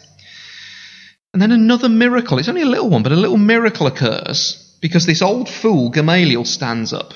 And 1.32 1.42
then 1.42 1.52
another 1.52 1.88
miracle, 1.88 2.38
it's 2.38 2.48
only 2.48 2.62
a 2.62 2.66
little 2.66 2.88
one, 2.88 3.02
but 3.02 3.12
a 3.12 3.16
little 3.16 3.36
miracle 3.36 3.86
occurs 3.86 4.76
because 4.80 5.04
this 5.04 5.20
old 5.20 5.48
fool, 5.48 5.90
Gamaliel, 5.90 6.44
stands 6.44 6.92
up. 6.92 7.12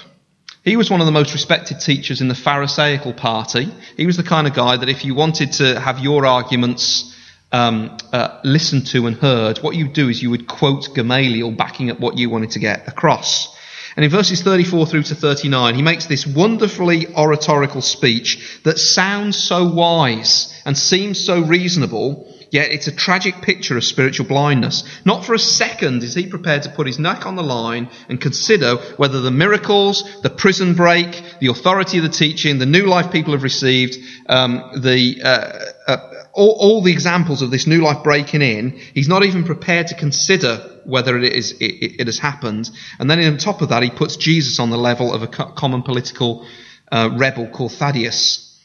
He 0.64 0.76
was 0.76 0.90
one 0.90 1.00
of 1.00 1.06
the 1.06 1.12
most 1.12 1.32
respected 1.32 1.80
teachers 1.80 2.20
in 2.20 2.28
the 2.28 2.34
Pharisaical 2.34 3.14
party. 3.14 3.72
He 3.96 4.06
was 4.06 4.16
the 4.16 4.22
kind 4.22 4.46
of 4.46 4.54
guy 4.54 4.76
that 4.76 4.88
if 4.88 5.04
you 5.04 5.14
wanted 5.14 5.52
to 5.52 5.78
have 5.80 6.00
your 6.00 6.26
arguments 6.26 7.14
um, 7.52 7.96
uh, 8.12 8.40
listened 8.44 8.86
to 8.88 9.06
and 9.06 9.16
heard, 9.16 9.58
what 9.58 9.74
you 9.74 9.88
do 9.88 10.08
is 10.08 10.22
you 10.22 10.30
would 10.30 10.46
quote 10.46 10.94
Gamaliel 10.94 11.52
backing 11.52 11.90
up 11.90 12.00
what 12.00 12.18
you 12.18 12.30
wanted 12.30 12.50
to 12.52 12.58
get 12.58 12.86
across. 12.88 13.56
And 13.96 14.04
in 14.04 14.12
verses 14.12 14.42
34 14.42 14.86
through 14.86 15.02
to 15.04 15.16
39, 15.16 15.74
he 15.74 15.82
makes 15.82 16.06
this 16.06 16.24
wonderfully 16.24 17.12
oratorical 17.16 17.80
speech 17.80 18.60
that 18.62 18.78
sounds 18.78 19.36
so 19.36 19.64
wise 19.64 20.54
and 20.64 20.78
seems 20.78 21.18
so 21.18 21.40
reasonable, 21.40 22.32
yet 22.52 22.70
it's 22.70 22.86
a 22.86 22.94
tragic 22.94 23.42
picture 23.42 23.76
of 23.76 23.82
spiritual 23.82 24.26
blindness. 24.26 24.84
Not 25.04 25.24
for 25.24 25.34
a 25.34 25.38
second 25.38 26.04
is 26.04 26.14
he 26.14 26.28
prepared 26.28 26.62
to 26.62 26.68
put 26.68 26.86
his 26.86 27.00
neck 27.00 27.26
on 27.26 27.34
the 27.34 27.42
line 27.42 27.88
and 28.08 28.20
consider 28.20 28.76
whether 28.98 29.20
the 29.20 29.32
miracles, 29.32 30.04
the 30.22 30.30
prison 30.30 30.74
break, 30.74 31.20
the 31.40 31.48
authority 31.48 31.98
of 31.98 32.04
the 32.04 32.10
teaching, 32.10 32.58
the 32.58 32.66
new 32.66 32.86
life 32.86 33.10
people 33.10 33.32
have 33.32 33.42
received, 33.42 33.96
um, 34.28 34.70
the 34.76 35.20
uh, 35.24 35.90
uh, 35.90 36.07
all, 36.38 36.56
all, 36.58 36.82
the 36.82 36.92
examples 36.92 37.42
of 37.42 37.50
this 37.50 37.66
new 37.66 37.82
life 37.82 38.04
breaking 38.04 38.42
in, 38.42 38.78
he's 38.94 39.08
not 39.08 39.24
even 39.24 39.42
prepared 39.42 39.88
to 39.88 39.96
consider 39.96 40.80
whether 40.84 41.18
it 41.18 41.32
is 41.32 41.52
it, 41.52 42.00
it 42.00 42.06
has 42.06 42.18
happened. 42.18 42.70
And 42.98 43.10
then 43.10 43.20
on 43.24 43.38
top 43.38 43.60
of 43.60 43.70
that, 43.70 43.82
he 43.82 43.90
puts 43.90 44.16
Jesus 44.16 44.60
on 44.60 44.70
the 44.70 44.78
level 44.78 45.12
of 45.12 45.22
a 45.22 45.26
common 45.26 45.82
political 45.82 46.46
uh, 46.92 47.10
rebel 47.18 47.48
called 47.48 47.72
Theudas. 47.72 48.56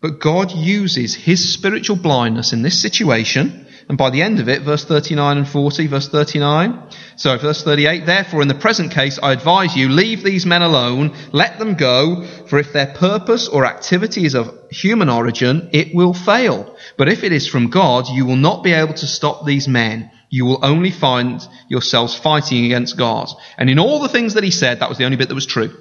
But 0.00 0.18
God 0.18 0.50
uses 0.50 1.14
his 1.14 1.52
spiritual 1.52 1.96
blindness 1.96 2.52
in 2.52 2.62
this 2.62 2.82
situation 2.82 3.68
and 3.90 3.98
by 3.98 4.10
the 4.10 4.22
end 4.22 4.38
of 4.38 4.48
it, 4.48 4.62
verse 4.62 4.84
39 4.84 5.38
and 5.38 5.48
40, 5.48 5.88
verse 5.88 6.08
39, 6.08 6.80
sorry, 7.16 7.40
verse 7.40 7.64
38, 7.64 8.06
therefore 8.06 8.40
in 8.40 8.46
the 8.46 8.54
present 8.54 8.92
case 8.92 9.18
I 9.20 9.32
advise 9.32 9.74
you, 9.74 9.88
leave 9.88 10.22
these 10.22 10.46
men 10.46 10.62
alone, 10.62 11.16
let 11.32 11.58
them 11.58 11.74
go, 11.74 12.24
for 12.46 12.60
if 12.60 12.72
their 12.72 12.86
purpose 12.86 13.48
or 13.48 13.66
activity 13.66 14.24
is 14.24 14.36
of 14.36 14.56
human 14.70 15.08
origin, 15.08 15.70
it 15.72 15.92
will 15.92 16.14
fail. 16.14 16.76
But 16.96 17.08
if 17.08 17.24
it 17.24 17.32
is 17.32 17.48
from 17.48 17.70
God, 17.70 18.06
you 18.08 18.26
will 18.26 18.36
not 18.36 18.62
be 18.62 18.74
able 18.74 18.94
to 18.94 19.08
stop 19.08 19.44
these 19.44 19.66
men. 19.66 20.12
You 20.28 20.44
will 20.44 20.64
only 20.64 20.92
find 20.92 21.44
yourselves 21.68 22.14
fighting 22.14 22.66
against 22.66 22.96
God. 22.96 23.28
And 23.58 23.68
in 23.68 23.80
all 23.80 23.98
the 23.98 24.08
things 24.08 24.34
that 24.34 24.44
he 24.44 24.52
said, 24.52 24.78
that 24.78 24.88
was 24.88 24.98
the 24.98 25.04
only 25.04 25.16
bit 25.16 25.30
that 25.30 25.34
was 25.34 25.46
true. 25.46 25.76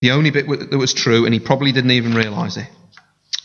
The 0.00 0.10
only 0.10 0.30
bit 0.30 0.48
that 0.48 0.78
was 0.78 0.92
true, 0.92 1.26
and 1.26 1.32
he 1.32 1.38
probably 1.38 1.70
didn't 1.70 1.92
even 1.92 2.14
realize 2.14 2.56
it. 2.56 2.66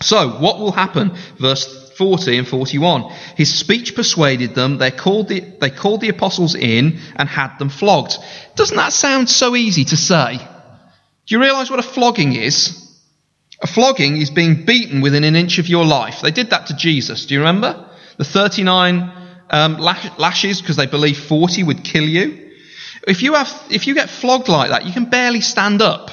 So, 0.02 0.40
what 0.40 0.58
will 0.58 0.72
happen? 0.72 1.16
Verse 1.38 1.91
40 2.02 2.36
and 2.36 2.48
41. 2.48 3.14
His 3.38 3.54
speech 3.54 3.94
persuaded 3.94 4.56
them. 4.56 4.80
They 4.80 4.90
called 4.90 5.28
the, 5.28 5.42
they 5.42 5.70
called 5.70 6.02
the 6.02 6.10
apostles 6.10 6.56
in 6.56 6.98
and 7.16 7.30
had 7.30 7.60
them 7.60 7.70
flogged. 7.70 8.18
Doesn't 8.56 8.76
that 8.76 8.92
sound 8.92 9.30
so 9.30 9.56
easy 9.56 9.86
to 9.86 9.96
say? 9.96 10.38
Do 10.38 11.36
you 11.36 11.40
realize 11.40 11.70
what 11.70 11.78
a 11.78 11.84
flogging 11.84 12.36
is? 12.36 12.76
A 13.62 13.68
flogging 13.68 14.18
is 14.18 14.32
being 14.32 14.66
beaten 14.66 15.02
within 15.02 15.24
an 15.24 15.36
inch 15.36 15.60
of 15.60 15.68
your 15.68 15.86
life. 15.86 16.22
They 16.22 16.32
did 16.32 16.50
that 16.50 16.66
to 16.68 16.76
Jesus. 16.76 17.28
Do 17.28 17.36
you 17.36 17.42
remember? 17.42 17.88
The 18.18 18.24
39 18.24 19.14
um, 19.52 19.78
lashes 19.78 20.60
because 20.60 20.78
they 20.78 20.88
believed 20.88 21.20
40 21.20 21.62
would 21.62 21.84
kill 21.84 22.06
you. 22.06 22.52
If 23.08 23.22
you, 23.22 23.36
have, 23.36 23.54
if 23.70 23.86
you 23.86 23.94
get 23.94 24.10
flogged 24.10 24.50
like 24.50 24.72
that, 24.72 24.86
you 24.86 24.92
can 24.92 25.06
barely 25.06 25.42
stand 25.42 25.84
up. 25.84 26.10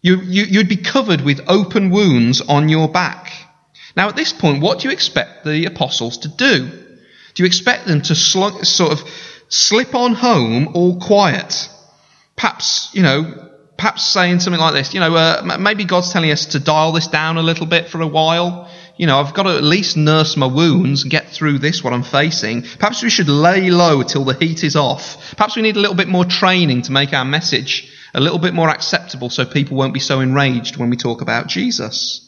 You, 0.00 0.22
you, 0.22 0.44
you'd 0.44 0.70
be 0.70 0.78
covered 0.78 1.20
with 1.20 1.42
open 1.46 1.90
wounds 1.90 2.40
on 2.40 2.70
your 2.70 2.88
back. 2.88 3.47
Now, 3.98 4.08
at 4.08 4.14
this 4.14 4.32
point, 4.32 4.62
what 4.62 4.78
do 4.78 4.86
you 4.86 4.94
expect 4.94 5.44
the 5.44 5.64
apostles 5.64 6.18
to 6.18 6.28
do? 6.28 6.68
Do 7.34 7.42
you 7.42 7.46
expect 7.46 7.88
them 7.88 8.00
to 8.02 8.14
sl- 8.14 8.62
sort 8.62 8.92
of 8.92 9.02
slip 9.48 9.92
on 9.92 10.14
home 10.14 10.68
all 10.74 11.00
quiet? 11.00 11.68
Perhaps, 12.36 12.90
you 12.92 13.02
know, 13.02 13.50
perhaps 13.76 14.06
saying 14.06 14.38
something 14.38 14.60
like 14.60 14.74
this, 14.74 14.94
you 14.94 15.00
know, 15.00 15.16
uh, 15.16 15.56
maybe 15.58 15.84
God's 15.84 16.12
telling 16.12 16.30
us 16.30 16.46
to 16.46 16.60
dial 16.60 16.92
this 16.92 17.08
down 17.08 17.38
a 17.38 17.42
little 17.42 17.66
bit 17.66 17.88
for 17.88 18.00
a 18.00 18.06
while. 18.06 18.70
You 18.96 19.08
know, 19.08 19.18
I've 19.18 19.34
got 19.34 19.42
to 19.42 19.56
at 19.56 19.64
least 19.64 19.96
nurse 19.96 20.36
my 20.36 20.46
wounds 20.46 21.02
and 21.02 21.10
get 21.10 21.30
through 21.30 21.58
this, 21.58 21.82
what 21.82 21.92
I'm 21.92 22.04
facing. 22.04 22.62
Perhaps 22.78 23.02
we 23.02 23.10
should 23.10 23.28
lay 23.28 23.68
low 23.72 24.04
till 24.04 24.24
the 24.24 24.34
heat 24.34 24.62
is 24.62 24.76
off. 24.76 25.34
Perhaps 25.36 25.56
we 25.56 25.62
need 25.62 25.74
a 25.74 25.80
little 25.80 25.96
bit 25.96 26.06
more 26.06 26.24
training 26.24 26.82
to 26.82 26.92
make 26.92 27.12
our 27.12 27.24
message 27.24 27.92
a 28.14 28.20
little 28.20 28.38
bit 28.38 28.54
more 28.54 28.68
acceptable 28.68 29.28
so 29.28 29.44
people 29.44 29.76
won't 29.76 29.92
be 29.92 29.98
so 29.98 30.20
enraged 30.20 30.76
when 30.76 30.88
we 30.88 30.96
talk 30.96 31.20
about 31.20 31.48
Jesus. 31.48 32.27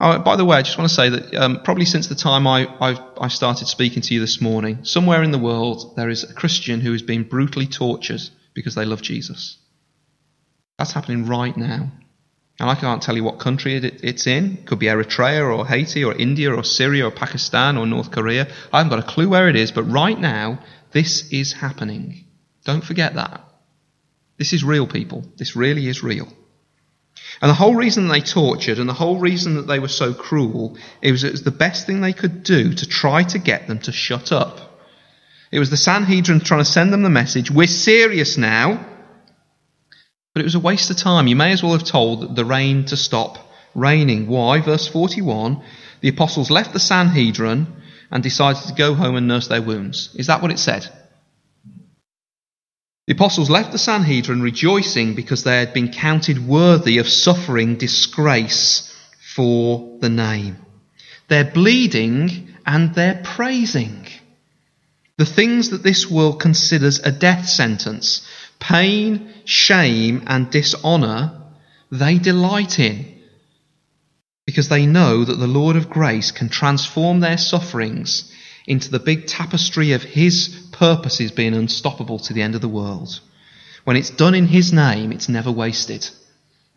Oh, 0.00 0.18
by 0.18 0.36
the 0.36 0.44
way, 0.44 0.56
I 0.56 0.62
just 0.62 0.76
want 0.76 0.88
to 0.90 0.94
say 0.94 1.08
that 1.08 1.34
um, 1.34 1.60
probably 1.62 1.84
since 1.84 2.08
the 2.08 2.16
time 2.16 2.46
I, 2.46 2.66
I've, 2.80 3.00
I 3.20 3.28
started 3.28 3.68
speaking 3.68 4.02
to 4.02 4.14
you 4.14 4.20
this 4.20 4.40
morning, 4.40 4.84
somewhere 4.84 5.22
in 5.22 5.30
the 5.30 5.38
world 5.38 5.94
there 5.96 6.10
is 6.10 6.24
a 6.24 6.34
Christian 6.34 6.80
who 6.80 6.92
has 6.92 7.02
been 7.02 7.22
brutally 7.22 7.66
tortured 7.66 8.20
because 8.54 8.74
they 8.74 8.84
love 8.84 9.02
Jesus. 9.02 9.56
That's 10.78 10.92
happening 10.92 11.26
right 11.26 11.56
now. 11.56 11.92
And 12.60 12.70
I 12.70 12.74
can't 12.74 13.02
tell 13.02 13.16
you 13.16 13.24
what 13.24 13.38
country 13.40 13.76
it, 13.76 14.04
it's 14.04 14.26
in. 14.26 14.58
It 14.58 14.66
could 14.66 14.78
be 14.78 14.86
Eritrea 14.86 15.56
or 15.56 15.66
Haiti 15.66 16.04
or 16.04 16.14
India 16.14 16.52
or 16.52 16.62
Syria 16.64 17.06
or 17.06 17.10
Pakistan 17.10 17.76
or 17.76 17.86
North 17.86 18.10
Korea. 18.10 18.48
I 18.72 18.78
haven't 18.78 18.90
got 18.90 18.98
a 18.98 19.12
clue 19.12 19.28
where 19.28 19.48
it 19.48 19.56
is, 19.56 19.72
but 19.72 19.84
right 19.84 20.18
now, 20.18 20.60
this 20.92 21.32
is 21.32 21.52
happening. 21.52 22.26
Don't 22.64 22.84
forget 22.84 23.14
that. 23.14 23.44
This 24.38 24.52
is 24.52 24.64
real, 24.64 24.86
people. 24.86 25.24
This 25.36 25.56
really 25.56 25.88
is 25.88 26.02
real. 26.02 26.28
And 27.40 27.50
the 27.50 27.54
whole 27.54 27.74
reason 27.74 28.08
they 28.08 28.20
tortured 28.20 28.78
and 28.78 28.88
the 28.88 28.94
whole 28.94 29.18
reason 29.18 29.56
that 29.56 29.66
they 29.66 29.78
were 29.78 29.88
so 29.88 30.14
cruel 30.14 30.76
it 31.02 31.12
was 31.12 31.24
it 31.24 31.32
was 31.32 31.42
the 31.42 31.50
best 31.50 31.86
thing 31.86 32.00
they 32.00 32.12
could 32.12 32.42
do 32.42 32.72
to 32.72 32.86
try 32.88 33.22
to 33.24 33.38
get 33.38 33.66
them 33.66 33.78
to 33.80 33.92
shut 33.92 34.32
up. 34.32 34.60
It 35.50 35.58
was 35.58 35.70
the 35.70 35.76
Sanhedrin 35.76 36.40
trying 36.40 36.60
to 36.60 36.64
send 36.64 36.92
them 36.92 37.02
the 37.02 37.10
message, 37.10 37.50
we're 37.50 37.66
serious 37.66 38.36
now. 38.36 38.86
But 40.32 40.40
it 40.40 40.44
was 40.44 40.56
a 40.56 40.60
waste 40.60 40.90
of 40.90 40.96
time. 40.96 41.28
You 41.28 41.36
may 41.36 41.52
as 41.52 41.62
well 41.62 41.72
have 41.72 41.84
told 41.84 42.34
the 42.34 42.44
rain 42.44 42.86
to 42.86 42.96
stop 42.96 43.38
raining. 43.74 44.26
Why? 44.26 44.60
Verse 44.60 44.88
41 44.88 45.62
the 46.00 46.10
apostles 46.10 46.50
left 46.50 46.74
the 46.74 46.80
Sanhedrin 46.80 47.66
and 48.10 48.22
decided 48.22 48.62
to 48.64 48.74
go 48.74 48.92
home 48.92 49.16
and 49.16 49.26
nurse 49.26 49.48
their 49.48 49.62
wounds. 49.62 50.14
Is 50.14 50.26
that 50.26 50.42
what 50.42 50.50
it 50.50 50.58
said? 50.58 50.86
The 53.06 53.12
apostles 53.12 53.50
left 53.50 53.72
the 53.72 53.78
Sanhedrin 53.78 54.40
rejoicing 54.40 55.14
because 55.14 55.44
they 55.44 55.58
had 55.58 55.74
been 55.74 55.92
counted 55.92 56.46
worthy 56.46 56.98
of 56.98 57.08
suffering 57.08 57.76
disgrace 57.76 58.90
for 59.34 59.98
the 60.00 60.08
name. 60.08 60.56
They're 61.28 61.44
bleeding 61.44 62.54
and 62.64 62.94
they're 62.94 63.20
praising. 63.22 64.06
The 65.18 65.26
things 65.26 65.70
that 65.70 65.82
this 65.82 66.10
world 66.10 66.40
considers 66.40 66.98
a 66.98 67.12
death 67.12 67.46
sentence 67.46 68.26
pain, 68.58 69.34
shame, 69.44 70.22
and 70.26 70.50
dishonour 70.50 71.42
they 71.90 72.18
delight 72.18 72.78
in 72.78 73.20
because 74.46 74.68
they 74.68 74.86
know 74.86 75.24
that 75.24 75.38
the 75.38 75.46
Lord 75.46 75.76
of 75.76 75.90
grace 75.90 76.30
can 76.30 76.48
transform 76.48 77.20
their 77.20 77.36
sufferings 77.36 78.32
into 78.66 78.90
the 78.90 78.98
big 78.98 79.26
tapestry 79.26 79.92
of 79.92 80.02
His 80.02 80.48
purposes 80.72 81.30
being 81.30 81.54
unstoppable 81.54 82.18
to 82.20 82.32
the 82.32 82.42
end 82.42 82.54
of 82.54 82.60
the 82.60 82.68
world. 82.68 83.20
When 83.84 83.96
it's 83.96 84.10
done 84.10 84.34
in 84.34 84.46
His 84.46 84.72
name, 84.72 85.12
it's 85.12 85.28
never 85.28 85.52
wasted. 85.52 86.08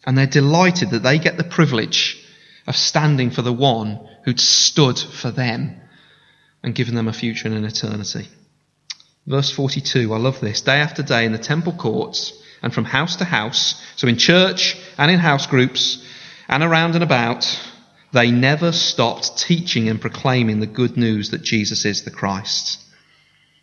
And 0.05 0.17
they're 0.17 0.27
delighted 0.27 0.91
that 0.91 1.03
they 1.03 1.19
get 1.19 1.38
the 1.38 1.43
privilege 1.43 2.23
of 2.65 2.75
standing 2.75 3.31
for 3.31 3.41
the 3.41 3.53
one 3.53 3.99
who'd 4.25 4.39
stood 4.39 4.99
for 4.99 5.31
them 5.31 5.79
and 6.63 6.75
given 6.75 6.95
them 6.95 7.07
a 7.07 7.13
future 7.13 7.47
and 7.47 7.57
an 7.57 7.65
eternity. 7.65 8.27
Verse 9.25 9.51
42, 9.51 10.13
I 10.13 10.17
love 10.17 10.39
this. 10.39 10.61
Day 10.61 10.77
after 10.77 11.03
day 11.03 11.25
in 11.25 11.31
the 11.31 11.38
temple 11.38 11.73
courts 11.73 12.33
and 12.61 12.73
from 12.73 12.85
house 12.85 13.17
to 13.17 13.25
house, 13.25 13.81
so 13.95 14.07
in 14.07 14.17
church 14.17 14.77
and 14.97 15.11
in 15.11 15.19
house 15.19 15.47
groups 15.47 16.03
and 16.47 16.63
around 16.63 16.95
and 16.95 17.03
about, 17.03 17.45
they 18.14 18.32
never 18.32 18.72
stopped 18.72 19.38
teaching 19.38 19.89
and 19.89 19.99
proclaiming 19.99 20.60
the 20.60 20.68
good 20.68 20.97
news 20.97 21.32
that 21.32 21.41
Jesus 21.41 21.86
is 21.86 22.03
the 22.03 22.12
Christ. 22.12 22.84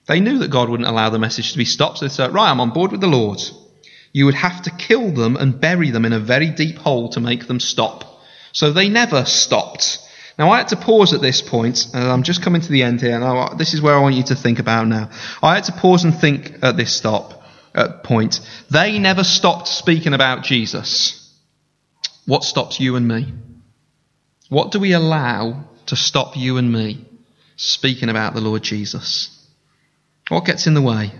They 0.07 0.21
knew 0.21 0.39
that 0.41 0.51
God 0.51 0.69
wouldn't 0.69 0.89
allow 0.89 1.11
the 1.11 1.19
message 1.19 1.53
to 1.53 1.59
be 1.59 1.65
stopped, 1.65 1.99
so 1.99 2.05
they 2.05 2.11
said, 2.11 2.35
Right, 2.35 2.51
I'm 2.51 2.61
on 2.61 2.71
board 2.71 2.93
with 2.93 3.01
the 3.01 3.07
Lord. 3.07 3.41
You 4.13 4.27
would 4.27 4.35
have 4.35 4.63
to 4.63 4.71
kill 4.71 5.11
them 5.11 5.37
and 5.37 5.61
bury 5.61 5.91
them 5.91 6.05
in 6.05 6.13
a 6.13 6.21
very 6.21 6.51
deep 6.51 6.77
hole 6.77 7.09
to 7.11 7.21
make 7.21 7.47
them 7.47 7.59
stop. 7.59 8.05
So 8.53 8.71
they 8.71 8.89
never 8.89 9.25
stopped. 9.25 9.99
Now, 10.39 10.51
I 10.51 10.59
had 10.59 10.69
to 10.69 10.77
pause 10.77 11.15
at 11.15 11.21
this 11.21 11.43
point, 11.43 11.87
and 11.95 12.05
I'm 12.05 12.23
just 12.23 12.43
coming 12.43 12.61
to 12.61 12.69
the 12.69 12.83
end 12.83 13.01
here, 13.01 13.21
and 13.21 13.59
this 13.59 13.73
is 13.73 13.81
where 13.81 13.95
I 13.95 14.01
want 14.01 14.17
you 14.17 14.25
to 14.25 14.35
think 14.35 14.59
about 14.59 14.87
now. 14.87 15.11
I 15.43 15.55
had 15.55 15.65
to 15.65 15.73
pause 15.73 16.05
and 16.05 16.15
think 16.15 16.59
at 16.63 16.77
this 16.77 16.95
stop 16.95 17.43
point. 18.03 18.41
They 18.71 18.99
never 18.99 19.25
stopped 19.25 19.69
speaking 19.69 20.15
about 20.15 20.45
Jesus. 20.45 21.21
What 22.27 22.45
stops 22.45 22.79
you 22.81 22.97
and 22.97 23.07
me? 23.07 23.33
What 24.55 24.71
do 24.71 24.79
we 24.79 24.93
allow 24.93 25.65
to 25.87 25.97
stop 25.97 26.37
you 26.37 26.59
and 26.59 26.73
me 26.73 27.05
speaking 27.57 28.09
about 28.09 28.35
the 28.35 28.41
Lord 28.41 28.63
Jesus? 28.63 29.37
What 30.29 30.45
gets 30.45 30.69
in 30.69 30.75
the 30.75 30.81
way? 30.81 31.11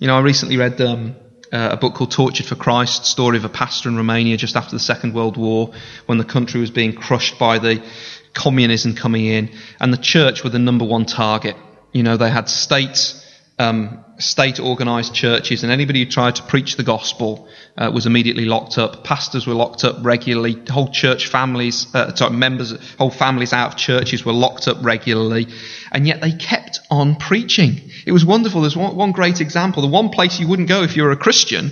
You 0.00 0.08
know, 0.08 0.16
I 0.16 0.20
recently 0.20 0.56
read 0.56 0.80
um, 0.80 1.14
uh, 1.52 1.68
a 1.70 1.76
book 1.76 1.94
called 1.94 2.10
Tortured 2.10 2.44
for 2.44 2.56
Christ, 2.56 3.06
story 3.06 3.36
of 3.36 3.44
a 3.44 3.48
pastor 3.48 3.88
in 3.88 3.96
Romania 3.96 4.36
just 4.36 4.56
after 4.56 4.74
the 4.74 4.80
Second 4.80 5.14
World 5.14 5.36
War, 5.36 5.72
when 6.06 6.18
the 6.18 6.24
country 6.24 6.60
was 6.60 6.72
being 6.72 6.92
crushed 6.92 7.38
by 7.38 7.60
the 7.60 7.88
communism 8.34 8.96
coming 8.96 9.26
in, 9.26 9.50
and 9.78 9.92
the 9.92 9.96
church 9.96 10.42
were 10.42 10.50
the 10.50 10.58
number 10.58 10.84
one 10.84 11.04
target. 11.04 11.54
You 11.92 12.02
know, 12.02 12.16
they 12.16 12.30
had 12.30 12.48
state 12.48 13.14
um, 13.58 14.04
state 14.18 14.60
organised 14.60 15.14
churches, 15.14 15.62
and 15.62 15.72
anybody 15.72 16.04
who 16.04 16.10
tried 16.10 16.36
to 16.36 16.42
preach 16.42 16.76
the 16.76 16.82
gospel 16.82 17.48
uh, 17.76 17.90
was 17.92 18.06
immediately 18.06 18.44
locked 18.44 18.78
up. 18.78 19.04
Pastors 19.04 19.46
were 19.46 19.54
locked 19.54 19.84
up 19.84 19.96
regularly. 20.00 20.56
Whole 20.68 20.90
church 20.90 21.26
families, 21.26 21.86
uh, 21.94 22.14
sorry, 22.14 22.34
members, 22.34 22.74
whole 22.96 23.10
families 23.10 23.52
out 23.52 23.72
of 23.72 23.76
churches 23.76 24.24
were 24.24 24.32
locked 24.32 24.68
up 24.68 24.78
regularly, 24.80 25.48
and 25.92 26.06
yet 26.06 26.20
they 26.20 26.32
kept 26.32 26.80
on 26.90 27.16
preaching. 27.16 27.90
It 28.06 28.12
was 28.12 28.24
wonderful. 28.24 28.60
There's 28.62 28.76
one, 28.76 28.96
one 28.96 29.12
great 29.12 29.40
example. 29.40 29.82
The 29.82 29.88
one 29.88 30.10
place 30.10 30.38
you 30.38 30.48
wouldn't 30.48 30.68
go 30.68 30.82
if 30.82 30.96
you 30.96 31.02
were 31.02 31.12
a 31.12 31.16
Christian 31.16 31.70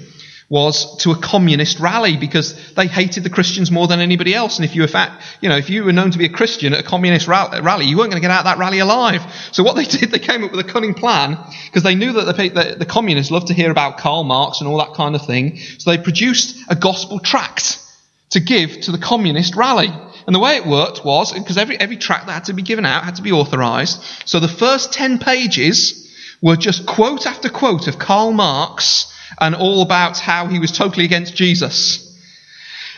was 0.49 0.97
to 0.99 1.11
a 1.11 1.17
communist 1.17 1.81
rally 1.81 2.17
because 2.17 2.75
they 2.75 2.87
hated 2.87 3.25
the 3.25 3.31
Christians 3.31 3.71
more 3.71 3.89
than 3.89 3.99
anybody 3.99 4.33
else. 4.33 4.59
And 4.59 4.65
if 4.65 4.77
you 4.77 4.83
were 4.83 4.89
fact, 4.89 5.23
you 5.41 5.49
know, 5.49 5.57
if 5.57 5.71
you 5.71 5.85
were 5.85 5.93
known 5.93 6.13
to 6.13 6.19
be 6.19 6.27
a 6.27 6.31
Christian 6.31 6.73
at 6.73 6.81
a 6.81 6.83
communist 6.85 7.27
rally, 7.27 7.87
you 7.87 7.97
weren't 7.97 8.11
going 8.11 8.23
to 8.23 8.27
get 8.27 8.31
out 8.31 8.45
that 8.45 8.59
rally 8.59 8.79
alive. 8.79 9.23
So 9.51 9.65
what 9.65 9.75
they 9.75 9.85
did, 9.99 10.11
they 10.13 10.21
came 10.21 10.45
up 10.45 10.53
with 10.53 10.61
a 10.61 10.69
cunning 10.69 10.95
plan 10.95 11.39
because 11.67 11.83
they 11.83 11.97
knew 11.97 12.13
that 12.13 12.37
the, 12.37 12.49
the, 12.49 12.77
the 12.79 12.87
communists 12.87 13.33
loved 13.33 13.49
to 13.49 13.55
hear 13.55 13.71
about 13.71 13.99
Karl 13.99 14.23
Marx 14.23 14.61
and 14.61 14.69
all 14.69 14.79
that 14.79 14.95
kind 14.95 15.17
of 15.17 15.27
thing. 15.27 15.59
So 15.79 15.91
they 15.91 15.99
produced 15.99 16.57
a 16.69 16.77
gospel 16.77 17.19
tract 17.19 17.83
to 18.31 18.41
give 18.41 18.81
to 18.83 18.93
the 18.93 18.99
communist 18.99 19.57
rally. 19.57 19.89
And 20.27 20.35
the 20.35 20.41
way 20.41 20.57
it 20.57 20.67
worked 20.67 21.05
was, 21.05 21.33
because 21.33 21.57
every, 21.57 21.79
every 21.79 21.97
tract 21.97 22.27
that 22.27 22.33
had 22.33 22.45
to 22.47 22.53
be 22.53 22.63
given 22.63 22.85
out 22.85 23.05
had 23.05 23.17
to 23.17 23.23
be 23.23 23.33
authorized. 23.33 24.03
So 24.27 24.41
the 24.41 24.49
first 24.49 24.93
10 24.93 25.19
pages 25.19 26.05
were 26.41 26.57
just 26.57 26.87
quote 26.87 27.27
after 27.27 27.49
quote 27.49 27.89
of 27.89 27.99
Karl 27.99 28.33
Marx 28.33 29.13
and 29.41 29.55
all 29.55 29.83
about 29.83 30.19
how 30.19 30.47
he 30.47 30.59
was 30.59 30.73
totally 30.73 31.05
against 31.05 31.35
Jesus. 31.35 32.03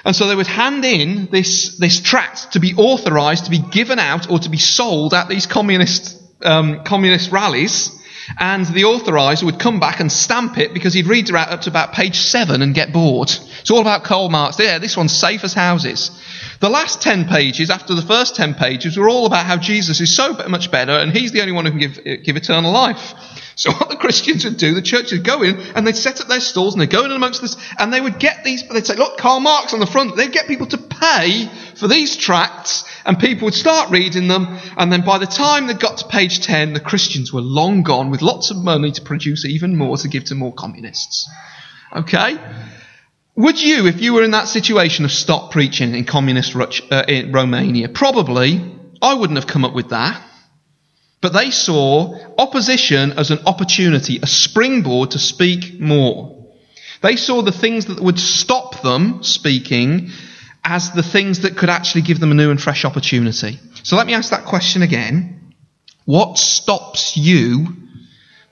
And 0.05 0.15
so 0.15 0.27
they 0.27 0.35
would 0.35 0.47
hand 0.47 0.85
in 0.85 1.27
this, 1.31 1.77
this 1.77 2.01
tract 2.01 2.53
to 2.53 2.61
be 2.61 2.75
authorized, 2.75 3.47
to 3.47 3.51
be 3.51 3.59
given 3.59 3.99
out, 3.99 4.31
or 4.31 4.39
to 4.39 4.49
be 4.49 4.59
sold 4.59 5.13
at 5.13 5.29
these 5.29 5.47
communist, 5.47 6.17
um, 6.43 6.85
communist 6.85 7.33
rallies. 7.33 7.91
And 8.39 8.67
the 8.67 8.83
authorizer 8.83 9.45
would 9.45 9.59
come 9.59 9.81
back 9.81 10.01
and 10.01 10.13
stamp 10.13 10.59
it 10.59 10.75
because 10.75 10.93
he'd 10.93 11.07
read 11.07 11.31
it 11.31 11.35
up 11.35 11.63
to 11.63 11.71
about 11.71 11.93
page 11.93 12.17
seven 12.17 12.61
and 12.61 12.75
get 12.75 12.93
bored. 12.93 13.31
It's 13.61 13.71
all 13.71 13.81
about 13.81 14.05
Karl 14.05 14.29
Marx. 14.29 14.59
Yeah, 14.59 14.79
this 14.79 14.97
one's 14.97 15.13
safe 15.13 15.45
as 15.45 15.55
houses. 15.55 16.11
The 16.61 16.69
last 16.69 17.01
10 17.01 17.27
pages, 17.27 17.71
after 17.71 17.95
the 17.95 18.03
first 18.03 18.37
10 18.37 18.55
pages, 18.55 18.97
were 18.97 19.09
all 19.09 19.27
about 19.27 19.47
how 19.47 19.57
Jesus 19.57 20.01
is 20.01 20.15
so 20.15 20.35
much 20.49 20.71
better 20.71 20.93
and 20.93 21.11
he's 21.11 21.33
the 21.33 21.41
only 21.41 21.53
one 21.53 21.65
who 21.65 21.71
can 21.71 21.81
give, 21.81 22.25
give 22.25 22.37
eternal 22.37 22.73
life. 22.73 23.15
So 23.59 23.73
what 23.73 23.91
the 23.91 23.97
Christians 23.97 24.45
would 24.45 24.57
do, 24.57 24.73
the 24.73 24.83
churches 24.83 25.15
would 25.15 25.25
go 25.25 25.43
in 25.43 25.59
and 25.59 25.85
they'd 25.85 25.97
set 25.97 26.21
up 26.21 26.29
their 26.29 26.39
stalls 26.39 26.75
and 26.75 26.81
they'd 26.81 26.91
go 26.91 27.05
in 27.05 27.11
amongst 27.11 27.43
this 27.43 27.57
and 27.77 27.93
they 27.93 28.01
would 28.01 28.21
get 28.21 28.45
these, 28.45 28.63
they'd 28.69 28.87
say, 28.87 28.95
look, 28.95 29.19
Karl 29.19 29.41
Marx 29.41 29.75
on 29.75 29.81
the 29.81 29.87
front. 29.87 30.15
They'd 30.15 30.31
get 30.31 30.47
people 30.47 30.69
to 30.69 30.79
pay 30.79 31.51
for 31.75 31.89
these 31.89 32.17
tracts 32.17 32.85
and 33.05 33.19
people 33.19 33.47
would 33.47 33.55
start 33.55 33.91
reading 33.91 34.29
them. 34.29 34.59
And 34.77 34.93
then 34.93 35.05
by 35.05 35.19
the 35.19 35.27
time 35.27 35.67
they 35.67 35.75
got 35.75 35.99
to 35.99 36.07
page 36.07 36.47
10, 36.47 36.73
the 36.73 36.79
Christians 36.79 37.33
were 37.33 37.41
long 37.41 37.83
gone 37.83 38.11
with 38.11 38.23
lots 38.23 38.53
of 38.53 38.59
money 38.59 38.93
to 38.93 39.03
produce 39.03 39.45
even 39.45 39.75
more 39.75 39.97
to 39.97 40.07
give 40.07 40.27
to 40.27 40.37
more 40.37 40.55
communists. 40.55 41.29
Okay? 41.93 42.39
Would 43.35 43.61
you, 43.61 43.89
if 43.89 44.01
you 44.01 44.15
were 44.15 44.23
in 44.23 44.31
that 44.31 44.47
situation, 44.47 45.05
have 45.05 45.11
stopped 45.11 45.51
preaching 45.51 45.97
in 45.97 46.05
communist 46.05 46.55
uh, 46.55 47.05
in 47.09 47.33
Romania? 47.33 47.89
Probably. 47.89 48.73
I 49.03 49.15
wouldn't 49.15 49.37
have 49.37 49.49
come 49.49 49.65
up 49.65 49.75
with 49.75 49.89
that. 49.89 50.28
But 51.21 51.33
they 51.33 51.51
saw 51.51 52.17
opposition 52.39 53.13
as 53.13 53.31
an 53.31 53.41
opportunity, 53.47 54.21
a 54.23 54.27
springboard 54.27 55.13
to 55.13 55.19
speak 55.19 55.81
more. 55.81 56.47
They 57.03 57.17
saw 57.17 57.43
the 57.43 57.53
things 57.53 57.87
that 57.87 58.01
would 58.01 58.19
stop 58.19 58.83
them 58.83 59.23
speaking 59.23 60.11
as 60.65 60.93
the 60.93 61.03
things 61.03 61.41
that 61.41 61.57
could 61.57 61.71
actually 61.71 62.03
give 62.03 62.21
them 62.21 62.31
a 62.31 62.35
new 62.35 62.51
and 62.51 62.61
fresh 62.61 62.85
opportunity. 62.85 63.59
So 63.83 63.97
let 63.97 64.07
me 64.07 64.15
ask 64.15 64.31
that 64.31 64.45
question 64.45 64.83
again. 64.83 65.55
What 66.05 66.39
stops 66.39 67.17
you? 67.17 67.77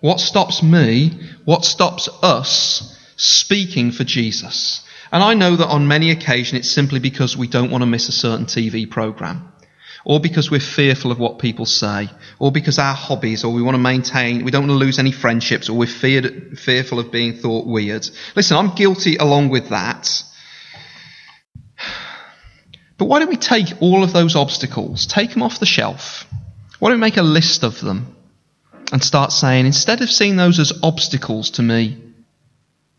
What 0.00 0.20
stops 0.20 0.62
me? 0.62 1.18
What 1.44 1.64
stops 1.64 2.08
us 2.22 2.96
speaking 3.16 3.92
for 3.92 4.04
Jesus? 4.04 4.82
And 5.12 5.22
I 5.22 5.34
know 5.34 5.56
that 5.56 5.68
on 5.68 5.88
many 5.88 6.10
occasions 6.10 6.60
it's 6.60 6.70
simply 6.70 6.98
because 6.98 7.36
we 7.36 7.46
don't 7.46 7.70
want 7.70 7.82
to 7.82 7.86
miss 7.86 8.08
a 8.08 8.12
certain 8.12 8.46
TV 8.46 8.90
program 8.90 9.52
or 10.06 10.20
because 10.20 10.52
we're 10.52 10.60
fearful 10.60 11.10
of 11.10 11.18
what 11.18 11.40
people 11.40 11.66
say, 11.66 12.08
or 12.38 12.52
because 12.52 12.78
our 12.78 12.94
hobbies, 12.94 13.42
or 13.42 13.52
we 13.52 13.60
want 13.60 13.74
to 13.74 13.82
maintain, 13.82 14.44
we 14.44 14.52
don't 14.52 14.68
want 14.68 14.78
to 14.78 14.84
lose 14.84 15.00
any 15.00 15.10
friendships, 15.10 15.68
or 15.68 15.76
we're 15.76 15.88
feared, 15.88 16.56
fearful 16.60 17.00
of 17.00 17.10
being 17.10 17.34
thought 17.34 17.66
weird. 17.66 18.08
Listen, 18.36 18.56
I'm 18.56 18.76
guilty 18.76 19.16
along 19.16 19.48
with 19.48 19.70
that. 19.70 20.22
But 22.98 23.06
why 23.06 23.18
don't 23.18 23.28
we 23.28 23.36
take 23.36 23.66
all 23.82 24.04
of 24.04 24.12
those 24.12 24.36
obstacles, 24.36 25.06
take 25.06 25.32
them 25.32 25.42
off 25.42 25.58
the 25.58 25.66
shelf? 25.66 26.24
Why 26.78 26.90
don't 26.90 27.00
we 27.00 27.04
make 27.04 27.16
a 27.16 27.22
list 27.22 27.64
of 27.64 27.80
them 27.80 28.14
and 28.92 29.02
start 29.02 29.32
saying, 29.32 29.66
instead 29.66 30.02
of 30.02 30.08
seeing 30.08 30.36
those 30.36 30.60
as 30.60 30.72
obstacles 30.84 31.50
to 31.50 31.62
me 31.62 32.00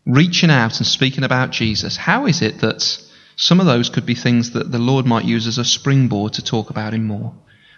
reaching 0.04 0.50
out 0.50 0.76
and 0.76 0.86
speaking 0.86 1.24
about 1.24 1.52
Jesus, 1.52 1.96
how 1.96 2.26
is 2.26 2.42
it 2.42 2.60
that 2.60 3.02
some 3.40 3.60
of 3.60 3.66
those 3.66 3.88
could 3.88 4.04
be 4.04 4.16
things 4.16 4.50
that 4.50 4.72
the 4.72 4.80
Lord 4.80 5.06
might 5.06 5.24
use 5.24 5.46
as 5.46 5.58
a 5.58 5.64
springboard 5.64 6.32
to 6.34 6.44
talk 6.44 6.70
about 6.70 6.92
Him 6.92 7.04
more. 7.04 7.32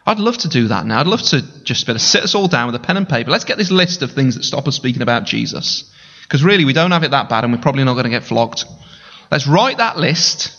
I'd 0.07 0.19
love 0.19 0.39
to 0.39 0.49
do 0.49 0.69
that 0.69 0.87
now. 0.87 0.99
I'd 0.99 1.07
love 1.07 1.23
to 1.25 1.43
just 1.63 1.87
better 1.87 1.99
sit 1.99 2.25
us 2.25 2.35
all 2.35 2.49
down 2.49 2.67
with 2.67 2.75
a 2.77 2.85
pen 2.85 2.97
and 2.97 3.07
paper. 3.07 3.31
Let's 3.31 3.45
get 3.45 3.59
this 3.59 3.71
list 3.71 4.01
of 4.01 4.11
things 4.11 4.37
that 4.37 4.45
stop 4.45 4.67
us 4.67 4.75
speaking 4.75 5.03
about 5.03 5.25
Jesus. 5.25 5.93
Because 6.23 6.43
really, 6.43 6.65
we 6.65 6.73
don't 6.73 6.93
have 6.93 7.05
it 7.05 7.11
that 7.11 7.29
bad 7.29 7.45
and 7.45 7.53
we're 7.53 7.61
probably 7.61 7.85
not 7.85 7.93
going 7.93 8.05
to 8.05 8.11
get 8.11 8.25
flogged. 8.25 8.65
Let's 9.31 9.47
write 9.47 9.77
that 9.77 9.99
list 9.99 10.57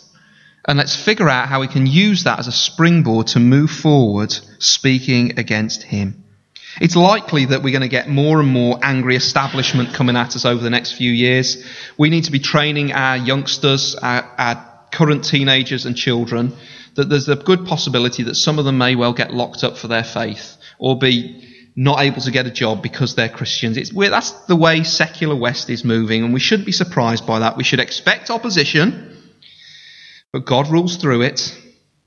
and 0.68 0.78
let's 0.78 0.96
figure 0.96 1.28
out 1.28 1.48
how 1.48 1.62
we 1.62 1.68
can 1.68 1.88
use 1.88 2.26
that 2.26 2.38
as 2.38 2.48
a 2.48 2.52
springboard 2.52 3.28
to 3.28 3.40
move 3.40 3.72
forward 3.72 4.32
speaking 4.60 5.40
against 5.40 5.82
Him. 5.82 6.24
It's 6.80 6.96
likely 6.96 7.46
that 7.46 7.64
we're 7.64 7.72
going 7.72 7.82
to 7.82 7.88
get 7.88 8.08
more 8.08 8.40
and 8.40 8.48
more 8.48 8.78
angry 8.84 9.16
establishment 9.16 9.96
coming 9.96 10.16
at 10.16 10.36
us 10.36 10.46
over 10.46 10.62
the 10.62 10.70
next 10.70 10.94
few 10.94 11.12
years. 11.12 11.66
We 11.98 12.12
need 12.12 12.26
to 12.26 12.32
be 12.32 12.40
training 12.40 12.94
our 12.94 13.18
youngsters, 13.18 13.96
our, 13.96 14.32
our 14.38 14.71
current 14.92 15.24
teenagers 15.24 15.86
and 15.86 15.96
children, 15.96 16.54
that 16.96 17.10
there's 17.10 17.30
a 17.30 17.36
good 17.36 17.66
possibility 17.66 18.24
that 18.24 18.36
some 18.36 18.60
of 18.60 18.66
them 18.66 18.78
may 18.78 18.96
well 18.96 19.14
get 19.14 19.34
locked 19.34 19.64
up 19.64 19.78
for 19.78 19.88
their 19.88 20.04
faith 20.04 20.58
or 20.78 20.98
be 20.98 21.48
not 21.76 22.02
able 22.02 22.22
to 22.22 22.32
get 22.32 22.46
a 22.46 22.52
job 22.52 22.84
because 22.84 23.16
they're 23.16 23.30
Christians. 23.30 23.78
It's, 23.78 23.92
that's 23.92 24.32
the 24.46 24.56
way 24.56 24.84
secular 24.84 25.36
West 25.36 25.70
is 25.70 25.86
moving, 25.86 26.24
and 26.24 26.34
we 26.34 26.40
shouldn't 26.40 26.66
be 26.66 26.74
surprised 26.74 27.26
by 27.26 27.40
that. 27.40 27.56
We 27.56 27.64
should 27.64 27.80
expect 27.80 28.30
opposition, 28.30 29.18
but 30.34 30.46
God 30.46 30.70
rules 30.70 30.98
through 30.98 31.22
it, 31.22 31.58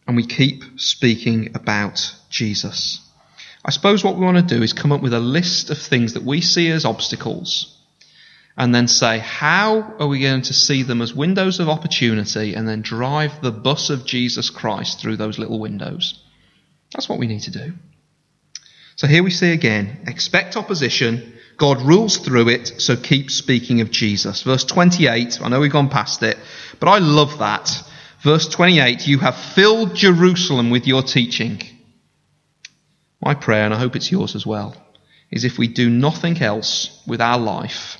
and 0.06 0.16
we 0.16 0.26
keep 0.26 0.64
speaking 0.76 1.52
about 1.54 2.14
Jesus. 2.28 3.00
I 3.64 3.70
suppose 3.70 4.04
what 4.04 4.16
we 4.16 4.24
want 4.24 4.36
to 4.36 4.54
do 4.54 4.62
is 4.62 4.74
come 4.74 4.92
up 4.92 5.00
with 5.00 5.14
a 5.14 5.20
list 5.20 5.70
of 5.70 5.78
things 5.78 6.12
that 6.12 6.22
we 6.22 6.42
see 6.42 6.70
as 6.70 6.84
obstacles 6.84 7.73
and 8.56 8.74
then 8.74 8.86
say, 8.86 9.18
how 9.18 9.94
are 9.98 10.06
we 10.06 10.20
going 10.20 10.42
to 10.42 10.52
see 10.52 10.82
them 10.82 11.02
as 11.02 11.12
windows 11.12 11.58
of 11.58 11.68
opportunity 11.68 12.54
and 12.54 12.68
then 12.68 12.82
drive 12.82 13.42
the 13.42 13.50
bus 13.50 13.90
of 13.90 14.06
Jesus 14.06 14.50
Christ 14.50 15.00
through 15.00 15.16
those 15.16 15.38
little 15.38 15.58
windows? 15.58 16.22
That's 16.92 17.08
what 17.08 17.18
we 17.18 17.26
need 17.26 17.42
to 17.42 17.50
do. 17.50 17.72
So 18.96 19.08
here 19.08 19.24
we 19.24 19.30
see 19.30 19.52
again, 19.52 20.04
expect 20.06 20.56
opposition. 20.56 21.34
God 21.56 21.82
rules 21.82 22.18
through 22.18 22.48
it, 22.48 22.80
so 22.80 22.96
keep 22.96 23.30
speaking 23.30 23.80
of 23.80 23.90
Jesus. 23.90 24.42
Verse 24.42 24.64
28, 24.64 25.40
I 25.42 25.48
know 25.48 25.60
we've 25.60 25.72
gone 25.72 25.88
past 25.88 26.22
it, 26.22 26.38
but 26.78 26.88
I 26.88 26.98
love 26.98 27.38
that. 27.38 27.82
Verse 28.22 28.48
28, 28.48 29.06
you 29.08 29.18
have 29.18 29.36
filled 29.36 29.94
Jerusalem 29.96 30.70
with 30.70 30.86
your 30.86 31.02
teaching. 31.02 31.60
My 33.20 33.34
prayer, 33.34 33.64
and 33.64 33.74
I 33.74 33.78
hope 33.78 33.96
it's 33.96 34.12
yours 34.12 34.36
as 34.36 34.46
well, 34.46 34.76
is 35.30 35.44
if 35.44 35.58
we 35.58 35.66
do 35.66 35.90
nothing 35.90 36.40
else 36.40 37.02
with 37.06 37.20
our 37.20 37.38
life, 37.38 37.98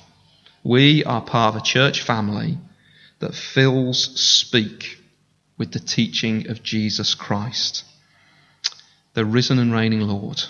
we 0.65 1.03
are 1.03 1.21
part 1.21 1.53
of 1.53 1.61
a 1.61 1.63
church 1.63 2.01
family 2.01 2.57
that 3.19 3.35
fills 3.35 4.19
Speke 4.19 4.97
with 5.59 5.71
the 5.71 5.79
teaching 5.79 6.49
of 6.49 6.63
Jesus 6.63 7.13
Christ, 7.13 7.85
the 9.13 9.23
risen 9.23 9.59
and 9.59 9.71
reigning 9.71 10.01
Lord, 10.01 10.41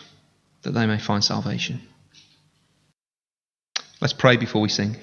that 0.61 0.71
they 0.71 0.85
may 0.85 0.99
find 0.99 1.21
salvation. 1.21 1.81
Let's 3.99 4.13
pray 4.13 4.37
before 4.37 4.61
we 4.61 4.69
sing. 4.69 4.95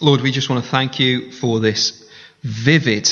Lord, 0.00 0.22
we 0.22 0.32
just 0.32 0.48
want 0.48 0.64
to 0.64 0.70
thank 0.70 0.98
you 0.98 1.30
for 1.32 1.60
this 1.60 2.08
vivid 2.42 3.10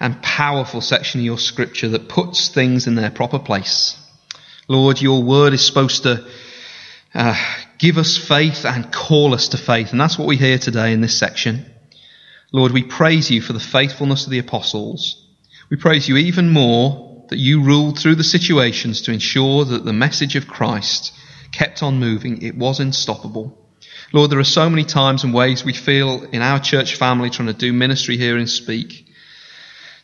and 0.00 0.20
powerful 0.20 0.80
section 0.80 1.20
of 1.20 1.24
your 1.24 1.38
scripture 1.38 1.90
that 1.90 2.08
puts 2.08 2.48
things 2.48 2.88
in 2.88 2.96
their 2.96 3.12
proper 3.12 3.38
place. 3.38 4.02
Lord, 4.68 5.00
your 5.00 5.22
word 5.22 5.52
is 5.52 5.64
supposed 5.64 6.02
to 6.02 6.26
uh, 7.14 7.36
give 7.78 7.98
us 7.98 8.16
faith 8.16 8.64
and 8.64 8.92
call 8.92 9.34
us 9.34 9.48
to 9.48 9.56
faith. 9.56 9.92
And 9.92 10.00
that's 10.00 10.18
what 10.18 10.26
we 10.26 10.36
hear 10.36 10.58
today 10.58 10.92
in 10.92 11.00
this 11.00 11.16
section. 11.16 11.66
Lord, 12.52 12.72
we 12.72 12.82
praise 12.82 13.30
you 13.30 13.40
for 13.40 13.52
the 13.52 13.60
faithfulness 13.60 14.24
of 14.24 14.30
the 14.30 14.38
apostles. 14.38 15.24
We 15.70 15.76
praise 15.76 16.08
you 16.08 16.16
even 16.16 16.50
more 16.50 17.24
that 17.28 17.38
you 17.38 17.62
ruled 17.62 17.98
through 17.98 18.16
the 18.16 18.24
situations 18.24 19.02
to 19.02 19.12
ensure 19.12 19.64
that 19.64 19.84
the 19.84 19.92
message 19.92 20.36
of 20.36 20.48
Christ 20.48 21.12
kept 21.52 21.82
on 21.82 21.98
moving. 21.98 22.42
It 22.42 22.56
was 22.56 22.80
unstoppable. 22.80 23.56
Lord, 24.12 24.30
there 24.30 24.38
are 24.38 24.44
so 24.44 24.70
many 24.70 24.84
times 24.84 25.24
and 25.24 25.34
ways 25.34 25.64
we 25.64 25.72
feel 25.72 26.24
in 26.24 26.42
our 26.42 26.60
church 26.60 26.96
family 26.96 27.30
trying 27.30 27.48
to 27.48 27.54
do 27.54 27.72
ministry 27.72 28.16
here 28.16 28.36
and 28.36 28.48
Speke 28.48 29.06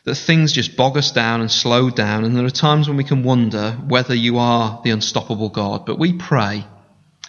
that 0.05 0.15
things 0.15 0.51
just 0.51 0.75
bog 0.75 0.97
us 0.97 1.11
down 1.11 1.39
and 1.39 1.49
slow 1.49 1.89
down, 1.89 2.25
and 2.25 2.35
there 2.35 2.45
are 2.45 2.49
times 2.49 2.87
when 2.87 2.97
we 2.97 3.03
can 3.05 3.23
wonder 3.23 3.71
whether 3.87 4.13
you 4.13 4.37
are 4.37 4.81
the 4.83 4.89
unstoppable 4.89 5.49
God. 5.49 5.85
But 5.85 5.97
we 5.97 6.13
pray 6.13 6.65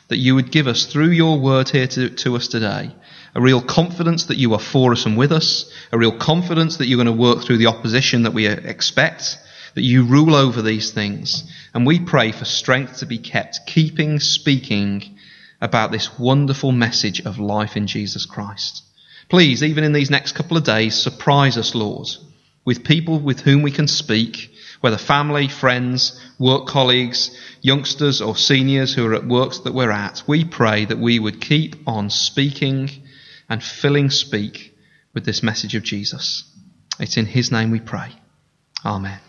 that 0.09 0.17
you 0.17 0.35
would 0.35 0.51
give 0.51 0.67
us, 0.67 0.87
through 0.87 1.11
your 1.11 1.39
word 1.39 1.69
here 1.69 1.87
to, 1.87 2.11
to 2.11 2.37
us 2.37 2.49
today, 2.49 2.95
a 3.35 3.41
real 3.41 3.63
confidence 3.63 4.25
that 4.25 4.39
you 4.39 4.55
are 4.55 4.61
for 4.61 4.93
us 4.93 5.07
and 5.07 5.17
with 5.17 5.31
us, 5.31 5.73
a 5.93 5.99
real 5.99 6.17
confidence 6.17 6.77
that 6.77 6.87
you're 6.87 7.03
going 7.03 7.17
to 7.17 7.23
work 7.23 7.43
through 7.45 7.59
the 7.59 7.67
opposition 7.67 8.25
that 8.25 8.35
we 8.35 8.47
expect, 8.47 9.39
that 9.75 9.83
you 9.83 10.05
rule 10.05 10.35
over 10.35 10.61
these 10.61 10.91
things. 10.91 11.45
And 11.73 11.87
we 11.87 12.01
pray 12.01 12.33
for 12.33 12.45
strength 12.45 12.99
to 12.99 13.07
be 13.07 13.19
kept, 13.19 13.61
keeping 13.67 14.19
speaking 14.19 15.17
about 15.61 15.93
this 15.93 16.19
wonderful 16.19 16.73
message 16.73 17.25
of 17.25 17.39
life 17.39 17.77
in 17.77 17.87
Jesus 17.87 18.27
Christ. 18.27 18.83
Please, 19.29 19.63
even 19.63 19.85
in 19.85 19.93
these 19.93 20.11
next 20.11 20.33
couple 20.33 20.57
of 20.57 20.65
days, 20.65 21.01
surprise 21.01 21.57
us, 21.57 21.75
Lord 21.75 22.09
with 22.65 22.85
people 22.85 23.21
with 23.21 23.41
whom 23.41 23.63
we 23.63 23.71
can 23.71 23.87
Speke, 23.87 24.51
whether 24.81 24.99
family, 24.99 25.49
friends, 25.49 26.21
work 26.39 26.67
colleagues, 26.67 27.37
youngsters, 27.61 28.21
or 28.21 28.37
seniors 28.37 28.95
who 28.95 29.07
are 29.07 29.15
at 29.15 29.27
works 29.27 29.61
that 29.61 29.75
we're 29.75 29.91
at, 29.91 30.23
we 30.27 30.45
pray 30.45 30.85
that 30.85 30.99
we 30.99 31.19
would 31.19 31.41
keep 31.41 31.77
on 31.87 32.11
speaking 32.11 32.91
and 33.49 33.63
filling 33.63 34.11
speak 34.11 34.75
with 35.13 35.25
this 35.25 35.43
message 35.43 35.75
of 35.75 35.83
Jesus. 35.83 36.45
It's 36.99 37.17
in 37.17 37.27
His 37.27 37.51
name 37.51 37.71
we 37.71 37.81
pray. 37.81 38.15
Amen. 38.85 39.24